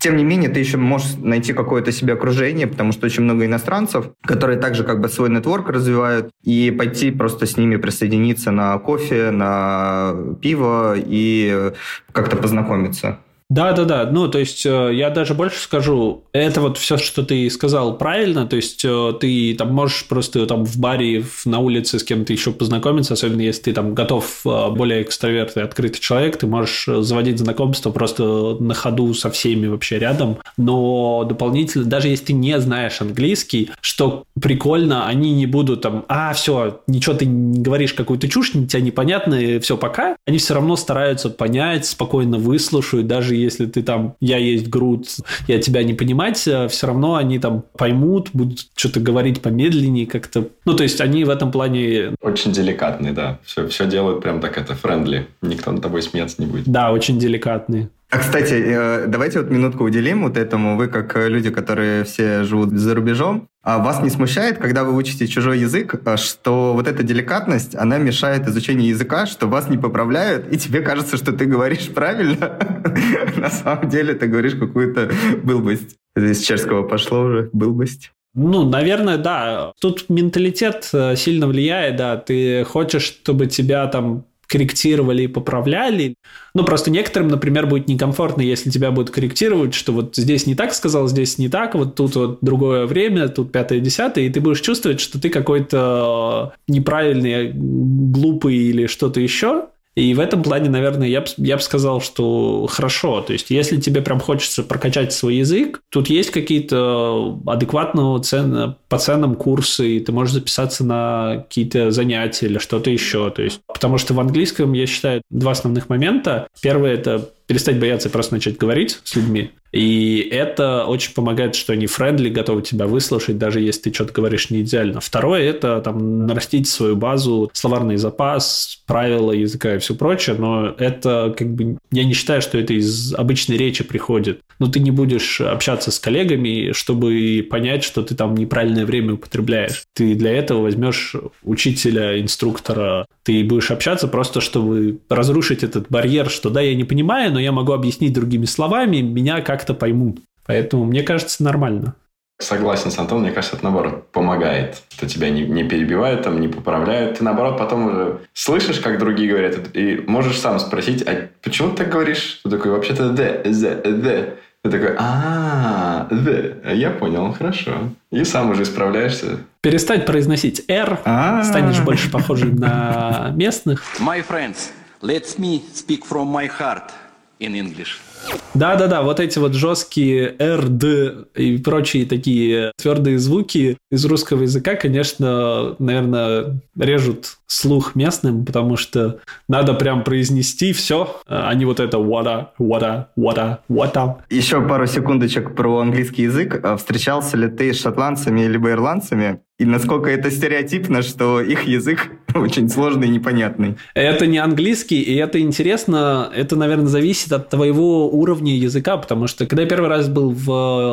Тем 0.05 0.17
не 0.17 0.23
менее, 0.23 0.51
ты 0.51 0.59
еще 0.59 0.77
можешь 0.77 1.15
найти 1.17 1.51
какое-то 1.51 1.91
себе 1.91 2.13
окружение, 2.13 2.67
потому 2.67 2.91
что 2.91 3.07
очень 3.07 3.23
много 3.23 3.47
иностранцев, 3.47 4.11
которые 4.21 4.59
также 4.59 4.84
как 4.84 5.01
бы 5.01 5.09
свой 5.09 5.32
нетворк 5.32 5.67
развивают, 5.67 6.30
и 6.43 6.69
пойти 6.69 7.09
просто 7.09 7.47
с 7.47 7.57
ними 7.57 7.77
присоединиться 7.77 8.51
на 8.51 8.77
кофе, 8.77 9.32
на 9.32 10.15
пиво 10.43 10.93
и 10.95 11.71
как-то 12.11 12.38
познакомиться. 12.38 13.17
Да, 13.47 13.73
да, 13.73 13.85
да. 13.85 14.09
Ну, 14.11 14.27
то 14.27 14.39
есть 14.39 14.65
э, 14.65 14.89
я 14.93 15.11
даже 15.11 15.35
больше 15.35 15.59
скажу, 15.59 16.23
это 16.33 16.61
вот 16.61 16.79
все, 16.79 16.97
что 16.97 17.21
ты 17.21 17.47
сказал, 17.51 17.95
правильно. 17.95 18.47
То 18.47 18.55
есть 18.55 18.83
э, 18.83 19.13
ты 19.19 19.53
там 19.53 19.71
можешь 19.71 20.07
просто 20.07 20.47
там 20.47 20.65
в 20.65 20.79
баре, 20.79 21.23
на 21.45 21.59
улице 21.59 21.99
с 21.99 22.03
кем-то 22.03 22.33
еще 22.33 22.51
познакомиться, 22.51 23.13
особенно 23.13 23.41
если 23.41 23.61
ты 23.63 23.73
там 23.73 23.93
готов 23.93 24.41
э, 24.45 24.69
более 24.71 25.03
экстравертный, 25.03 25.61
открытый 25.61 26.01
человек, 26.01 26.37
ты 26.37 26.47
можешь 26.47 26.85
заводить 27.05 27.37
знакомство 27.37 27.91
просто 27.91 28.57
на 28.59 28.73
ходу 28.73 29.13
со 29.13 29.29
всеми 29.29 29.67
вообще 29.67 29.99
рядом. 29.99 30.39
Но 30.57 31.23
дополнительно, 31.23 31.85
даже 31.85 32.07
если 32.07 32.25
ты 32.25 32.33
не 32.33 32.59
знаешь 32.59 32.99
английский, 32.99 33.69
что 33.79 34.23
прикольно, 34.41 35.05
они 35.05 35.33
не 35.33 35.45
будут 35.45 35.81
там, 35.81 36.03
а, 36.07 36.33
все, 36.33 36.81
ничего 36.87 37.13
ты 37.13 37.27
не 37.27 37.59
говоришь 37.59 37.93
какую-то 37.93 38.27
чушь, 38.27 38.53
тебя 38.53 38.81
непонятно, 38.81 39.59
все, 39.59 39.77
пока. 39.77 40.15
Они 40.25 40.39
все 40.39 40.55
равно 40.55 40.75
стараются 40.75 41.29
понять, 41.29 41.85
спокойно 41.85 42.39
выслушают, 42.39 43.05
даже 43.05 43.34
если 43.36 43.65
ты 43.65 43.81
там, 43.81 44.15
я 44.19 44.38
есть 44.38 44.67
груд, 44.67 45.07
я 45.47 45.59
тебя 45.59 45.83
не 45.83 45.93
понимать, 45.93 46.47
э, 46.47 46.67
все 46.67 46.88
равно 46.88 47.15
они 47.15 47.39
там 47.39 47.63
поймут, 47.77 48.29
будут 48.33 48.67
что-то 48.75 48.99
говорить 48.99 49.41
помедленнее 49.41 50.07
как-то. 50.07 50.47
Ну, 50.65 50.75
то 50.75 50.83
есть 50.83 51.01
они 51.01 51.23
в 51.23 51.29
этом 51.29 51.51
плане... 51.51 52.15
Очень 52.21 52.51
деликатные, 52.51 53.13
да. 53.13 53.39
Все, 53.43 53.67
все 53.67 53.86
делают 53.86 54.21
прям 54.21 54.41
так 54.41 54.57
это, 54.57 54.75
френдли. 54.75 55.27
Никто 55.41 55.71
над 55.71 55.81
тобой 55.81 56.01
смеяться 56.01 56.38
не 56.39 56.47
будет. 56.47 56.65
Да, 56.65 56.91
очень 56.91 57.19
деликатные. 57.19 57.89
А, 58.10 58.20
кстати, 58.20 58.53
э, 58.53 59.06
давайте 59.08 59.39
вот 59.39 59.49
минутку 59.49 59.84
уделим 59.84 60.24
вот 60.24 60.38
этому. 60.38 60.78
Вы, 60.78 60.88
как 60.88 61.16
люди, 61.16 61.49
которые 61.49 62.03
все 62.03 62.43
живут 62.43 62.72
за 62.72 62.93
рубежом, 62.93 63.47
а 63.64 63.80
вас 63.80 64.01
не 64.01 64.10
смущает, 64.10 64.60
когда 64.60 64.84
вы 64.84 64.95
учите 64.95 65.28
чужой 65.28 65.60
язык, 65.60 65.95
э, 66.06 66.18
что 66.18 66.74
вот 66.74 66.88
эта 66.88 67.03
деликатность, 67.03 67.76
она 67.76 67.97
мешает 67.97 68.47
изучению 68.47 68.89
языка, 68.89 69.26
что 69.26 69.47
вас 69.47 69.70
не 69.70 69.78
поправляют, 69.78 70.53
и 70.53 70.58
тебе 70.58 70.82
кажется, 70.82 71.18
что 71.18 71.34
ты 71.34 71.45
говоришь 71.45 71.89
правильно. 71.89 72.60
На 73.38 73.49
самом 73.49 73.89
деле 73.89 74.14
ты 74.14 74.28
говоришь 74.28 74.53
какую-то 74.53 75.12
былбость. 75.43 75.95
Из 76.16 76.41
чешского 76.41 76.84
пошло 76.84 77.22
уже, 77.22 77.49
былбость. 77.51 78.12
Ну, 78.36 78.70
наверное, 78.70 79.18
да. 79.18 79.72
Тут 79.80 80.10
менталитет 80.10 80.89
э, 80.93 81.16
сильно 81.16 81.47
влияет, 81.47 81.95
да. 81.95 82.18
Ты 82.18 82.66
хочешь, 82.66 83.03
чтобы 83.03 83.47
тебя 83.47 83.88
там 83.88 84.26
корректировали 84.47 85.23
и 85.23 85.27
поправляли. 85.27 86.15
Ну, 86.53 86.63
просто 86.63 86.91
некоторым, 86.91 87.29
например, 87.29 87.67
будет 87.67 87.87
некомфортно, 87.87 88.41
если 88.41 88.69
тебя 88.69 88.91
будут 88.91 89.11
корректировать, 89.11 89.73
что 89.73 89.91
вот 89.91 90.15
здесь 90.15 90.47
не 90.47 90.55
так 90.55 90.73
сказал, 90.73 91.07
здесь 91.07 91.37
не 91.37 91.49
так, 91.49 91.75
вот 91.75 91.95
тут 91.95 92.15
вот 92.15 92.39
другое 92.41 92.85
время, 92.85 93.27
тут 93.29 93.51
пятое, 93.51 93.79
десятое, 93.79 94.25
и 94.25 94.29
ты 94.29 94.41
будешь 94.41 94.61
чувствовать, 94.61 94.99
что 94.99 95.19
ты 95.19 95.29
какой-то 95.29 96.53
неправильный, 96.67 97.51
глупый 97.53 98.55
или 98.55 98.87
что-то 98.87 99.19
еще, 99.19 99.67
и 99.95 100.13
в 100.13 100.19
этом 100.19 100.43
плане, 100.43 100.69
наверное, 100.69 101.07
я 101.07 101.21
бы 101.21 101.27
я 101.37 101.55
б 101.55 101.61
сказал, 101.61 102.01
что 102.01 102.67
хорошо. 102.67 103.21
То 103.21 103.33
есть, 103.33 103.49
если 103.49 103.79
тебе 103.79 104.01
прям 104.01 104.19
хочется 104.19 104.63
прокачать 104.63 105.13
свой 105.13 105.35
язык, 105.35 105.81
тут 105.89 106.09
есть 106.09 106.31
какие-то 106.31 107.39
адекватные 107.47 108.21
цены, 108.21 108.75
по 108.89 108.97
ценам 108.97 109.35
курсы, 109.35 109.97
и 109.97 109.99
ты 110.01 110.11
можешь 110.11 110.33
записаться 110.33 110.83
на 110.83 111.45
какие-то 111.47 111.91
занятия 111.91 112.47
или 112.47 112.57
что-то 112.57 112.89
еще. 112.89 113.29
То 113.29 113.41
есть, 113.41 113.61
потому 113.67 113.97
что 113.97 114.13
в 114.13 114.19
английском, 114.19 114.73
я 114.73 114.85
считаю, 114.85 115.21
два 115.29 115.51
основных 115.51 115.87
момента. 115.87 116.47
Первое– 116.61 116.93
это 116.95 117.29
перестать 117.47 117.79
бояться 117.79 118.09
и 118.09 118.11
просто 118.11 118.33
начать 118.33 118.57
говорить 118.57 118.99
с 119.03 119.15
людьми. 119.15 119.51
И 119.75 120.29
это 120.31 120.85
очень 120.85 121.13
помогает, 121.13 121.53
что 121.53 121.73
они 121.73 121.85
френдли, 121.85 122.29
готовы 122.29 122.61
тебя 122.61 122.87
выслушать, 122.87 123.37
даже 123.37 123.59
если 123.59 123.81
ты 123.81 123.93
что-то 123.93 124.13
говоришь 124.13 124.49
не 124.49 124.61
идеально. 124.61 125.01
Второе– 125.01 125.41
это 125.43 125.81
там 125.81 126.25
нарастить 126.25 126.69
свою 126.69 126.95
базу, 126.95 127.51
словарный 127.51 127.97
запас, 127.97 128.81
правила 128.87 129.33
языка 129.33 129.75
и 129.75 129.79
все 129.79 129.93
прочее, 129.93 130.37
но 130.39 130.73
это 130.77 131.35
как 131.37 131.53
бы... 131.53 131.77
Я 131.91 132.05
не 132.05 132.13
считаю, 132.13 132.41
что 132.41 132.57
это 132.57 132.73
из 132.73 133.13
обычной 133.13 133.57
речи 133.57 133.83
приходит. 133.83 134.39
Но 134.59 134.67
ты 134.67 134.79
не 134.79 134.91
будешь 134.91 135.41
общаться 135.41 135.91
с 135.91 135.99
коллегами, 135.99 136.71
чтобы 136.71 137.45
понять, 137.49 137.83
что 137.83 138.01
ты 138.01 138.15
там 138.15 138.35
неправильное 138.35 138.85
время 138.85 139.15
употребляешь. 139.15 139.83
Ты 139.93 140.15
для 140.15 140.31
этого 140.31 140.61
возьмешь 140.61 141.15
учителя, 141.43 142.21
инструктора, 142.21 143.07
ты 143.23 143.43
будешь 143.43 143.71
общаться 143.71 144.07
просто, 144.07 144.39
чтобы 144.39 144.99
разрушить 145.09 145.63
этот 145.63 145.87
барьер, 145.89 146.29
что 146.29 146.49
да, 146.49 146.61
я 146.61 146.75
не 146.75 146.85
понимаю, 146.85 147.33
но 147.36 147.41
я 147.41 147.51
могу 147.51 147.73
объяснить 147.73 148.13
другими 148.13 148.45
словами, 148.45 149.01
меня 149.01 149.41
как-то 149.41 149.73
поймут. 149.73 150.19
Поэтому 150.45 150.86
мне 150.86 151.03
кажется 151.03 151.43
нормально. 151.43 151.93
Согласен 152.39 152.91
с 152.91 152.97
Антоном, 152.97 153.23
мне 153.23 153.33
кажется, 153.33 153.57
это 153.57 153.65
наоборот 153.65 154.09
помогает, 154.11 154.81
что 154.89 155.05
тебя 155.05 155.29
не, 155.29 155.41
не 155.41 155.65
перебивают, 155.65 156.21
там, 156.21 156.39
не 156.39 156.47
поправляют. 156.47 157.17
Ты 157.17 157.25
наоборот 157.25 157.57
потом 157.57 157.88
уже 157.88 158.19
слышишь, 158.33 158.79
как 158.79 158.99
другие 158.99 159.29
говорят, 159.29 159.55
и 159.73 160.01
можешь 160.07 160.39
сам 160.39 160.59
спросить, 160.59 161.03
а 161.05 161.27
почему 161.43 161.71
ты 161.71 161.83
так 161.83 161.89
говоришь? 161.89 162.39
Ты 162.43 162.49
такой, 162.49 162.71
вообще-то 162.71 163.09
«д», 163.09 163.41
«з», 163.51 163.81
«д». 163.83 164.36
Ты 164.61 164.69
такой, 164.69 164.95
а, 164.97 166.07
«д», 166.09 166.55
я 166.73 166.91
понял, 166.91 167.33
хорошо. 167.33 167.71
И 168.11 168.23
сам 168.23 168.51
уже 168.51 168.63
исправляешься. 168.63 169.39
Перестать 169.59 170.05
произносить 170.05 170.63
«р», 170.69 170.99
станешь 171.43 171.81
больше 171.81 172.09
похожим 172.09 172.55
на 172.55 173.33
местных. 173.36 173.83
My 173.99 174.25
friends, 174.25 174.71
let 175.01 175.38
me 175.38 175.61
speak 175.73 176.05
from 176.09 176.31
my 176.31 176.49
heart– 176.49 176.91
in 177.39 177.55
English. 177.55 178.14
Да-да-да, 178.53 179.01
вот 179.01 179.19
эти 179.19 179.38
вот 179.38 179.53
жесткие 179.53 180.34
R, 180.39 180.67
D 180.67 181.13
и 181.36 181.57
прочие 181.57 182.05
такие 182.05 182.71
твердые 182.78 183.19
звуки 183.19 183.78
из 183.91 184.05
русского 184.05 184.43
языка, 184.43 184.76
конечно, 184.76 185.76
наверное, 185.80 186.61
режут 186.78 187.38
слух 187.47 187.95
местным, 187.95 188.45
потому 188.45 188.78
что 188.78 189.19
надо 189.47 189.73
прям 189.73 190.03
произнести 190.03 190.73
все, 190.73 191.21
а 191.28 191.53
не 191.53 191.65
вот 191.65 191.80
это 191.80 191.97
what 191.97 192.47
what 192.59 193.07
what 193.17 193.57
what 193.69 194.15
Еще 194.30 194.61
пару 194.61 194.88
секундочек 194.88 195.55
про 195.55 195.80
английский 195.80 196.23
язык. 196.23 196.59
А 196.63 196.78
встречался 196.78 197.38
ли 197.38 197.47
ты 197.49 197.73
с 197.73 197.82
шотландцами 197.82 198.41
либо 198.41 198.71
ирландцами? 198.71 199.41
И 199.57 199.63
насколько 199.63 200.09
это 200.09 200.30
стереотипно, 200.32 201.01
что 201.01 201.39
их 201.39 201.63
язык 201.63 202.11
очень 202.36 202.67
сложный 202.69 203.07
и 203.07 203.11
непонятный. 203.11 203.78
Это 203.93 204.28
не 204.28 204.38
английский, 204.38 205.01
и 205.01 205.15
это 205.15 205.39
интересно. 205.39 206.30
Это, 206.36 206.57
наверное, 206.57 206.88
зависит 206.88 207.32
от 207.32 207.49
твоего 207.49 208.09
уровня 208.16 208.55
языка, 208.55 208.97
потому 208.97 209.28
что 209.28 209.45
когда 209.45 209.63
я 209.63 209.70
первый 209.70 209.89
раз 209.89 210.07
был 210.07 210.32
в 210.32 210.49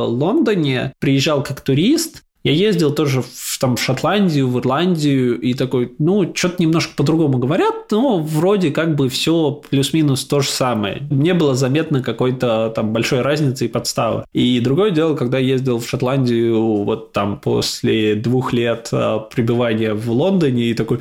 Лондоне, 0.07 0.93
приезжал 0.99 1.43
как 1.43 1.61
турист, 1.61 2.23
я 2.45 2.53
ездил 2.53 2.93
тоже 2.93 3.23
в, 3.23 3.59
там, 3.59 3.77
в 3.77 3.81
Шотландию, 3.81 4.49
в 4.49 4.59
Ирландию, 4.59 5.41
и 5.41 5.55
такой, 5.55 5.93
ну, 5.99 6.33
что-то 6.35 6.63
немножко 6.63 6.93
по-другому 6.97 7.39
говорят, 7.39 7.91
но 7.91 8.19
вроде 8.19 8.71
как 8.71 8.97
бы 8.97 9.09
все 9.09 9.63
плюс-минус 9.71 10.25
то 10.25 10.41
же 10.41 10.49
самое. 10.49 11.07
Не 11.11 11.35
было 11.35 11.55
заметно 11.55 12.03
какой-то 12.03 12.73
там 12.75 12.93
большой 12.93 13.21
разницы 13.21 13.67
и 13.67 13.69
подставы. 13.69 14.25
И 14.33 14.61
другое 14.61 14.91
дело, 14.91 15.15
когда 15.15 15.39
я 15.39 15.53
ездил 15.53 15.79
в 15.79 15.89
Шотландию 15.89 16.83
вот 16.85 17.13
там 17.13 17.39
после 17.39 18.17
двух 18.17 18.53
лет 18.53 18.89
а, 18.93 19.21
пребывания 19.21 19.95
в 19.95 20.11
Лондоне, 20.11 20.65
и 20.65 20.75
такой, 20.75 20.99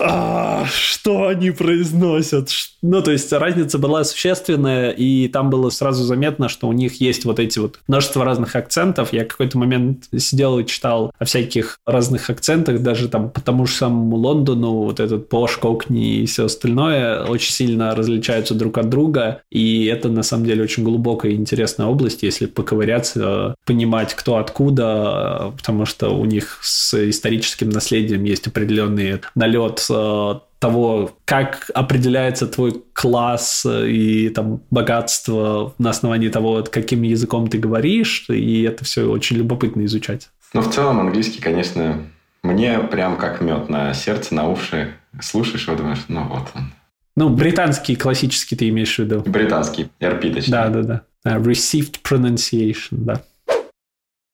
а, 0.00 0.64
что 0.72 1.28
они 1.28 1.50
произносят? 1.50 2.50
Ну, 2.82 3.02
то 3.02 3.12
есть 3.12 3.32
разница 3.32 3.78
была 3.78 4.04
существенная, 4.04 4.90
и 4.90 5.28
там 5.28 5.50
было 5.50 5.70
сразу 5.70 6.04
заметно, 6.04 6.48
что 6.48 6.66
у 6.66 6.72
них 6.72 7.00
есть 7.00 7.24
вот 7.24 7.38
эти 7.38 7.58
вот 7.58 7.78
множество 7.86 8.24
разных 8.24 8.56
акцентов. 8.56 9.12
Я 9.12 9.24
какой-то 9.24 9.58
момент 9.58 10.04
сидел 10.16 10.58
и 10.58 10.64
о 10.84 11.10
всяких 11.24 11.78
разных 11.86 12.30
акцентах, 12.30 12.80
даже 12.80 13.08
там 13.08 13.30
по 13.30 13.40
тому 13.40 13.66
же 13.66 13.74
самому 13.74 14.16
Лондону, 14.16 14.84
вот 14.84 15.00
этот 15.00 15.28
пош, 15.28 15.56
кокни 15.56 16.16
и 16.18 16.26
все 16.26 16.46
остальное 16.46 17.24
очень 17.24 17.52
сильно 17.52 17.94
различаются 17.94 18.54
друг 18.54 18.78
от 18.78 18.88
друга, 18.88 19.42
и 19.50 19.86
это 19.86 20.08
на 20.08 20.22
самом 20.22 20.46
деле 20.46 20.62
очень 20.62 20.84
глубокая 20.84 21.32
и 21.32 21.36
интересная 21.36 21.86
область, 21.86 22.22
если 22.22 22.46
поковыряться, 22.46 23.54
понимать, 23.66 24.14
кто 24.14 24.36
откуда, 24.36 25.52
потому 25.56 25.84
что 25.86 26.10
у 26.10 26.24
них 26.24 26.60
с 26.62 26.94
историческим 27.08 27.70
наследием 27.70 28.24
есть 28.24 28.46
определенный 28.46 29.20
налет 29.34 29.84
э, 29.90 30.34
того, 30.60 31.12
как 31.24 31.70
определяется 31.74 32.46
твой 32.46 32.82
класс 32.92 33.66
и 33.66 34.28
там 34.28 34.62
богатство 34.70 35.74
на 35.78 35.90
основании 35.90 36.28
того, 36.28 36.64
каким 36.70 37.02
языком 37.02 37.48
ты 37.48 37.58
говоришь, 37.58 38.26
и 38.28 38.62
это 38.62 38.84
все 38.84 39.10
очень 39.10 39.38
любопытно 39.38 39.84
изучать. 39.86 40.28
Ну, 40.52 40.60
в 40.62 40.72
целом, 40.72 41.00
английский, 41.00 41.40
конечно, 41.40 41.98
мне 42.42 42.78
прям 42.78 43.16
как 43.16 43.40
мед 43.40 43.68
на 43.68 43.94
сердце, 43.94 44.34
на 44.34 44.48
уши. 44.48 44.94
Слушаешь 45.20 45.66
его, 45.66 45.76
думаешь, 45.76 46.04
ну 46.08 46.24
вот 46.24 46.48
он. 46.54 46.72
Ну, 47.16 47.28
британский 47.28 47.96
классический 47.96 48.56
ты 48.56 48.68
имеешь 48.68 48.96
в 48.96 48.98
виду. 49.00 49.22
Британский, 49.26 49.88
RP 50.00 50.34
точнее. 50.34 50.52
Да, 50.52 50.68
да, 50.68 50.82
да. 50.82 51.36
Received 51.36 52.00
pronunciation, 52.02 52.92
да. 52.92 53.22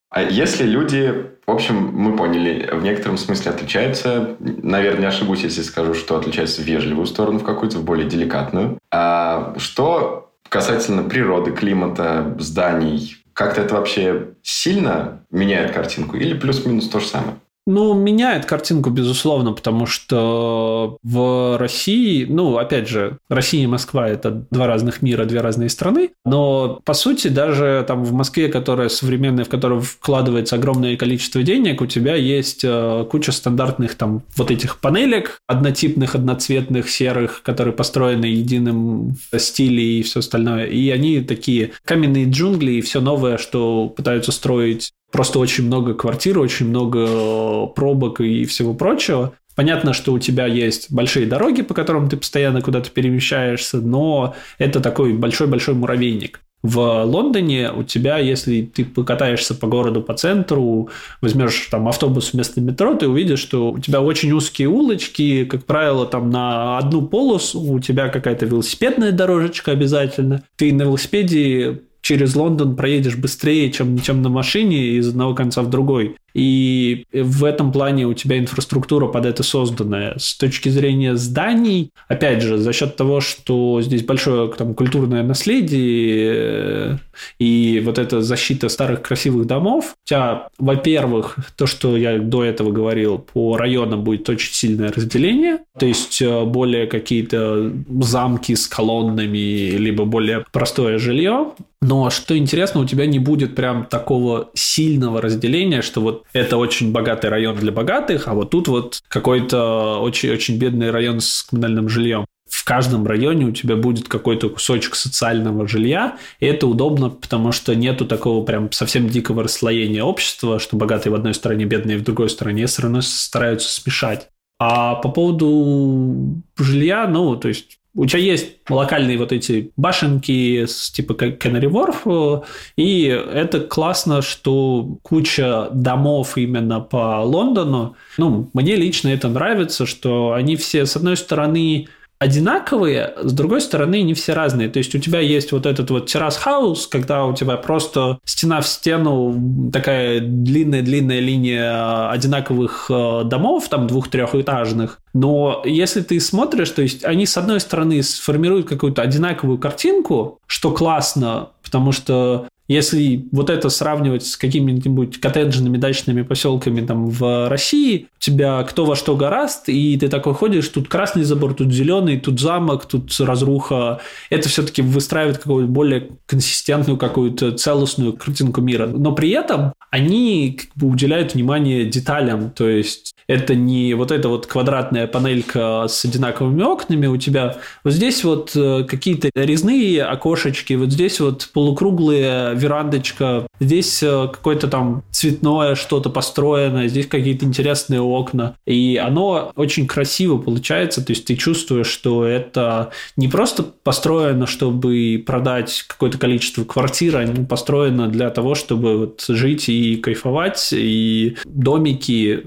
А 0.09 0.21
если 0.21 0.63
люди, 0.63 1.25
в 1.45 1.51
общем, 1.51 1.75
мы 1.75 2.15
поняли, 2.15 2.69
в 2.71 2.81
некотором 2.81 3.17
смысле 3.17 3.51
отличаются, 3.51 4.37
наверное, 4.39 5.01
не 5.01 5.05
ошибусь, 5.07 5.43
если 5.43 5.61
скажу, 5.61 5.93
что 5.93 6.17
отличаются 6.17 6.61
в 6.61 6.65
вежливую 6.65 7.05
сторону 7.07 7.39
в 7.39 7.43
какую-то, 7.43 7.79
в 7.79 7.83
более 7.83 8.07
деликатную, 8.07 8.79
а 8.89 9.53
что 9.57 10.27
Касательно 10.49 11.03
природы, 11.03 11.51
климата, 11.51 12.35
зданий, 12.39 13.17
как-то 13.37 13.61
это 13.61 13.75
вообще 13.75 14.33
сильно 14.41 15.23
меняет 15.29 15.71
картинку 15.71 16.17
или 16.17 16.37
плюс-минус 16.37 16.89
то 16.89 16.99
же 16.99 17.05
самое? 17.05 17.37
Ну, 17.67 17.93
меняет 17.93 18.45
картинку, 18.45 18.91
безусловно, 18.91 19.51
потому 19.51 19.85
что 19.85 20.97
в 21.03 21.57
России, 21.59 22.23
ну, 22.23 22.57
опять 22.57 22.87
же, 22.87 23.19
Россия 23.27 23.65
и 23.65 23.67
Москва– 23.67 24.07
это 24.09 24.45
два 24.49 24.67
разных 24.67 25.01
мира, 25.01 25.25
две 25.25 25.41
разные 25.41 25.67
страны, 25.67 26.11
но, 26.23 26.79
по 26.85 26.93
сути, 26.93 27.27
даже 27.27 27.83
там 27.85 28.05
в 28.05 28.13
Москве, 28.13 28.47
которая 28.47 28.87
современная, 28.87 29.43
в 29.43 29.49
которую 29.49 29.81
вкладывается 29.81 30.55
огромное 30.55 30.95
количество 30.95 31.43
денег, 31.43 31.81
у 31.81 31.87
тебя 31.87 32.15
есть 32.15 32.61
э, 32.63 33.05
куча 33.11 33.33
стандартных 33.33 33.95
там 33.95 34.23
вот 34.37 34.49
этих 34.49 34.79
панелек, 34.79 35.41
однотипных, 35.45 36.15
одноцветных, 36.15 36.89
серых, 36.89 37.41
которые 37.43 37.73
построены 37.73 38.25
единым 38.25 39.17
стиле 39.37 39.99
и 39.99 40.03
все 40.03 40.19
остальное, 40.19 40.67
и 40.67 40.89
они 40.89 41.19
такие 41.19 41.71
каменные 41.83 42.29
джунгли 42.29 42.71
и 42.71 42.81
все 42.81 43.01
новое, 43.01 43.37
что 43.37 43.89
пытаются 43.89 44.31
строить 44.31 44.93
просто 45.11 45.39
очень 45.39 45.65
много 45.65 45.93
квартир, 45.93 46.39
очень 46.39 46.67
много 46.67 47.05
э, 47.07 47.67
пробок 47.75 48.21
и 48.21 48.45
всего 48.45 48.73
прочего. 48.73 49.33
Понятно, 49.55 49.93
что 49.93 50.13
у 50.13 50.19
тебя 50.19 50.45
есть 50.45 50.91
большие 50.91 51.25
дороги, 51.25 51.63
по 51.63 51.73
которым 51.73 52.09
ты 52.09 52.17
постоянно 52.17 52.61
куда-то 52.61 52.91
перемещаешься, 52.91 53.77
но 53.77 54.35
это 54.59 54.79
такой 54.79 55.13
большой-большой 55.13 55.73
муравейник. 55.73 56.41
В 56.63 57.03
Лондоне 57.03 57.71
у 57.71 57.83
тебя, 57.83 58.17
если 58.17 58.63
ты 58.63 58.83
покатаешься 58.83 59.53
по 59.53 59.67
городу, 59.67 60.01
по 60.01 60.15
центру, 60.15 60.89
возьмешь 61.21 61.67
там 61.69 61.87
автобус 61.87 62.33
вместо 62.33 62.61
метро, 62.61 62.95
ты 62.95 63.07
увидишь, 63.07 63.39
что 63.39 63.71
у 63.71 63.79
тебя 63.79 64.01
очень 64.01 64.31
узкие 64.31 64.67
улочки, 64.67 65.45
как 65.45 65.65
правило, 65.65 66.05
там 66.07 66.31
на 66.31 66.79
одну 66.79 67.03
полосу 67.03 67.61
у 67.61 67.79
тебя 67.79 68.09
какая-то 68.09 68.47
велосипедная 68.47 69.11
дорожечка 69.11 69.71
обязательно. 69.71 70.43
Ты 70.55 70.73
на 70.73 70.83
велосипеде 70.83 71.81
через 72.07 72.37
Лондон 72.37 72.77
проедешь 72.77 73.17
быстрее, 73.17 73.69
чем, 73.69 73.99
чем 73.99 74.21
на 74.21 74.29
машине 74.29 74.91
из 74.91 75.09
одного 75.09 75.35
конца 75.35 75.61
в 75.61 75.69
другой. 75.69 76.15
И 76.37 77.05
в 77.11 77.43
этом 77.43 77.71
плане 77.71 78.05
у 78.05 78.13
тебя 78.13 78.37
инфраструктура 78.37 79.07
под 79.07 79.25
это 79.25 79.41
созданная. 79.41 80.13
С 80.19 80.37
точки 80.37 80.69
зрения 80.69 81.15
зданий, 81.15 81.89
опять 82.07 82.43
же, 82.43 82.59
за 82.59 82.73
счет 82.73 82.95
того, 82.95 83.21
что 83.21 83.81
здесь 83.81 84.03
большое 84.03 84.47
там, 84.53 84.75
культурное 84.75 85.23
наследие 85.23 86.27
э, 86.27 86.97
и 87.39 87.81
вот 87.83 87.97
эта 87.97 88.21
защита 88.21 88.69
старых 88.69 89.01
красивых 89.01 89.47
домов, 89.47 89.95
у 90.05 90.07
тебя, 90.07 90.49
во-первых, 90.59 91.37
то, 91.55 91.65
что 91.65 91.97
я 91.97 92.19
до 92.19 92.43
этого 92.43 92.71
говорил, 92.71 93.17
по 93.17 93.57
районам 93.57 94.03
будет 94.03 94.29
очень 94.29 94.53
сильное 94.53 94.91
разделение, 94.91 95.57
то 95.79 95.87
есть 95.87 96.21
э, 96.21 96.45
более 96.45 96.85
какие-то 96.85 97.71
замки 98.01 98.55
с 98.55 98.67
колоннами, 98.67 99.71
либо 99.71 100.05
более 100.05 100.45
простое 100.51 100.99
жилье. 100.99 101.53
Но 101.81 102.09
что 102.09 102.35
интересно, 102.35 102.81
у 102.81 102.85
тебя 102.85 103.05
не 103.05 103.19
будет 103.19 103.55
прям 103.55 103.85
такого 103.85 104.49
сильного 104.55 105.21
разделения, 105.21 105.81
что 105.83 106.01
вот 106.01 106.23
это 106.33 106.57
очень 106.57 106.91
богатый 106.91 107.29
район 107.29 107.55
для 107.55 107.71
богатых, 107.71 108.27
а 108.27 108.33
вот 108.33 108.51
тут 108.51 108.67
вот 108.67 109.01
какой-то 109.07 109.99
очень-очень 109.99 110.57
бедный 110.57 110.91
район 110.91 111.19
с 111.19 111.43
коммунальным 111.43 111.89
жильем. 111.89 112.25
В 112.49 112.63
каждом 112.63 113.05
районе 113.05 113.45
у 113.45 113.51
тебя 113.51 113.75
будет 113.75 114.07
какой-то 114.07 114.49
кусочек 114.49 114.95
социального 114.95 115.67
жилья, 115.67 116.17
и 116.39 116.45
это 116.45 116.67
удобно, 116.67 117.09
потому 117.09 117.51
что 117.51 117.75
нету 117.75 118.05
такого 118.05 118.45
прям 118.45 118.71
совсем 118.71 119.09
дикого 119.09 119.43
расслоения 119.43 120.03
общества, 120.03 120.59
что 120.59 120.77
богатые 120.77 121.11
в 121.11 121.15
одной 121.15 121.33
стороне, 121.33 121.65
бедные 121.65 121.97
в 121.97 122.03
другой 122.03 122.29
стороне, 122.29 122.67
все 122.67 122.83
равно 122.83 123.01
стараются 123.01 123.69
смешать. 123.69 124.29
А 124.59 124.95
по 124.95 125.09
поводу 125.09 126.41
жилья, 126.57 127.07
ну, 127.07 127.35
то 127.35 127.47
есть 127.49 127.79
у 127.97 128.05
тебя 128.05 128.19
есть 128.19 128.57
локальные 128.69 129.17
вот 129.17 129.31
эти 129.31 129.71
башенки 129.75 130.65
с 130.65 130.91
типа 130.91 131.13
Canary 131.13 131.67
Wharf, 131.67 132.45
и 132.77 133.05
это 133.05 133.59
классно, 133.59 134.21
что 134.21 134.99
куча 135.01 135.69
домов 135.73 136.37
именно 136.37 136.79
по 136.79 137.23
Лондону. 137.23 137.95
Ну, 138.19 138.51
мне 138.53 138.75
лично 138.75 139.09
это 139.09 139.29
нравится, 139.29 139.87
что 139.87 140.33
они 140.33 140.55
все, 140.57 140.85
с 140.85 140.95
одной 140.95 141.17
стороны, 141.17 141.87
одинаковые, 142.19 143.13
с 143.21 143.31
другой 143.31 143.61
стороны, 143.61 144.01
не 144.01 144.13
все 144.13 144.33
разные. 144.33 144.69
То 144.69 144.79
есть 144.79 144.93
у 144.95 144.99
тебя 144.99 145.19
есть 145.19 145.51
вот 145.51 145.65
этот 145.65 145.89
вот 145.91 146.07
террас-хаус, 146.07 146.87
когда 146.87 147.25
у 147.25 147.33
тебя 147.33 147.57
просто 147.57 148.19
стена 148.25 148.61
в 148.61 148.67
стену, 148.67 149.69
такая 149.71 150.19
длинная-длинная 150.19 151.19
линия 151.19 152.09
одинаковых 152.09 152.89
э, 152.89 153.23
домов, 153.25 153.69
там 153.69 153.87
двух-трехэтажных. 153.87 154.99
Но 155.13 155.61
если 155.65 156.01
ты 156.01 156.19
смотришь, 156.19 156.71
то 156.71 156.81
есть 156.81 157.03
они 157.03 157.25
с 157.25 157.37
одной 157.37 157.59
стороны 157.59 158.01
сформируют 158.03 158.67
какую-то 158.67 159.01
одинаковую 159.01 159.57
картинку, 159.57 160.39
что 160.47 160.71
классно, 160.71 161.49
потому 161.63 161.91
что 161.91 162.47
если 162.67 163.25
вот 163.31 163.49
это 163.49 163.69
сравнивать 163.69 164.25
с 164.25 164.37
какими-нибудь 164.37 165.19
коттеджными 165.19 165.77
дачными 165.77 166.21
поселками 166.21 166.85
там 166.85 167.07
в 167.07 167.49
России, 167.49 168.07
у 168.17 168.21
тебя 168.21 168.63
кто 168.63 168.85
во 168.85 168.95
что 168.95 169.15
гораст, 169.15 169.69
и 169.69 169.97
ты 169.97 170.09
такой 170.09 170.33
ходишь, 170.33 170.67
тут 170.69 170.87
красный 170.87 171.23
забор, 171.23 171.53
тут 171.53 171.71
зеленый, 171.71 172.19
тут 172.19 172.39
замок, 172.39 172.85
тут 172.85 173.15
разруха. 173.19 173.99
Это 174.29 174.49
все-таки 174.49 174.81
выстраивает 174.81 175.37
какую-то 175.37 175.71
более 175.71 176.09
консистентную, 176.25 176.97
какую-то 176.97 177.51
целостную 177.51 178.13
картинку 178.13 178.61
мира. 178.61 178.87
Но 178.87 179.13
при 179.13 179.29
этом 179.31 179.73
они 179.89 180.59
как 180.59 180.69
бы 180.75 180.87
уделяют 180.87 181.33
внимание 181.33 181.85
деталям, 181.85 182.51
то 182.51 182.67
есть 182.67 183.16
это 183.27 183.55
не 183.55 183.93
вот 183.93 184.11
эта 184.11 184.29
вот 184.29 184.47
квадратная 184.47 185.05
панелька 185.05 185.85
с 185.87 186.05
одинаковыми 186.05 186.63
окнами, 186.63 187.07
у 187.07 187.17
тебя 187.17 187.57
вот 187.83 187.93
здесь 187.93 188.23
вот 188.23 188.51
э, 188.55 188.85
какие-то 188.87 189.29
резные 189.35 190.03
окошечки, 190.03 190.73
вот 190.73 190.91
здесь 190.91 191.19
вот 191.19 191.49
полукруглые 191.53 192.55
верандочка, 192.55 193.47
здесь 193.59 194.01
э, 194.01 194.29
какое-то 194.31 194.67
там 194.67 195.03
цветное 195.11 195.75
что-то 195.75 196.09
построено, 196.09 196.87
здесь 196.87 197.07
какие-то 197.07 197.45
интересные 197.45 198.01
окна. 198.01 198.55
И 198.65 198.99
оно 199.03 199.51
очень 199.55 199.87
красиво 199.87 200.37
получается, 200.37 201.05
то 201.05 201.11
есть 201.11 201.25
ты 201.25 201.35
чувствуешь, 201.35 201.87
что 201.87 202.25
это 202.25 202.91
не 203.17 203.27
просто 203.27 203.63
построено, 203.63 204.47
чтобы 204.47 205.21
продать 205.25 205.83
какое-то 205.87 206.17
количество 206.17 206.63
квартир, 206.63 207.17
а 207.17 207.27
построено 207.45 208.07
для 208.07 208.29
того, 208.29 208.55
чтобы 208.55 208.97
вот 208.97 209.25
жить 209.27 209.67
и 209.67 209.97
кайфовать, 209.97 210.69
и 210.71 211.35
домики 211.45 212.45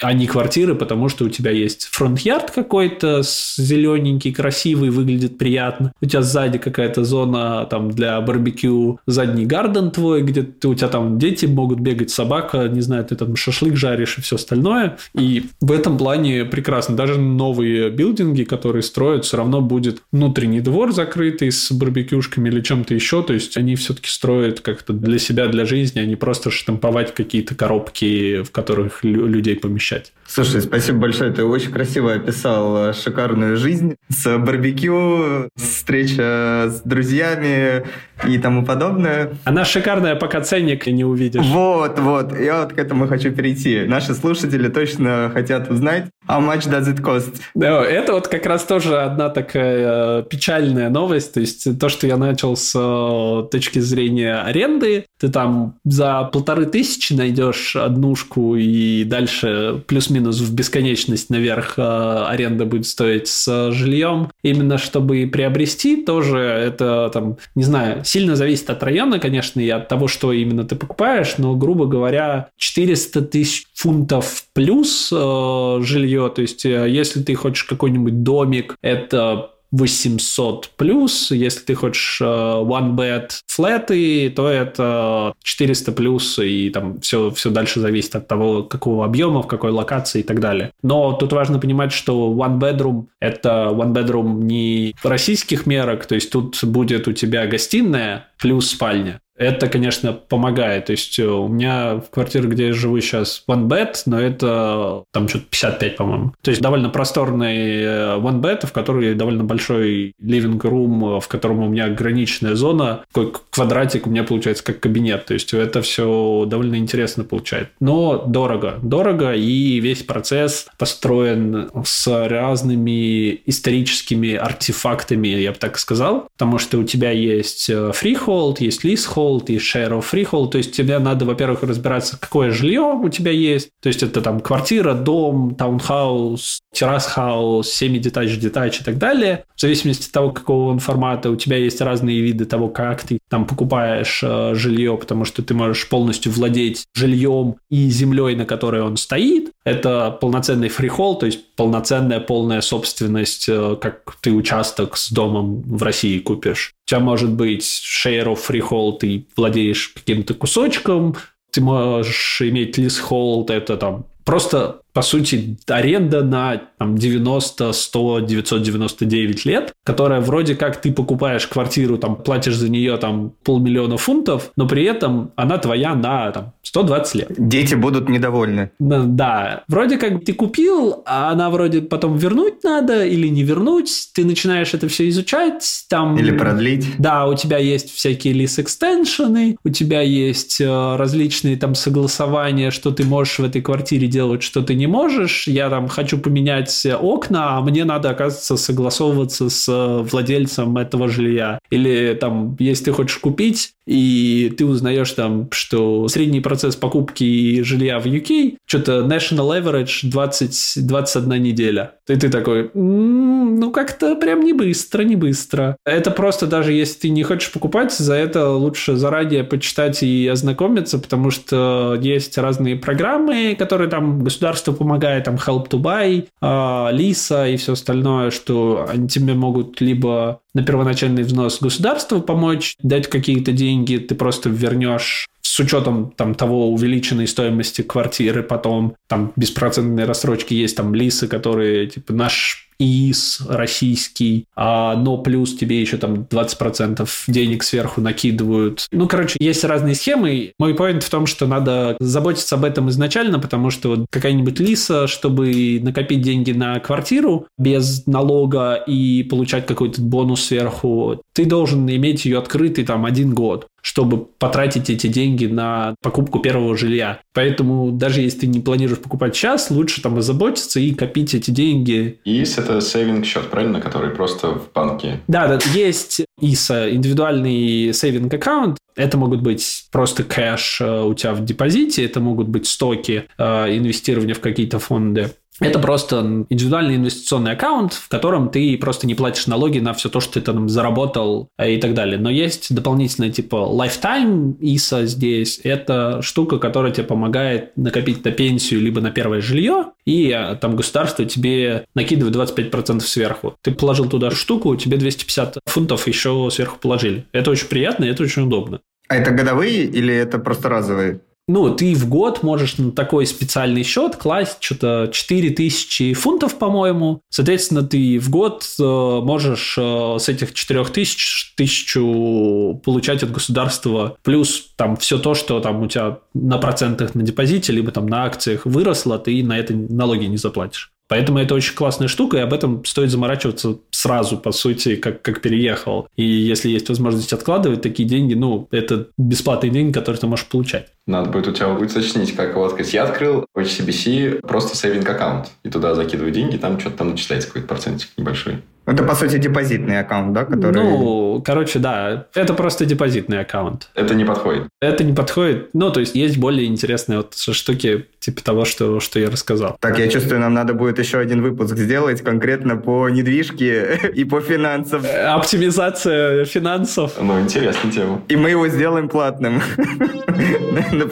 а 0.00 0.12
не 0.12 0.26
квартиры, 0.26 0.74
потому 0.74 1.08
что 1.08 1.24
у 1.24 1.28
тебя 1.28 1.50
есть 1.50 1.88
фронт-ярд 1.90 2.52
какой-то 2.52 3.22
зелененький, 3.22 4.32
красивый, 4.32 4.90
выглядит 4.90 5.38
приятно. 5.38 5.92
У 6.00 6.06
тебя 6.06 6.22
сзади 6.22 6.58
какая-то 6.58 7.04
зона 7.04 7.66
там 7.68 7.90
для 7.90 8.20
барбекю, 8.20 9.00
задний 9.06 9.44
гарден 9.44 9.90
твой, 9.90 10.22
где 10.22 10.42
ты, 10.42 10.68
у 10.68 10.74
тебя 10.74 10.88
там 10.88 11.18
дети 11.18 11.46
могут 11.46 11.80
бегать, 11.80 12.10
собака, 12.10 12.68
не 12.68 12.80
знаю, 12.80 13.04
ты 13.04 13.16
там 13.16 13.34
шашлык 13.34 13.74
жаришь 13.74 14.18
и 14.18 14.20
все 14.20 14.36
остальное. 14.36 14.98
И 15.14 15.46
в 15.60 15.72
этом 15.72 15.98
плане 15.98 16.44
прекрасно. 16.44 16.96
Даже 16.96 17.18
новые 17.18 17.90
билдинги, 17.90 18.44
которые 18.44 18.82
строят, 18.82 19.24
все 19.24 19.36
равно 19.36 19.60
будет 19.60 20.02
внутренний 20.12 20.60
двор 20.60 20.92
закрытый 20.92 21.50
с 21.50 21.72
барбекюшками 21.72 22.48
или 22.48 22.60
чем-то 22.60 22.94
еще. 22.94 23.22
То 23.22 23.32
есть 23.32 23.56
они 23.56 23.74
все-таки 23.74 24.08
строят 24.08 24.60
как-то 24.60 24.92
для 24.92 25.18
себя, 25.18 25.48
для 25.48 25.64
жизни, 25.64 25.98
а 25.98 26.06
не 26.06 26.16
просто 26.16 26.50
штамповать 26.50 27.14
какие-то 27.14 27.56
коробки, 27.56 28.42
в 28.42 28.52
которых 28.52 29.02
людей 29.02 29.56
помещают 29.56 29.87
ощущать. 29.88 30.12
Слушай, 30.26 30.60
спасибо 30.60 30.98
большое. 30.98 31.32
Ты 31.32 31.44
очень 31.44 31.72
красиво 31.72 32.12
описал 32.12 32.90
э, 32.90 32.92
шикарную 32.92 33.56
жизнь 33.56 33.96
с 34.10 34.36
барбекю, 34.36 35.48
встреча 35.56 36.66
с 36.68 36.82
друзьями 36.84 37.86
и 38.26 38.38
тому 38.38 38.64
подобное. 38.64 39.30
Она 39.44 39.64
шикарная, 39.64 40.16
пока 40.16 40.42
ценник 40.42 40.86
не 40.86 41.04
увидишь. 41.04 41.46
Вот, 41.46 41.98
вот. 41.98 42.38
Я 42.38 42.60
вот 42.60 42.74
к 42.74 42.78
этому 42.78 43.08
хочу 43.08 43.32
перейти. 43.32 43.84
Наши 43.86 44.14
слушатели 44.14 44.68
точно 44.68 45.30
хотят 45.32 45.70
узнать, 45.70 46.10
how 46.28 46.46
much 46.46 46.68
does 46.70 46.92
it 46.92 47.00
cost? 47.00 47.40
Да, 47.54 47.82
это 47.82 48.12
вот 48.12 48.28
как 48.28 48.44
раз 48.44 48.64
тоже 48.64 48.98
одна 48.98 49.30
такая 49.30 50.20
э, 50.20 50.24
печальная 50.28 50.90
новость. 50.90 51.32
То 51.32 51.40
есть 51.40 51.78
то, 51.78 51.88
что 51.88 52.06
я 52.06 52.18
начал 52.18 52.54
с 52.54 52.74
э, 52.74 53.48
точки 53.50 53.78
зрения 53.78 54.42
аренды, 54.42 55.06
ты 55.18 55.28
там 55.28 55.76
за 55.84 56.28
полторы 56.30 56.66
тысячи 56.66 57.14
найдешь 57.14 57.76
однушку 57.76 58.56
и 58.56 59.04
дальше 59.04 59.77
плюс-минус 59.86 60.40
в 60.40 60.54
бесконечность 60.54 61.30
наверх 61.30 61.74
э, 61.78 61.82
аренда 61.82 62.64
будет 62.64 62.86
стоить 62.86 63.28
с 63.28 63.70
жильем. 63.72 64.30
Именно 64.42 64.78
чтобы 64.78 65.26
приобрести 65.26 66.04
тоже 66.04 66.38
это 66.38 67.10
там, 67.12 67.38
не 67.54 67.64
знаю, 67.64 68.04
сильно 68.04 68.36
зависит 68.36 68.70
от 68.70 68.82
района, 68.82 69.18
конечно, 69.18 69.60
и 69.60 69.68
от 69.68 69.88
того, 69.88 70.08
что 70.08 70.32
именно 70.32 70.64
ты 70.64 70.76
покупаешь, 70.76 71.38
но, 71.38 71.54
грубо 71.54 71.86
говоря, 71.86 72.48
400 72.56 73.22
тысяч 73.22 73.66
фунтов 73.74 74.44
плюс 74.52 75.10
э, 75.12 75.78
жилье, 75.82 76.32
то 76.34 76.42
есть 76.42 76.64
э, 76.64 76.88
если 76.88 77.22
ты 77.22 77.34
хочешь 77.34 77.64
какой-нибудь 77.64 78.22
домик, 78.22 78.76
это 78.82 79.50
800 79.70 80.70
плюс. 80.76 81.30
Если 81.30 81.60
ты 81.60 81.74
хочешь 81.74 82.20
э, 82.20 82.24
one 82.24 82.94
bed 82.94 83.30
флеты, 83.46 84.30
то 84.30 84.48
это 84.48 85.34
400 85.42 85.92
плюс, 85.92 86.38
и 86.38 86.70
там 86.70 87.00
все, 87.00 87.30
все 87.30 87.50
дальше 87.50 87.80
зависит 87.80 88.16
от 88.16 88.28
того, 88.28 88.62
какого 88.62 89.04
объема, 89.04 89.42
в 89.42 89.46
какой 89.46 89.70
локации 89.70 90.20
и 90.20 90.22
так 90.22 90.40
далее. 90.40 90.72
Но 90.82 91.12
тут 91.12 91.32
важно 91.32 91.58
понимать, 91.58 91.92
что 91.92 92.32
one 92.32 92.58
bedroom– 92.58 93.06
это 93.20 93.70
one 93.72 93.92
bedroom 93.92 94.42
не 94.42 94.94
российских 95.02 95.66
мерок, 95.66 96.06
то 96.06 96.14
есть 96.14 96.30
тут 96.30 96.62
будет 96.64 97.08
у 97.08 97.12
тебя 97.12 97.46
гостиная 97.46 98.28
плюс 98.38 98.70
спальня. 98.70 99.20
Это, 99.38 99.68
конечно, 99.68 100.12
помогает. 100.12 100.86
То 100.86 100.92
есть 100.92 101.18
э, 101.18 101.24
у 101.24 101.48
меня 101.48 101.96
в 101.96 102.10
квартире, 102.10 102.48
где 102.48 102.68
я 102.68 102.72
живу 102.72 103.00
сейчас, 103.00 103.44
one 103.48 103.68
bed, 103.68 103.94
но 104.06 104.20
это 104.20 105.04
там 105.12 105.28
что-то 105.28 105.44
55, 105.50 105.96
по-моему. 105.96 106.32
То 106.42 106.50
есть 106.50 106.60
довольно 106.60 106.90
просторный 106.90 107.82
э, 107.82 108.18
one 108.18 108.40
bed, 108.40 108.66
в 108.66 108.72
который 108.72 109.14
довольно 109.14 109.44
большой 109.44 110.12
living 110.20 110.60
room, 110.60 111.20
в 111.20 111.28
котором 111.28 111.60
у 111.60 111.68
меня 111.68 111.84
ограниченная 111.86 112.56
зона. 112.56 113.04
Такой 113.12 113.32
квадратик 113.50 114.06
у 114.06 114.10
меня 114.10 114.24
получается 114.24 114.64
как 114.64 114.80
кабинет. 114.80 115.26
То 115.26 115.34
есть 115.34 115.54
это 115.54 115.82
все 115.82 116.44
довольно 116.46 116.76
интересно 116.76 117.22
получает. 117.22 117.70
Но 117.78 118.24
дорого. 118.26 118.78
Дорого, 118.82 119.34
и 119.34 119.78
весь 119.78 120.02
процесс 120.02 120.66
построен 120.78 121.70
с 121.84 122.28
разными 122.28 123.40
историческими 123.46 124.34
артефактами, 124.34 125.28
я 125.28 125.52
бы 125.52 125.58
так 125.58 125.78
сказал. 125.78 126.28
Потому 126.36 126.58
что 126.58 126.78
у 126.78 126.84
тебя 126.84 127.12
есть 127.12 127.70
э, 127.70 127.92
freehold, 127.94 128.56
есть 128.58 128.84
leasehold, 128.84 129.27
freehold 129.28 129.44
и 129.48 129.56
share 129.58 129.90
of 129.90 130.04
freehold. 130.10 130.50
То 130.50 130.58
есть 130.58 130.72
тебе 130.72 130.98
надо, 130.98 131.24
во-первых, 131.24 131.62
разбираться, 131.62 132.18
какое 132.18 132.50
жилье 132.50 132.80
у 132.80 133.08
тебя 133.08 133.30
есть. 133.30 133.70
То 133.80 133.88
есть 133.88 134.02
это 134.02 134.20
там 134.20 134.40
квартира, 134.40 134.94
дом, 134.94 135.54
таунхаус, 135.54 136.60
террас-хаус, 136.72 137.68
семи-детач, 137.68 138.36
детач 138.38 138.80
и 138.80 138.84
так 138.84 138.98
далее. 138.98 139.44
В 139.56 139.60
зависимости 139.60 140.06
от 140.06 140.12
того, 140.12 140.30
какого 140.30 140.70
он 140.70 140.78
формата, 140.78 141.30
у 141.30 141.36
тебя 141.36 141.56
есть 141.56 141.80
разные 141.80 142.20
виды 142.20 142.44
того, 142.44 142.68
как 142.68 143.02
ты 143.02 143.18
там 143.28 143.46
покупаешь 143.46 144.20
э, 144.22 144.54
жилье, 144.54 144.96
потому 144.96 145.24
что 145.24 145.42
ты 145.42 145.54
можешь 145.54 145.88
полностью 145.88 146.32
владеть 146.32 146.86
жильем 146.94 147.56
и 147.70 147.88
землей, 147.88 148.36
на 148.36 148.44
которой 148.44 148.82
он 148.82 148.96
стоит. 148.96 149.50
Это 149.64 150.16
полноценный 150.20 150.68
фрихол, 150.68 151.18
то 151.18 151.26
есть 151.26 151.54
полноценная 151.56 152.20
полная 152.20 152.60
собственность, 152.60 153.48
э, 153.48 153.76
как 153.80 154.16
ты 154.20 154.32
участок 154.32 154.96
с 154.96 155.10
домом 155.10 155.62
в 155.62 155.82
России 155.82 156.18
купишь. 156.18 156.74
У 156.88 156.90
тебя 156.90 157.00
может 157.00 157.30
быть 157.30 157.64
share 157.64 158.24
of 158.24 158.38
freehold, 158.48 159.00
ты 159.00 159.26
владеешь 159.36 159.88
каким-то 159.88 160.32
кусочком, 160.32 161.16
ты 161.50 161.60
можешь 161.60 162.40
иметь 162.40 162.78
leasehold, 162.78 163.52
это 163.52 163.76
там 163.76 164.06
просто 164.24 164.80
по 164.98 165.02
сути, 165.02 165.56
аренда 165.68 166.24
на 166.24 166.60
там, 166.76 166.98
90, 166.98 167.72
100, 167.72 168.18
999 168.18 169.44
лет, 169.44 169.72
которая 169.84 170.20
вроде 170.20 170.56
как 170.56 170.80
ты 170.80 170.92
покупаешь 170.92 171.46
квартиру, 171.46 171.98
там, 171.98 172.16
платишь 172.16 172.56
за 172.56 172.68
нее 172.68 172.96
там 172.96 173.32
полмиллиона 173.44 173.96
фунтов, 173.96 174.50
но 174.56 174.66
при 174.66 174.82
этом 174.82 175.30
она 175.36 175.58
твоя 175.58 175.94
на 175.94 176.32
там, 176.32 176.52
120 176.64 177.14
лет. 177.14 177.28
Дети 177.38 177.76
будут 177.76 178.08
недовольны. 178.08 178.72
Да. 178.80 179.62
Вроде 179.68 179.98
как 179.98 180.24
ты 180.24 180.32
купил, 180.32 181.04
а 181.06 181.30
она 181.30 181.48
вроде 181.50 181.80
потом 181.80 182.16
вернуть 182.16 182.64
надо 182.64 183.06
или 183.06 183.28
не 183.28 183.44
вернуть. 183.44 184.10
Ты 184.14 184.24
начинаешь 184.24 184.74
это 184.74 184.88
все 184.88 185.08
изучать. 185.10 185.84
Там... 185.88 186.18
Или 186.18 186.36
продлить. 186.36 186.86
Да, 186.98 187.28
у 187.28 187.36
тебя 187.36 187.58
есть 187.58 187.94
всякие 187.94 188.34
лис-экстеншены, 188.34 189.58
у 189.64 189.68
тебя 189.68 190.00
есть 190.00 190.60
э, 190.60 190.96
различные 190.96 191.56
там 191.56 191.76
согласования, 191.76 192.72
что 192.72 192.90
ты 192.90 193.04
можешь 193.04 193.38
в 193.38 193.44
этой 193.44 193.62
квартире 193.62 194.08
делать, 194.08 194.42
что 194.42 194.60
ты 194.60 194.74
не 194.74 194.87
можешь, 194.88 195.46
я 195.46 195.70
там 195.70 195.88
хочу 195.88 196.18
поменять 196.18 196.86
окна, 197.00 197.58
а 197.58 197.60
мне 197.60 197.84
надо, 197.84 198.10
оказывается, 198.10 198.56
согласовываться 198.56 199.48
с 199.48 200.02
владельцем 200.10 200.76
этого 200.76 201.08
жилья. 201.08 201.58
Или 201.70 202.16
там, 202.20 202.56
если 202.58 202.84
ты 202.84 202.92
хочешь 202.92 203.18
купить, 203.18 203.74
и 203.86 204.52
ты 204.56 204.66
узнаешь 204.66 205.12
там, 205.12 205.48
что 205.50 206.08
средний 206.08 206.40
процесс 206.40 206.76
покупки 206.76 207.62
жилья 207.62 207.98
в 207.98 208.06
UK, 208.06 208.56
что-то 208.66 209.06
national 209.08 209.58
average 209.58 210.10
20, 210.10 210.86
21 210.86 211.42
неделя. 211.42 211.92
И 212.06 212.14
ты 212.16 212.28
такой, 212.28 212.70
м-м, 212.74 213.58
ну 213.58 213.70
как-то 213.70 214.14
прям 214.14 214.40
не 214.40 214.52
быстро, 214.52 215.02
не 215.02 215.16
быстро. 215.16 215.76
Это 215.86 216.10
просто 216.10 216.46
даже 216.46 216.72
если 216.72 217.00
ты 217.00 217.08
не 217.08 217.22
хочешь 217.22 217.50
покупать, 217.50 217.92
за 217.92 218.14
это 218.14 218.50
лучше 218.50 218.96
заранее 218.96 219.42
почитать 219.42 220.02
и 220.02 220.28
ознакомиться, 220.28 220.98
потому 220.98 221.30
что 221.30 221.98
есть 222.00 222.36
разные 222.36 222.76
программы, 222.76 223.56
которые 223.58 223.88
там 223.88 224.22
государство 224.22 224.67
помогает, 224.72 225.24
там 225.24 225.36
Help 225.36 225.68
to 225.68 225.80
Buy, 225.80 226.92
Лиса 226.92 227.46
и 227.46 227.56
все 227.56 227.72
остальное, 227.72 228.30
что 228.30 228.86
они 228.88 229.08
тебе 229.08 229.34
могут 229.34 229.80
либо 229.80 230.40
на 230.54 230.62
первоначальный 230.62 231.22
взнос 231.22 231.60
государству 231.60 232.20
помочь, 232.20 232.76
дать 232.82 233.08
какие-то 233.08 233.52
деньги, 233.52 233.96
ты 233.96 234.14
просто 234.14 234.48
вернешь 234.48 235.28
с 235.42 235.60
учетом 235.60 236.12
там 236.16 236.34
того 236.34 236.70
увеличенной 236.72 237.26
стоимости 237.26 237.82
квартиры, 237.82 238.42
потом 238.42 238.94
там 239.08 239.32
беспроцентные 239.34 240.06
рассрочки 240.06 240.54
есть, 240.54 240.76
там 240.76 240.94
лисы, 240.94 241.26
которые 241.26 241.86
типа 241.86 242.12
наш 242.12 242.67
ИИС 242.78 243.42
российский, 243.48 244.46
а, 244.54 244.96
но 244.96 245.18
плюс 245.18 245.54
тебе 245.54 245.80
еще 245.80 245.96
там 245.96 246.26
20% 246.30 247.08
денег 247.26 247.62
сверху 247.62 248.00
накидывают. 248.00 248.86
Ну, 248.92 249.08
короче, 249.08 249.36
есть 249.40 249.64
разные 249.64 249.94
схемы. 249.94 250.52
Мой 250.58 250.74
поинт 250.74 251.02
в 251.02 251.10
том, 251.10 251.26
что 251.26 251.46
надо 251.46 251.96
заботиться 252.00 252.54
об 252.54 252.64
этом 252.64 252.88
изначально, 252.90 253.38
потому 253.38 253.70
что 253.70 253.90
вот 253.90 254.06
какая-нибудь 254.10 254.60
лиса, 254.60 255.06
чтобы 255.06 255.80
накопить 255.82 256.22
деньги 256.22 256.52
на 256.52 256.78
квартиру 256.80 257.46
без 257.58 258.06
налога 258.06 258.74
и 258.74 259.22
получать 259.24 259.66
какой-то 259.66 260.00
бонус 260.00 260.44
сверху, 260.44 261.22
ты 261.32 261.44
должен 261.44 261.88
иметь 261.88 262.24
ее 262.24 262.38
открытый 262.38 262.84
там 262.84 263.04
один 263.04 263.34
год 263.34 263.68
чтобы 263.80 264.18
потратить 264.18 264.90
эти 264.90 265.06
деньги 265.06 265.46
на 265.46 265.94
покупку 266.02 266.40
первого 266.40 266.76
жилья. 266.76 267.20
Поэтому 267.32 267.90
даже 267.90 268.20
если 268.20 268.40
ты 268.40 268.46
не 268.46 268.60
планируешь 268.60 268.98
покупать 268.98 269.34
сейчас, 269.34 269.70
лучше 269.70 270.02
там 270.02 270.18
озаботиться 270.18 270.78
и 270.78 270.92
копить 270.92 271.34
эти 271.34 271.50
деньги. 271.50 272.20
ISA – 272.24 272.67
это 272.68 272.80
saving 272.80 273.24
счет, 273.24 273.50
правильно, 273.50 273.80
который 273.80 274.10
просто 274.10 274.48
в 274.48 274.72
банке? 274.72 275.20
Да, 275.26 275.48
да, 275.48 275.58
есть 275.72 276.22
ISA, 276.40 276.94
индивидуальный 276.94 277.92
saving 277.94 278.32
account. 278.32 278.78
Это 278.94 279.16
могут 279.16 279.42
быть 279.42 279.86
просто 279.92 280.24
cash 280.24 280.80
э, 280.80 281.02
у 281.02 281.14
тебя 281.14 281.32
в 281.32 281.44
депозите, 281.44 282.04
это 282.04 282.20
могут 282.20 282.48
быть 282.48 282.66
stock 282.66 283.05
'и, 283.05 283.28
э, 283.38 283.76
инвестирование 283.76 284.34
в 284.34 284.40
какие-то 284.40 284.78
фонды. 284.78 285.30
Это 285.60 285.78
просто 285.78 286.44
индивидуальный 286.48 286.96
инвестиционный 286.96 287.52
аккаунт, 287.52 287.92
в 287.92 288.08
котором 288.08 288.50
ты 288.50 288.76
просто 288.78 289.06
не 289.06 289.14
платишь 289.14 289.46
налоги 289.46 289.78
на 289.78 289.92
все 289.92 290.08
то, 290.08 290.20
что 290.20 290.34
ты 290.34 290.40
там 290.40 290.68
заработал 290.68 291.48
э, 291.58 291.72
и 291.72 291.80
так 291.80 291.94
далее. 291.94 292.18
Но 292.18 292.30
есть 292.30 292.72
дополнительная 292.74 293.30
типа 293.30 293.56
lifetime 293.56 294.56
ISA 294.58 295.06
здесь. 295.06 295.60
Это 295.64 296.22
штука, 296.22 296.58
которая 296.58 296.92
тебе 296.92 297.04
помогает 297.04 297.76
накопить 297.76 298.24
на 298.24 298.30
пенсию 298.30 298.80
либо 298.80 299.00
на 299.00 299.10
первое 299.10 299.40
жилье, 299.40 299.86
и 300.04 300.30
э, 300.30 300.54
там 300.56 300.76
государство 300.76 301.24
тебе 301.24 301.86
накидывает 301.94 302.36
25% 302.36 303.00
сверху. 303.00 303.56
Ты 303.62 303.72
положил 303.72 304.08
туда 304.08 304.30
штуку, 304.30 304.76
тебе 304.76 304.96
250 304.96 305.58
фунтов 305.66 306.06
еще 306.06 306.48
сверху 306.52 306.78
положили. 306.78 307.26
Это 307.32 307.50
очень 307.50 307.68
приятно, 307.68 308.04
и 308.04 308.08
это 308.08 308.22
очень 308.22 308.42
удобно. 308.42 308.80
А 309.08 309.16
это 309.16 309.30
годовые 309.30 309.84
или 309.84 310.14
это 310.14 310.38
просто 310.38 310.68
разовые? 310.68 311.20
Ну, 311.48 311.74
ты 311.74 311.94
в 311.94 312.08
год 312.08 312.42
можешь 312.42 312.76
на 312.76 312.92
такой 312.92 313.26
специальный 313.26 313.82
счет 313.82 314.16
класть 314.16 314.58
что-то 314.60 315.08
4000 315.10 316.12
фунтов, 316.12 316.58
по-моему. 316.58 317.22
Соответственно, 317.30 317.82
ты 317.82 318.18
в 318.18 318.28
год 318.28 318.64
э, 318.78 318.82
можешь 318.82 319.76
э, 319.78 320.16
с 320.18 320.28
этих 320.28 320.52
4000 320.52 321.54
тысячу 321.56 322.80
получать 322.84 323.22
от 323.22 323.32
государства, 323.32 324.16
плюс 324.22 324.72
там 324.76 324.96
все 324.98 325.18
то, 325.18 325.34
что 325.34 325.60
там 325.60 325.82
у 325.82 325.88
тебя 325.88 326.18
на 326.34 326.58
процентах 326.58 327.14
на 327.14 327.22
депозите, 327.22 327.72
либо 327.72 327.90
там 327.92 328.06
на 328.06 328.24
акциях 328.24 328.66
выросло, 328.66 329.18
ты 329.18 329.42
на 329.42 329.58
это 329.58 329.74
налоги 329.74 330.26
не 330.26 330.36
заплатишь. 330.36 330.92
Поэтому 331.08 331.38
это 331.38 331.54
очень 331.54 331.74
классная 331.74 332.08
штука, 332.08 332.36
и 332.36 332.40
об 332.40 332.52
этом 332.52 332.84
стоит 332.84 333.10
заморачиваться 333.10 333.78
сразу, 333.90 334.36
по 334.36 334.52
сути, 334.52 334.96
как, 334.96 335.22
как 335.22 335.40
переехал. 335.40 336.06
И 336.16 336.24
если 336.24 336.68
есть 336.68 336.88
возможность 336.88 337.32
откладывать 337.32 337.82
такие 337.82 338.08
деньги, 338.08 338.34
ну, 338.34 338.68
это 338.70 339.08
бесплатные 339.16 339.70
деньги, 339.70 339.92
которые 339.92 340.20
ты 340.20 340.26
можешь 340.26 340.46
получать. 340.46 340.88
Надо 341.06 341.30
будет 341.30 341.48
у 341.48 341.52
тебя 341.52 341.70
уточнить, 341.70 342.36
как 342.36 342.50
его 342.50 342.66
открыть. 342.66 342.92
Я 342.92 343.04
открыл 343.04 343.46
в 343.54 343.58
HCBC 343.58 344.46
просто 344.46 344.76
сейвинг 344.76 345.08
аккаунт, 345.08 345.50
и 345.64 345.70
туда 345.70 345.94
закидываю 345.94 346.32
деньги, 346.32 346.58
там 346.58 346.78
что-то 346.78 346.98
там 346.98 347.10
начисляется 347.10 347.48
какой-то 347.48 347.68
процентик 347.68 348.10
небольшой. 348.18 348.62
Это, 348.88 349.04
по 349.04 349.14
сути, 349.14 349.36
депозитный 349.36 350.00
аккаунт, 350.00 350.32
да? 350.32 350.44
Который... 350.46 350.82
Ну, 350.82 351.42
короче, 351.44 351.78
да. 351.78 352.26
Это 352.34 352.54
просто 352.54 352.86
депозитный 352.86 353.40
аккаунт. 353.40 353.90
Это 353.94 354.14
не 354.14 354.24
подходит? 354.24 354.68
Это 354.80 355.04
не 355.04 355.12
подходит. 355.12 355.68
Ну, 355.74 355.90
то 355.90 356.00
есть, 356.00 356.14
есть 356.14 356.38
более 356.38 356.66
интересные 356.66 357.18
вот 357.18 357.34
штуки, 357.36 358.06
типа 358.18 358.42
того, 358.42 358.64
что, 358.64 358.98
что 359.00 359.20
я 359.20 359.28
рассказал. 359.30 359.76
Так, 359.80 359.98
я 359.98 360.08
чувствую, 360.08 360.40
нам 360.40 360.54
надо 360.54 360.72
будет 360.72 360.98
еще 360.98 361.18
один 361.18 361.42
выпуск 361.42 361.76
сделать 361.76 362.22
конкретно 362.22 362.76
по 362.76 363.10
недвижке 363.10 364.00
и 364.14 364.24
по 364.24 364.40
финансам. 364.40 365.02
Оптимизация 365.26 366.46
финансов. 366.46 367.12
Ну, 367.20 367.38
интересная 367.40 367.92
тема. 367.92 368.22
И 368.28 368.36
мы 368.36 368.50
его 368.50 368.68
сделаем 368.68 369.10
платным 369.10 369.60
на 369.76 371.06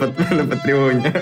Патреоне. 0.47 1.13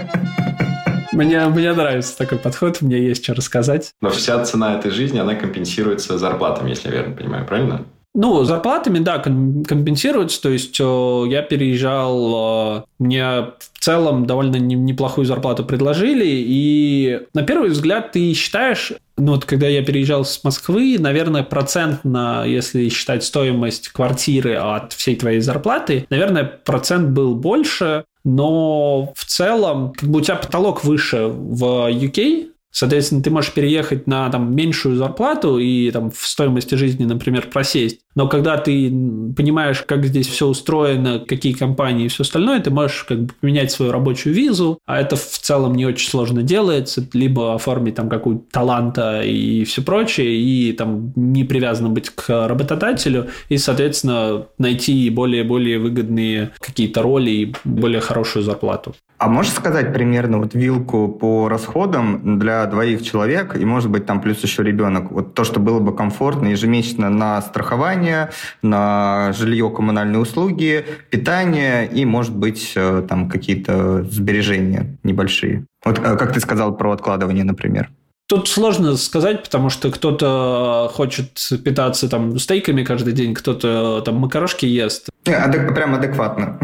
Мне, 1.15 1.47
мне 1.47 1.73
нравится 1.73 2.19
такой 2.19 2.39
подход, 2.39 2.83
мне 2.83 2.99
есть 2.99 3.23
что 3.23 3.35
рассказать. 3.35 3.93
Но 4.01 4.11
вся 4.11 4.45
цена 4.45 4.77
этой 4.77 4.91
жизни, 4.91 5.19
она 5.21 5.37
компенсируется 5.37 6.19
зарплатами, 6.19 6.71
если 6.71 6.89
я 6.89 6.95
верно 6.97 7.15
понимаю, 7.15 7.47
правильно? 7.47 7.85
Ну, 8.17 8.45
зарплатами, 8.45 9.01
да, 9.01 9.19
компенсируется. 9.19 10.41
То 10.41 10.51
есть 10.51 10.79
э, 10.79 11.25
я 11.29 11.43
переезжал, 11.43 12.79
э, 12.79 12.83
мне 13.01 13.25
в 13.59 13.81
целом 13.81 14.25
довольно 14.25 14.57
неплохую 14.57 15.25
зарплату 15.25 15.65
предложили, 15.65 16.25
и 16.25 17.23
на 17.35 17.43
первый 17.43 17.71
взгляд 17.71 18.13
ты 18.13 18.33
считаешь, 18.35 18.93
ну 19.17 19.33
вот 19.33 19.45
когда 19.45 19.67
я 19.67 19.85
переезжал 19.85 20.25
с 20.25 20.45
Москвы, 20.45 20.97
наверное, 21.01 21.43
процент 21.43 22.05
на, 22.05 22.45
если 22.45 22.89
считать 22.89 23.25
стоимость 23.25 23.89
квартиры 23.89 24.55
от 24.55 24.93
всей 24.93 25.17
твоей 25.17 25.41
зарплаты, 25.41 26.07
наверное, 26.09 26.45
процент 26.45 27.11
был 27.11 27.35
больше, 27.35 28.05
но 28.25 29.13
в 29.17 29.25
целом 29.25 29.93
как 29.93 30.09
бы 30.09 30.21
у 30.21 30.23
тебя 30.23 30.37
потолок 30.37 30.85
выше 30.85 31.27
в 31.27 31.91
UK, 31.91 32.54
Соответственно, 32.75 33.23
ты 33.23 33.31
можешь 33.31 33.53
переехать 33.53 34.09
на 34.09 34.29
там, 34.31 34.55
меньшую 34.55 34.97
зарплату 34.97 35.59
и 35.59 35.93
там, 35.93 36.11
в 36.11 36.27
стоимости 36.27 36.75
жизни, 36.75 37.05
например, 37.05 37.49
просесть. 37.49 38.01
Но 38.17 38.27
когда 38.27 38.57
ты 38.57 38.91
понимаешь, 39.37 39.83
как 39.87 40.05
здесь 40.05 40.27
все 40.27 40.49
устроено, 40.49 41.21
какие 41.21 41.53
компании 41.53 42.07
и 42.07 42.09
все 42.09 42.23
остальное, 42.23 42.61
ты 42.61 42.71
можешь 42.71 43.05
как 43.05 43.23
бы 43.23 43.35
поменять 43.41 43.71
свою 43.71 43.93
рабочую 43.93 44.35
визу, 44.35 44.81
а 44.87 45.01
это 45.01 45.15
в 45.15 45.39
целом 45.39 45.77
не 45.77 45.87
очень 45.87 46.11
сложно 46.11 46.43
делается, 46.43 47.07
либо 47.13 47.55
оформить 47.55 47.95
там 47.95 48.09
какую-то 48.09 48.45
таланта 48.51 49.23
и 49.23 49.63
все 49.63 49.81
прочее, 49.83 50.35
и 50.35 50.73
там 50.73 51.13
не 51.15 51.45
привязано 51.45 51.91
быть 51.91 52.11
к 52.11 52.49
работодателю, 52.49 53.29
и, 53.49 53.57
соответственно, 53.57 54.47
найти 54.59 55.09
более-более 55.11 55.79
выгодные 55.79 56.51
какие-то 56.59 57.03
роли 57.03 57.31
и 57.31 57.55
более 57.65 58.01
хорошую 58.01 58.43
зарплату. 58.43 58.97
А 59.19 59.29
можешь 59.29 59.53
сказать 59.53 59.93
примерно 59.93 60.39
вот 60.39 60.55
вилку 60.55 61.09
по 61.09 61.49
расходам 61.49 62.39
для 62.39 62.67
двоих 62.67 63.03
человек 63.03 63.57
и, 63.57 63.65
может 63.65 63.91
быть, 63.91 64.07
там 64.07 64.21
плюс 64.21 64.43
еще 64.43 64.63
ребенок? 64.63 65.13
Вот 65.13 65.35
то, 65.35 65.45
что 65.45 65.61
было 65.61 65.79
бы 65.79 65.95
комфортно 65.95 66.49
ежемесячно 66.49 67.11
на 67.11 67.41
страхование, 67.41 68.31
на 68.63 69.33
жилье, 69.33 69.71
коммунальные 69.71 70.19
услуги, 70.19 70.85
питание 71.11 71.87
и, 71.87 72.05
может 72.05 72.35
быть, 72.37 72.73
э, 72.75 73.05
там 73.09 73.29
какие-то 73.31 74.03
сбережения 74.05 74.97
небольшие. 75.05 75.65
Вот 75.85 75.99
э, 75.99 76.17
как 76.17 76.33
ты 76.33 76.41
сказал 76.41 76.77
про 76.77 76.93
откладывание, 76.93 77.45
например. 77.45 77.91
Тут 78.27 78.49
сложно 78.49 78.97
сказать, 78.97 79.45
потому 79.45 79.69
что 79.69 79.91
кто-то 79.91 80.91
хочет 80.93 81.39
питаться 81.63 82.09
там 82.09 82.39
стейками 82.39 82.83
каждый 82.83 83.13
день, 83.13 83.35
кто-то 83.35 84.01
там 84.01 84.17
макарошки 84.17 84.65
ест. 84.65 85.11
Адек, 85.27 85.75
прям 85.75 85.95
адекватно. 85.95 86.59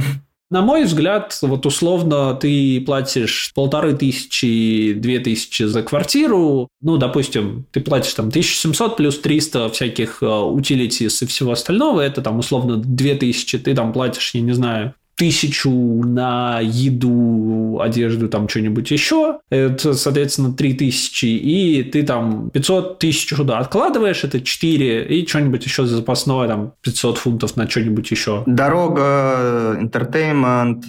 На 0.50 0.62
мой 0.62 0.82
взгляд, 0.84 1.38
вот 1.42 1.64
условно 1.64 2.34
ты 2.34 2.80
платишь 2.80 3.52
полторы 3.54 3.94
тысячи, 3.94 4.94
две 4.94 5.20
тысячи 5.20 5.62
за 5.62 5.84
квартиру, 5.84 6.66
ну, 6.80 6.96
допустим, 6.96 7.66
ты 7.70 7.80
платишь 7.80 8.14
там 8.14 8.28
1700 8.28 8.96
плюс 8.96 9.20
300 9.20 9.68
всяких 9.68 10.22
утилитис 10.22 11.22
э, 11.22 11.24
и 11.24 11.28
всего 11.28 11.52
остального, 11.52 12.00
это 12.00 12.20
там 12.20 12.40
условно 12.40 12.78
2000, 12.78 13.58
ты 13.60 13.76
там 13.76 13.92
платишь, 13.92 14.34
я 14.34 14.40
не 14.40 14.52
знаю, 14.52 14.94
тысячу 15.20 15.70
на 15.70 16.60
еду, 16.62 17.78
одежду, 17.82 18.30
там 18.30 18.48
что-нибудь 18.48 18.90
еще, 18.90 19.40
это, 19.50 19.92
соответственно, 19.92 20.54
три 20.54 20.72
тысячи, 20.72 21.26
и 21.26 21.82
ты 21.82 22.04
там 22.04 22.48
500 22.48 22.98
тысяч 22.98 23.28
туда 23.28 23.58
откладываешь, 23.58 24.24
это 24.24 24.40
4, 24.40 25.04
и 25.04 25.26
что-нибудь 25.26 25.62
еще 25.66 25.84
запасное, 25.84 26.48
там 26.48 26.72
500 26.80 27.18
фунтов 27.18 27.56
на 27.56 27.68
что-нибудь 27.68 28.10
еще. 28.10 28.44
Дорога, 28.46 29.76
интертеймент, 29.78 30.86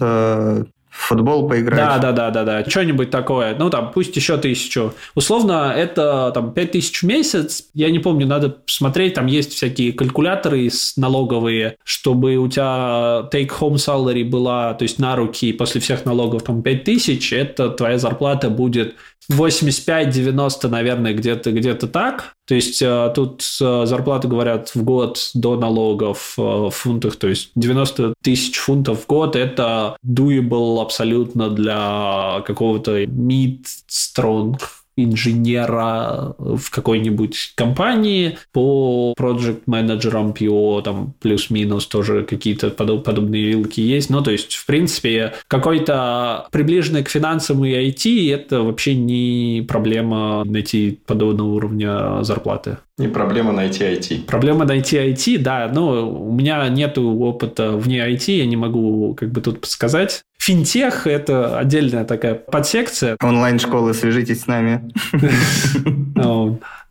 э, 0.91 0.97
футбол 0.97 1.47
поиграть. 1.47 1.79
Да, 1.79 1.97
да, 1.97 2.11
да, 2.11 2.29
да, 2.29 2.43
да. 2.43 2.69
Что-нибудь 2.69 3.09
такое. 3.09 3.55
Ну, 3.57 3.69
там, 3.69 3.91
пусть 3.91 4.15
еще 4.15 4.37
тысячу. 4.37 4.93
Условно, 5.15 5.73
это 5.75 6.31
там 6.33 6.53
5 6.53 6.71
тысяч 6.71 7.01
в 7.01 7.05
месяц. 7.05 7.65
Я 7.73 7.89
не 7.91 7.99
помню, 7.99 8.27
надо 8.27 8.57
смотреть. 8.65 9.15
Там 9.15 9.25
есть 9.25 9.53
всякие 9.53 9.93
калькуляторы 9.93 10.69
налоговые, 10.97 11.77
чтобы 11.83 12.35
у 12.35 12.47
тебя 12.47 13.27
take-home 13.31 13.75
salary 13.75 14.23
была, 14.23 14.73
то 14.73 14.83
есть 14.83 14.99
на 14.99 15.15
руки 15.15 15.53
после 15.53 15.81
всех 15.81 16.05
налогов 16.05 16.43
там 16.43 16.61
5 16.61 16.83
тысяч, 16.83 17.33
это 17.33 17.69
твоя 17.69 17.97
зарплата 17.97 18.49
будет 18.49 18.95
85-90, 19.31 20.67
наверное, 20.67 21.13
где-то 21.13 21.51
где 21.51 21.73
так. 21.73 22.35
То 22.51 22.55
есть 22.55 22.81
э, 22.81 23.11
тут 23.15 23.45
э, 23.61 23.85
зарплаты 23.85 24.27
говорят 24.27 24.75
в 24.75 24.83
год 24.83 25.31
до 25.33 25.55
налогов 25.55 26.33
э, 26.37 26.41
в 26.41 26.69
фунтах, 26.71 27.15
то 27.15 27.29
есть 27.29 27.51
90 27.55 28.13
тысяч 28.21 28.57
фунтов 28.57 29.03
в 29.03 29.07
год– 29.07 29.35
это 29.37 29.95
doable 30.05 30.81
абсолютно 30.81 31.49
для 31.49 32.43
какого-то 32.45 33.03
mid-strong 33.03 34.57
инженера 35.03 36.35
в 36.37 36.69
какой-нибудь 36.69 37.53
компании, 37.55 38.37
по 38.51 39.13
project 39.17 39.63
менеджерам 39.65 40.31
PO, 40.31 40.81
там 40.83 41.13
плюс-минус 41.19 41.87
тоже 41.87 42.23
какие-то 42.23 42.67
подоб- 42.67 43.03
подобные 43.03 43.43
вилки 43.43 43.81
есть. 43.81 44.09
Ну, 44.09 44.21
то 44.21 44.31
есть, 44.31 44.55
в 44.55 44.65
принципе, 44.65 45.33
какой-то 45.47 46.47
приближенный 46.51 47.03
к 47.03 47.09
финансам 47.09 47.63
и 47.65 47.71
IT 47.71 48.33
это 48.33 48.61
вообще 48.61 48.95
не 48.95 49.65
проблема 49.67 50.43
найти 50.45 50.99
подобного 51.05 51.49
уровня 51.49 52.23
зарплаты. 52.23 52.77
Не 52.97 53.07
проблема 53.07 53.51
найти 53.51 53.83
IT. 53.83 54.25
Проблема 54.25 54.65
найти 54.65 54.97
IT, 54.97 55.39
да, 55.39 55.69
но 55.73 56.09
у 56.09 56.31
меня 56.31 56.67
нет 56.69 56.97
опыта 56.97 57.71
вне 57.71 57.99
IT, 57.99 58.31
я 58.31 58.45
не 58.45 58.55
могу 58.55 59.15
как 59.15 59.31
бы 59.31 59.41
тут 59.41 59.61
подсказать. 59.61 60.23
Финтех– 60.39 61.05
это 61.07 61.57
отдельная 61.57 62.03
такая 62.03 62.35
подсекция. 62.35 63.15
Онлайн-школы, 63.21 63.93
свяжитесь 63.93 64.41
с 64.41 64.47
нами. 64.47 64.91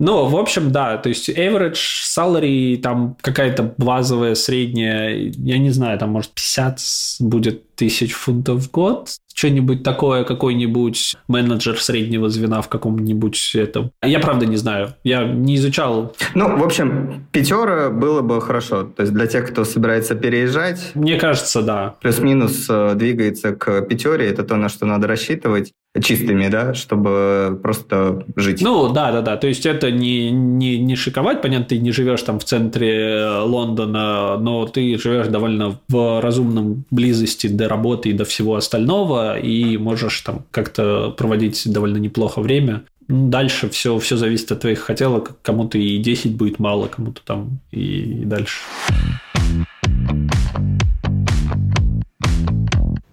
Ну, 0.00 0.26
в 0.26 0.36
общем, 0.36 0.72
да, 0.72 0.96
то 0.96 1.10
есть 1.10 1.28
average 1.28 1.76
salary, 2.04 2.78
там 2.78 3.16
какая-то 3.20 3.74
базовая, 3.76 4.34
средняя, 4.34 5.30
я 5.36 5.58
не 5.58 5.70
знаю, 5.70 5.98
там 5.98 6.10
может 6.10 6.30
50 6.30 6.78
будет 7.20 7.74
тысяч 7.74 8.12
фунтов 8.12 8.62
в 8.62 8.70
год, 8.70 9.10
что-нибудь 9.34 9.82
такое, 9.82 10.24
какой-нибудь 10.24 11.16
менеджер 11.28 11.80
среднего 11.80 12.28
звена 12.28 12.62
в 12.62 12.68
каком-нибудь 12.68 13.54
этом. 13.54 13.90
Я 14.02 14.20
правда 14.20 14.46
не 14.46 14.56
знаю, 14.56 14.94
я 15.04 15.24
не 15.24 15.56
изучал. 15.56 16.14
Ну, 16.34 16.56
в 16.56 16.62
общем, 16.62 17.26
пятера 17.30 17.90
было 17.90 18.22
бы 18.22 18.40
хорошо, 18.40 18.84
то 18.84 19.02
есть 19.02 19.12
для 19.12 19.26
тех, 19.26 19.50
кто 19.50 19.64
собирается 19.64 20.14
переезжать. 20.14 20.92
Мне 20.94 21.16
кажется, 21.16 21.62
да. 21.62 21.94
Плюс-минус 22.00 22.66
э, 22.68 22.94
двигается 22.94 23.52
к 23.52 23.82
пятере, 23.82 24.28
это 24.28 24.44
то, 24.44 24.56
на 24.56 24.68
что 24.68 24.86
надо 24.86 25.06
рассчитывать 25.06 25.72
чистыми, 25.98 26.48
да, 26.48 26.72
чтобы 26.74 27.58
просто 27.62 28.24
жить. 28.36 28.62
Ну, 28.62 28.92
да, 28.92 29.10
да, 29.10 29.22
да. 29.22 29.36
То 29.36 29.48
есть 29.48 29.66
это 29.66 29.90
не, 29.90 30.30
не, 30.30 30.78
не 30.78 30.94
шиковать, 30.94 31.42
понятно, 31.42 31.66
ты 31.66 31.78
не 31.78 31.90
живешь 31.90 32.22
там 32.22 32.38
в 32.38 32.44
центре 32.44 33.26
Лондона, 33.40 34.38
но 34.38 34.66
ты 34.66 34.96
живешь 34.98 35.26
довольно 35.26 35.80
в 35.88 36.20
разумном 36.20 36.84
близости 36.90 37.48
до 37.48 37.68
работы 37.68 38.10
и 38.10 38.12
до 38.12 38.24
всего 38.24 38.54
остального, 38.54 39.38
и 39.38 39.76
можешь 39.78 40.20
там 40.20 40.44
как-то 40.52 41.10
проводить 41.16 41.62
довольно 41.66 41.96
неплохо 41.96 42.40
время. 42.40 42.84
Дальше 43.08 43.68
все, 43.68 43.98
все 43.98 44.16
зависит 44.16 44.52
от 44.52 44.60
твоих 44.60 44.78
хотелок. 44.78 45.32
Кому-то 45.42 45.76
и 45.78 45.98
10 45.98 46.36
будет 46.36 46.60
мало, 46.60 46.86
кому-то 46.86 47.20
там 47.24 47.58
и, 47.72 48.20
и 48.22 48.24
дальше. 48.24 48.60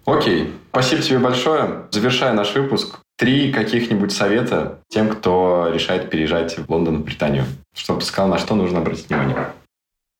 Окей, 0.04 0.46
спасибо 0.78 1.02
тебе 1.02 1.18
большое. 1.18 1.86
Завершая 1.90 2.32
наш 2.32 2.54
выпуск, 2.54 3.00
три 3.16 3.52
каких-нибудь 3.52 4.12
совета 4.12 4.78
тем, 4.88 5.08
кто 5.08 5.70
решает 5.74 6.08
переезжать 6.08 6.56
в 6.56 6.70
Лондон, 6.70 6.98
в 6.98 7.04
Британию. 7.04 7.46
Чтобы 7.74 8.02
сказал, 8.02 8.30
на 8.30 8.38
что 8.38 8.54
нужно 8.54 8.78
обратить 8.78 9.08
внимание. 9.08 9.36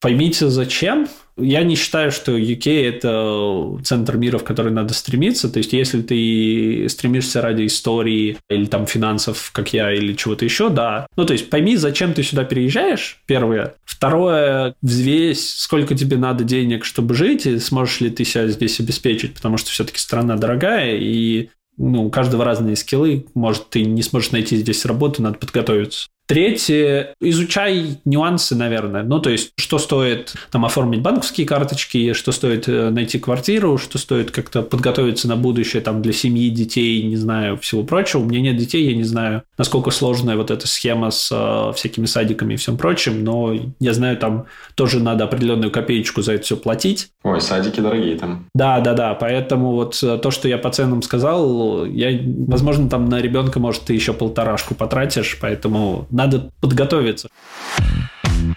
Поймите, 0.01 0.49
зачем. 0.49 1.09
Я 1.36 1.62
не 1.64 1.74
считаю, 1.74 2.12
что 2.12 2.36
UK– 2.36 2.88
это 2.88 3.82
центр 3.84 4.16
мира, 4.16 4.38
в 4.38 4.44
который 4.44 4.72
надо 4.72 4.94
стремиться. 4.94 5.49
То 5.49 5.59
есть, 5.59 5.72
если 5.72 6.03
ты 6.03 6.88
стремишься 6.88 7.40
ради 7.40 7.66
истории 7.66 8.38
или 8.49 8.66
там 8.66 8.86
финансов, 8.86 9.51
как 9.53 9.72
я, 9.72 9.92
или 9.92 10.14
чего-то 10.14 10.44
еще, 10.44 10.68
да. 10.68 11.07
Ну, 11.16 11.24
то 11.24 11.32
есть, 11.32 11.51
пойми, 11.51 11.76
зачем 11.76 12.14
ты 12.14 12.22
сюда 12.22 12.44
переезжаешь, 12.44 13.22
первое. 13.26 13.74
Второе, 13.84 14.74
взвесь, 14.82 15.57
сколько 15.59 15.96
тебе 15.96 16.16
надо 16.16 16.44
денег, 16.44 16.84
чтобы 16.84 17.14
жить, 17.14 17.46
и 17.46 17.59
сможешь 17.59 18.01
ли 18.01 18.11
ты 18.11 18.24
себя 18.24 18.46
здесь 18.49 18.78
обеспечить, 18.78 19.34
потому 19.34 19.57
что 19.57 19.70
все-таки 19.70 19.99
страна 19.99 20.36
дорогая, 20.36 20.96
и 20.96 21.51
ну, 21.76 22.07
у 22.07 22.11
каждого 22.11 22.44
разные 22.44 22.76
скиллы. 22.76 23.26
Может, 23.34 23.70
ты 23.70 23.84
не 23.84 24.03
сможешь 24.03 24.32
найти 24.32 24.57
здесь 24.57 24.84
работу, 24.84 25.22
надо 25.22 25.38
подготовиться. 25.38 26.09
Третье, 26.28 27.14
изучай 27.22 28.00
нюансы, 28.04 28.54
наверное. 28.54 29.02
Ну, 29.02 29.18
то 29.18 29.30
есть, 29.30 29.52
что 29.56 29.78
стоит 29.78 30.34
там 30.50 30.66
оформить 30.66 31.00
банковские 31.00 31.46
карточки, 31.46 32.12
что 32.12 32.32
стоит 32.32 32.68
э, 32.68 32.90
найти 32.90 33.18
квартиру, 33.18 33.78
что 33.78 33.96
стоит 33.96 34.30
как-то 34.30 34.60
подготовиться 34.60 35.26
на 35.26 35.36
будущее 35.36 35.80
там 35.80 36.02
для 36.02 36.12
семьи, 36.12 36.50
детей, 36.50 37.02
не 37.04 37.16
знаю, 37.16 37.56
всего 37.56 37.82
прочего. 37.82 38.20
У 38.20 38.24
меня 38.26 38.42
нет 38.42 38.58
детей, 38.58 38.90
я 38.90 38.94
не 38.94 39.04
знаю, 39.04 39.42
насколько 39.56 39.90
сложная 39.90 40.36
вот 40.36 40.50
эта 40.50 40.68
схема 40.68 41.10
с 41.10 41.30
э, 41.32 41.72
всякими 41.74 42.04
садиками 42.04 42.54
и 42.54 42.56
всем 42.58 42.76
прочим, 42.76 43.24
но 43.24 43.54
я 43.80 43.94
знаю, 43.94 44.18
там 44.18 44.44
тоже 44.74 45.00
надо 45.00 45.24
определенную 45.24 45.70
копеечку 45.70 46.20
за 46.20 46.34
это 46.34 46.42
все 46.42 46.58
платить. 46.58 47.08
Ой, 47.22 47.40
садики 47.40 47.80
дорогие 47.80 48.16
там. 48.16 48.44
Да, 48.54 48.80
да, 48.80 48.92
да. 48.92 49.14
Поэтому 49.14 49.72
вот 49.72 49.98
э, 50.02 50.18
то, 50.18 50.30
что 50.30 50.46
я 50.46 50.58
по 50.58 50.68
ценам 50.68 51.00
сказал, 51.00 51.86
я, 51.86 52.20
возможно, 52.46 52.90
там 52.90 53.08
на 53.08 53.22
ребенка, 53.22 53.60
может, 53.60 53.84
ты 53.84 53.94
еще 53.94 54.12
полторашку 54.12 54.74
потратишь, 54.74 55.38
поэтому 55.40 56.06
надо 56.18 56.50
подготовиться. 56.60 57.28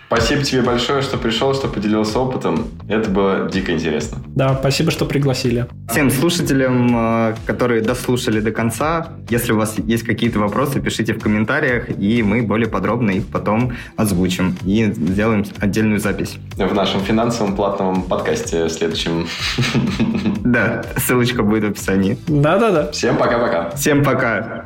Спасибо 0.08 0.44
тебе 0.44 0.62
большое, 0.62 1.02
что 1.02 1.18
пришел, 1.18 1.54
что 1.54 1.68
поделился 1.68 2.20
опытом. 2.20 2.68
Это 2.90 3.10
было 3.10 3.50
дико 3.50 3.72
интересно. 3.72 4.18
Да, 4.28 4.58
спасибо, 4.60 4.92
что 4.92 5.06
пригласили. 5.06 5.68
Всем 5.90 6.10
слушателям, 6.10 7.30
э, 7.30 7.36
которые 7.46 7.82
дослушали 7.82 8.42
до 8.42 8.52
конца, 8.52 9.10
если 9.30 9.54
у 9.54 9.58
вас 9.58 9.76
есть 9.78 10.04
какие-то 10.04 10.40
вопросы, 10.40 10.82
пишите 10.82 11.14
в 11.14 11.20
комментариях, 11.20 11.90
и 11.98 12.24
мы 12.24 12.42
более 12.42 12.68
подробно 12.68 13.12
их 13.12 13.28
потом 13.28 13.74
озвучим 13.96 14.58
и 14.66 14.92
сделаем 14.92 15.46
отдельную 15.60 16.00
запись. 16.00 16.38
В 16.58 16.74
нашем 16.74 17.02
финансовом 17.02 17.56
платном 17.56 18.04
подкасте 18.04 18.70
следующем. 18.70 19.28
Да, 20.44 20.84
ссылочка 20.98 21.44
будет 21.44 21.64
в 21.64 21.68
описании. 21.68 22.18
Да-да-да. 22.28 22.92
Всем 22.92 23.16
пока-пока. 23.18 23.70
Всем 23.72 24.04
пока. 24.04 24.66